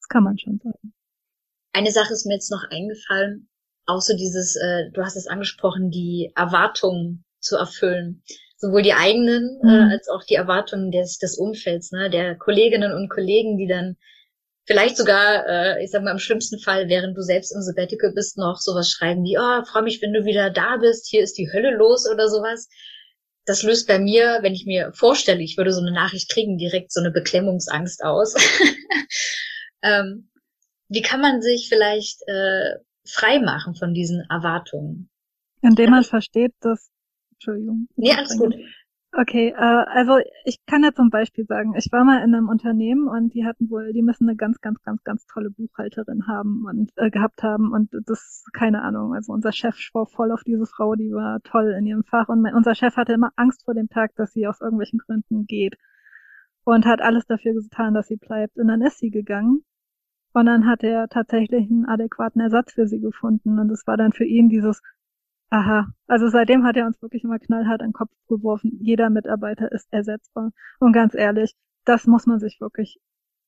Das 0.00 0.08
kann 0.08 0.24
man 0.24 0.38
schon 0.38 0.60
sagen. 0.62 0.94
Eine 1.72 1.90
Sache 1.90 2.12
ist 2.12 2.26
mir 2.26 2.34
jetzt 2.34 2.50
noch 2.50 2.64
eingefallen, 2.70 3.48
auch 3.86 4.00
so 4.00 4.16
dieses, 4.16 4.56
äh, 4.56 4.90
du 4.92 5.02
hast 5.02 5.16
es 5.16 5.26
angesprochen, 5.26 5.90
die 5.90 6.32
Erwartungen 6.36 7.24
zu 7.40 7.56
erfüllen. 7.56 8.22
Sowohl 8.56 8.82
die 8.82 8.94
eigenen 8.94 9.60
äh, 9.62 9.66
mhm. 9.66 9.90
äh, 9.90 9.92
als 9.94 10.08
auch 10.08 10.24
die 10.24 10.36
Erwartungen 10.36 10.90
des, 10.90 11.18
des 11.18 11.36
Umfelds, 11.36 11.90
ne, 11.90 12.08
der 12.08 12.36
Kolleginnen 12.36 12.92
und 12.92 13.10
Kollegen, 13.10 13.58
die 13.58 13.66
dann 13.66 13.96
vielleicht 14.64 14.96
sogar, 14.96 15.46
äh, 15.46 15.84
ich 15.84 15.90
sag 15.90 16.02
mal 16.02 16.12
im 16.12 16.18
schlimmsten 16.18 16.58
Fall, 16.58 16.88
während 16.88 17.16
du 17.16 17.22
selbst 17.22 17.54
im 17.54 17.60
Sabbatical 17.60 18.12
bist, 18.14 18.38
noch 18.38 18.58
sowas 18.58 18.88
schreiben 18.88 19.24
wie, 19.24 19.36
oh, 19.38 19.64
freue 19.64 19.82
mich, 19.82 20.00
wenn 20.00 20.14
du 20.14 20.24
wieder 20.24 20.50
da 20.50 20.76
bist, 20.78 21.08
hier 21.08 21.22
ist 21.22 21.36
die 21.36 21.50
Hölle 21.52 21.76
los 21.76 22.08
oder 22.10 22.28
sowas 22.28 22.68
das 23.46 23.62
löst 23.62 23.86
bei 23.86 23.98
mir, 23.98 24.38
wenn 24.42 24.54
ich 24.54 24.66
mir 24.66 24.92
vorstelle, 24.92 25.42
ich 25.42 25.56
würde 25.56 25.72
so 25.72 25.80
eine 25.80 25.92
Nachricht 25.92 26.30
kriegen, 26.30 26.58
direkt 26.58 26.92
so 26.92 27.00
eine 27.00 27.10
Beklemmungsangst 27.10 28.02
aus. 28.04 28.34
ähm, 29.82 30.30
wie 30.88 31.02
kann 31.02 31.20
man 31.20 31.42
sich 31.42 31.68
vielleicht 31.68 32.22
äh, 32.26 32.76
frei 33.06 33.40
machen 33.40 33.74
von 33.74 33.94
diesen 33.94 34.24
Erwartungen? 34.30 35.10
Indem 35.60 35.90
man 35.90 36.04
versteht, 36.04 36.52
dass 36.60 36.90
Entschuldigung. 37.32 37.88
Nee, 37.96 38.12
alles 38.12 38.36
gut. 38.38 38.54
Okay, 39.16 39.54
äh, 39.56 39.60
also 39.60 40.18
ich 40.44 40.58
kann 40.66 40.82
ja 40.82 40.92
zum 40.92 41.08
Beispiel 41.08 41.46
sagen, 41.46 41.74
ich 41.76 41.92
war 41.92 42.04
mal 42.04 42.24
in 42.24 42.34
einem 42.34 42.48
Unternehmen 42.48 43.06
und 43.06 43.32
die 43.32 43.44
hatten 43.46 43.70
wohl, 43.70 43.92
die 43.92 44.02
müssen 44.02 44.28
eine 44.28 44.36
ganz, 44.36 44.60
ganz, 44.60 44.82
ganz, 44.82 45.04
ganz 45.04 45.24
tolle 45.26 45.50
Buchhalterin 45.50 46.26
haben 46.26 46.64
und 46.66 46.90
äh, 46.96 47.10
gehabt 47.10 47.44
haben 47.44 47.72
und 47.72 47.90
das, 48.06 48.44
keine 48.52 48.82
Ahnung, 48.82 49.14
also 49.14 49.32
unser 49.32 49.52
Chef 49.52 49.76
war 49.92 50.06
voll 50.06 50.32
auf 50.32 50.42
diese 50.42 50.66
Frau, 50.66 50.96
die 50.96 51.12
war 51.12 51.40
toll 51.42 51.76
in 51.78 51.86
ihrem 51.86 52.02
Fach 52.02 52.28
und 52.28 52.42
mein, 52.42 52.54
unser 52.54 52.74
Chef 52.74 52.96
hatte 52.96 53.12
immer 53.12 53.30
Angst 53.36 53.64
vor 53.64 53.74
dem 53.74 53.88
Tag, 53.88 54.16
dass 54.16 54.32
sie 54.32 54.48
aus 54.48 54.60
irgendwelchen 54.60 54.98
Gründen 54.98 55.46
geht 55.46 55.76
und 56.64 56.84
hat 56.84 57.00
alles 57.00 57.24
dafür 57.26 57.54
getan, 57.54 57.94
dass 57.94 58.08
sie 58.08 58.16
bleibt 58.16 58.58
und 58.58 58.66
dann 58.66 58.82
ist 58.82 58.98
sie 58.98 59.10
gegangen 59.10 59.64
und 60.32 60.46
dann 60.46 60.66
hat 60.66 60.82
er 60.82 61.06
tatsächlich 61.06 61.70
einen 61.70 61.86
adäquaten 61.86 62.40
Ersatz 62.40 62.72
für 62.72 62.88
sie 62.88 62.98
gefunden 62.98 63.60
und 63.60 63.70
es 63.70 63.86
war 63.86 63.96
dann 63.96 64.12
für 64.12 64.24
ihn 64.24 64.48
dieses, 64.48 64.82
Aha, 65.54 65.86
also 66.08 66.28
seitdem 66.30 66.64
hat 66.64 66.76
er 66.76 66.84
uns 66.84 67.00
wirklich 67.00 67.22
immer 67.22 67.38
knallhart 67.38 67.80
an 67.80 67.90
den 67.90 67.92
Kopf 67.92 68.10
geworfen. 68.28 68.76
Jeder 68.80 69.08
Mitarbeiter 69.08 69.70
ist 69.70 69.86
ersetzbar. 69.92 70.50
Und 70.80 70.92
ganz 70.92 71.14
ehrlich, 71.14 71.54
das 71.84 72.08
muss 72.08 72.26
man 72.26 72.40
sich 72.40 72.60
wirklich 72.60 72.98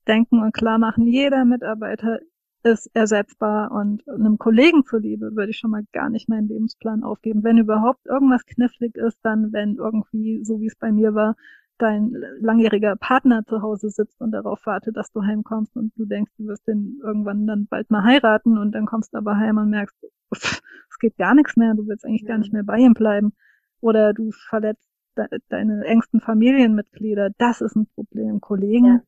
denken 0.07 0.41
und 0.41 0.55
klar 0.55 0.79
machen. 0.79 1.09
Jeder 1.09 1.45
Mitarbeiter 1.45 2.21
ist 2.63 2.89
ersetzbar 2.95 3.73
und 3.73 4.09
einem 4.09 4.39
Kollegen 4.39 4.85
zuliebe 4.85 5.35
würde 5.35 5.51
ich 5.51 5.59
schon 5.59 5.73
mal 5.73 5.83
gar 5.93 6.09
nicht 6.09 6.29
meinen 6.29 6.47
Lebensplan 6.47 7.03
aufgeben. 7.03 7.43
Wenn 7.43 7.59
überhaupt 7.59 8.07
irgendwas 8.07 8.47
knifflig 8.47 8.95
ist, 8.95 9.19
dann 9.25 9.53
wenn 9.53 9.75
irgendwie, 9.75 10.45
so 10.45 10.61
wie 10.61 10.67
es 10.67 10.77
bei 10.77 10.93
mir 10.93 11.13
war, 11.17 11.35
dein 11.79 12.13
langjähriger 12.41 12.97
Partner 12.97 13.45
zu 13.45 13.63
Hause 13.63 13.91
sitzt 13.91 14.21
und 14.21 14.33
darauf 14.33 14.65
wartet, 14.67 14.97
dass 14.97 15.13
du 15.13 15.23
heimkommst 15.23 15.77
und 15.77 15.93
du 15.97 16.07
denkst, 16.07 16.33
du 16.39 16.47
wirst 16.47 16.67
den 16.67 17.01
irgendwann 17.03 17.47
dann 17.47 17.67
bald 17.67 17.91
mal 17.91 18.05
heiraten 18.05 18.59
und 18.59 18.73
dann 18.73 18.87
kommst 18.87 19.13
du 19.13 19.19
aber 19.19 19.37
heim 19.37 19.59
und 19.59 19.71
merkst, 19.71 19.97
es 20.31 20.99
geht 20.99 21.17
gar 21.17 21.35
nichts 21.35 21.57
mehr, 21.57 21.75
du 21.75 21.87
willst 21.87 22.05
eigentlich 22.05 22.23
ja. 22.23 22.29
gar 22.29 22.39
nicht 22.39 22.53
mehr 22.53 22.65
bei 22.65 22.79
ihm 22.79 22.95
bleiben. 22.95 23.33
Oder 23.81 24.15
du 24.15 24.31
verletzt 24.49 24.89
de 25.17 25.27
deine 25.49 25.85
engsten 25.85 26.21
Familienmitglieder, 26.21 27.31
das 27.39 27.61
ist 27.61 27.77
ein 27.77 27.87
Problem. 27.95 28.41
Kollegen, 28.41 28.87
ja. 28.87 29.01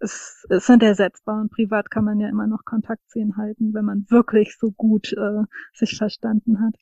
es, 0.00 0.44
es 0.48 0.66
sind 0.66 0.82
ersetzbar 0.82 1.40
und 1.40 1.50
privat 1.50 1.90
kann 1.90 2.04
man 2.04 2.20
ja 2.20 2.28
immer 2.28 2.46
noch 2.46 2.64
Kontakt 2.64 3.02
zu 3.10 3.18
ihnen 3.18 3.36
halten, 3.36 3.74
wenn 3.74 3.84
man 3.84 4.06
wirklich 4.08 4.56
so 4.58 4.70
gut 4.72 5.12
äh, 5.12 5.42
sich 5.74 5.96
verstanden 5.96 6.60
hat. 6.60 6.74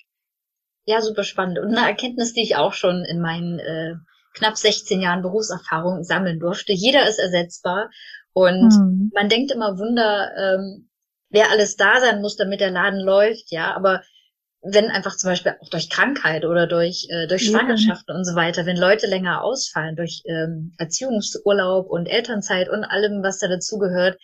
Ja, 0.86 1.00
super 1.00 1.24
spannend. 1.24 1.58
Und 1.58 1.76
eine 1.76 1.86
Erkenntnis, 1.86 2.32
die 2.32 2.42
ich 2.42 2.56
auch 2.56 2.72
schon 2.72 3.04
in 3.04 3.20
meinen 3.20 3.58
äh, 3.58 3.94
knapp 4.34 4.56
16 4.56 5.00
Jahren 5.00 5.22
Berufserfahrung 5.22 6.04
sammeln 6.04 6.38
durfte. 6.38 6.72
Jeder 6.72 7.08
ist 7.08 7.18
ersetzbar. 7.18 7.90
Und 8.32 8.70
mhm. 8.70 9.10
man 9.14 9.28
denkt 9.28 9.50
immer 9.50 9.78
Wunder, 9.78 10.30
ähm, 10.36 10.88
wer 11.30 11.50
alles 11.50 11.76
da 11.76 12.00
sein 12.00 12.20
muss, 12.20 12.36
damit 12.36 12.60
der 12.60 12.70
Laden 12.70 13.00
läuft, 13.00 13.50
ja, 13.50 13.74
aber 13.74 14.02
wenn 14.62 14.90
einfach 14.90 15.16
zum 15.16 15.30
Beispiel 15.30 15.56
auch 15.58 15.70
durch 15.70 15.88
Krankheit 15.88 16.44
oder 16.44 16.66
durch, 16.66 17.06
äh, 17.08 17.26
durch 17.26 17.46
Schwangerschaften 17.46 18.14
und 18.14 18.24
so 18.24 18.34
weiter, 18.34 18.66
wenn 18.66 18.76
Leute 18.76 19.06
länger 19.06 19.42
ausfallen, 19.42 19.96
durch 19.96 20.22
ähm, 20.26 20.74
Erziehungsurlaub 20.76 21.88
und 21.88 22.06
Elternzeit 22.06 22.68
und 22.68 22.84
allem, 22.84 23.22
was 23.22 23.38
da 23.38 23.48
dazugehört, 23.48 24.20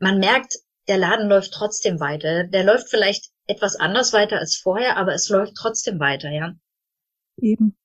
man 0.00 0.18
merkt, 0.18 0.56
der 0.88 0.98
Laden 0.98 1.28
läuft 1.28 1.52
trotzdem 1.52 2.00
weiter. 2.00 2.44
Der 2.44 2.64
läuft 2.64 2.88
vielleicht 2.88 3.30
etwas 3.46 3.76
anders 3.76 4.12
weiter 4.12 4.38
als 4.38 4.56
vorher, 4.56 4.96
aber 4.96 5.14
es 5.14 5.28
läuft 5.28 5.54
trotzdem 5.54 6.00
weiter, 6.00 6.30
ja. 6.30 6.54
Eben. 7.40 7.76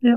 Ja. 0.00 0.16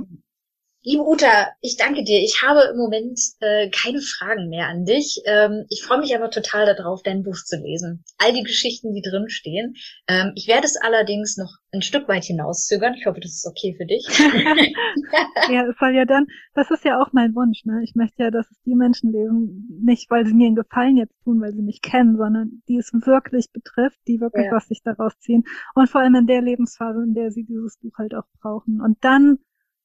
Liebe 0.84 1.04
Uta, 1.04 1.48
ich 1.60 1.76
danke 1.76 2.04
dir. 2.04 2.20
Ich 2.20 2.44
habe 2.44 2.62
im 2.72 2.78
Moment 2.78 3.20
äh, 3.40 3.70
keine 3.72 4.00
Fragen 4.00 4.48
mehr 4.48 4.68
an 4.68 4.86
dich. 4.86 5.22
Ähm, 5.26 5.66
ich 5.70 5.84
freue 5.84 6.00
mich 6.00 6.16
aber 6.16 6.30
total 6.30 6.66
darauf, 6.66 7.02
dein 7.04 7.24
Buch 7.24 7.36
zu 7.36 7.58
lesen. 7.58 8.06
All 8.20 8.32
die 8.32 8.44
Geschichten, 8.44 8.94
die 8.94 9.02
drin 9.02 9.28
stehen. 9.28 9.76
Ähm, 10.08 10.32
ich 10.36 10.48
werde 10.48 10.66
es 10.66 10.78
allerdings 10.78 11.36
noch 11.36 11.52
ein 11.74 11.82
Stück 11.82 12.08
weit 12.08 12.26
hinauszögern. 12.26 12.94
Ich 12.94 13.06
hoffe, 13.06 13.20
das 13.20 13.32
ist 13.32 13.48
okay 13.48 13.76
für 13.76 13.86
dich. 13.86 14.08
ja, 15.52 15.66
soll 15.80 15.96
ja 15.96 16.06
dann, 16.06 16.28
das 16.54 16.70
ist 16.72 16.86
ja 16.86 17.02
auch 17.02 17.12
mein 17.12 17.36
Wunsch. 17.36 17.66
Ne? 17.66 17.82
Ich 17.84 17.96
möchte 17.96 18.24
ja, 18.24 18.32
dass 18.32 18.50
es 18.50 18.62
die 18.62 18.76
Menschen 18.76 19.12
lesen, 19.12 19.82
nicht 19.84 20.10
weil 20.12 20.26
sie 20.26 20.34
mir 20.34 20.48
einen 20.48 20.56
Gefallen 20.56 20.96
jetzt 20.96 21.20
tun, 21.24 21.42
weil 21.42 21.54
sie 21.54 21.64
mich 21.64 21.82
kennen, 21.82 22.18
sondern 22.18 22.62
die 22.70 22.78
es 22.78 22.94
wirklich 22.94 23.52
betrifft, 23.52 24.00
die 24.08 24.22
wirklich 24.22 24.46
ja. 24.46 24.52
was 24.52 24.68
sich 24.68 24.82
daraus 24.84 25.18
ziehen. 25.20 25.44
Und 25.74 25.90
vor 25.90 26.02
allem 26.02 26.16
in 26.16 26.28
der 26.28 26.42
Lebensphase, 26.42 27.04
in 27.04 27.14
der 27.14 27.32
sie 27.32 27.44
dieses 27.44 27.78
Buch 27.80 27.98
halt 27.98 28.14
auch 28.14 28.28
brauchen. 28.40 28.80
Und 28.80 28.98
dann 29.02 29.40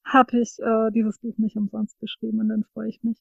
habe 0.05 0.41
ich 0.41 0.59
äh, 0.59 0.91
dieses 0.93 1.19
Buch 1.21 1.37
nicht 1.39 1.57
umsonst 1.57 1.99
geschrieben 1.99 2.41
und 2.41 2.49
dann 2.49 2.65
freue 2.73 2.89
ich 2.89 3.03
mich. 3.03 3.19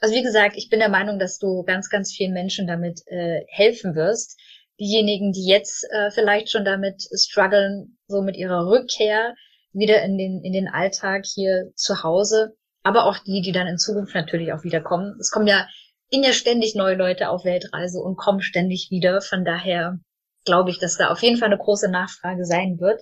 Also 0.00 0.14
wie 0.14 0.22
gesagt, 0.22 0.56
ich 0.56 0.68
bin 0.68 0.80
der 0.80 0.88
Meinung, 0.88 1.18
dass 1.18 1.38
du 1.38 1.62
ganz, 1.62 1.88
ganz 1.88 2.12
vielen 2.12 2.32
Menschen 2.32 2.66
damit 2.66 3.02
äh, 3.06 3.44
helfen 3.48 3.94
wirst. 3.94 4.38
Diejenigen, 4.80 5.32
die 5.32 5.46
jetzt 5.46 5.86
äh, 5.90 6.10
vielleicht 6.10 6.50
schon 6.50 6.64
damit 6.64 7.02
strugglen, 7.14 7.98
so 8.08 8.22
mit 8.22 8.36
ihrer 8.36 8.66
Rückkehr 8.66 9.34
wieder 9.72 10.02
in 10.02 10.18
den, 10.18 10.42
in 10.42 10.52
den 10.52 10.68
Alltag 10.68 11.24
hier 11.26 11.70
zu 11.74 12.02
Hause, 12.02 12.56
aber 12.82 13.06
auch 13.06 13.18
die, 13.18 13.40
die 13.40 13.52
dann 13.52 13.66
in 13.66 13.78
Zukunft 13.78 14.14
natürlich 14.14 14.52
auch 14.52 14.64
wieder 14.64 14.80
kommen. 14.80 15.16
Es 15.20 15.30
kommen 15.30 15.46
ja 15.46 15.68
in 16.10 16.22
ja 16.22 16.32
ständig 16.32 16.74
neue 16.74 16.96
Leute 16.96 17.28
auf 17.28 17.44
Weltreise 17.44 17.98
und 17.98 18.16
kommen 18.16 18.40
ständig 18.40 18.88
wieder. 18.90 19.20
Von 19.20 19.44
daher 19.44 19.98
glaube 20.44 20.70
ich, 20.70 20.78
dass 20.78 20.96
da 20.96 21.08
auf 21.10 21.22
jeden 21.22 21.38
Fall 21.38 21.48
eine 21.48 21.58
große 21.58 21.90
Nachfrage 21.90 22.44
sein 22.44 22.78
wird. 22.78 23.00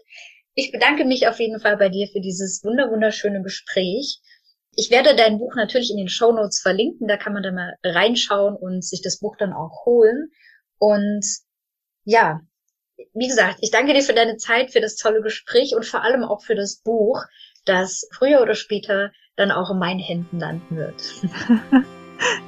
Ich 0.55 0.71
bedanke 0.71 1.05
mich 1.05 1.29
auf 1.29 1.41
jeden 1.41 1.61
Fall 1.61 1.77
bei 1.77 1.89
dir 1.89 2.09
für 2.09 2.21
dieses 2.21 2.63
wunderschöne 2.63 3.43
Gespräch. 3.43 4.21
Ich 4.75 4.91
werde 4.91 5.17
dein 5.17 5.39
Buch 5.39 5.55
natürlich 5.55 5.91
in 5.91 5.97
den 5.97 6.09
Show 6.09 6.33
Notes 6.33 6.61
verlinken, 6.61 7.09
da 7.09 7.17
kann 7.17 7.33
man 7.33 7.43
dann 7.43 7.55
mal 7.55 7.77
reinschauen 7.85 8.57
und 8.57 8.85
sich 8.85 9.03
das 9.03 9.19
Buch 9.19 9.37
dann 9.39 9.53
auch 9.53 9.85
holen. 9.85 10.31
Und 10.79 11.25
ja, 12.05 12.41
wie 13.15 13.29
gesagt, 13.29 13.59
ich 13.61 13.71
danke 13.71 13.95
dir 13.95 14.03
für 14.03 14.15
deine 14.15 14.37
Zeit, 14.37 14.73
für 14.73 14.81
das 14.81 14.97
tolle 14.97 15.23
Gespräch 15.23 15.75
und 15.75 15.85
vor 15.85 16.03
allem 16.03 16.25
auch 16.25 16.43
für 16.43 16.55
das 16.55 16.81
Buch, 16.83 17.23
das 17.65 18.09
früher 18.13 18.43
oder 18.43 18.55
später 18.55 19.13
dann 19.37 19.51
auch 19.51 19.71
in 19.71 19.79
meinen 19.79 20.01
Händen 20.01 20.39
landen 20.39 20.77
wird. 20.77 20.95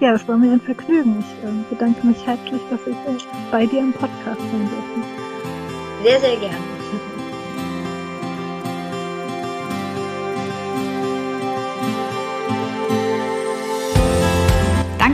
ja, 0.00 0.14
es 0.14 0.26
war 0.28 0.36
mir 0.36 0.52
ein 0.52 0.60
Vergnügen. 0.60 1.20
Ich 1.20 1.48
äh, 1.48 1.74
bedanke 1.74 2.06
mich 2.06 2.26
herzlich, 2.26 2.60
dass 2.70 2.80
ich 2.86 2.96
äh, 2.96 3.50
bei 3.50 3.66
dir 3.66 3.80
im 3.80 3.92
Podcast 3.92 4.40
sein 4.40 4.70
durfte. 4.70 6.02
Sehr, 6.02 6.20
sehr 6.20 6.36
gerne. 6.36 6.73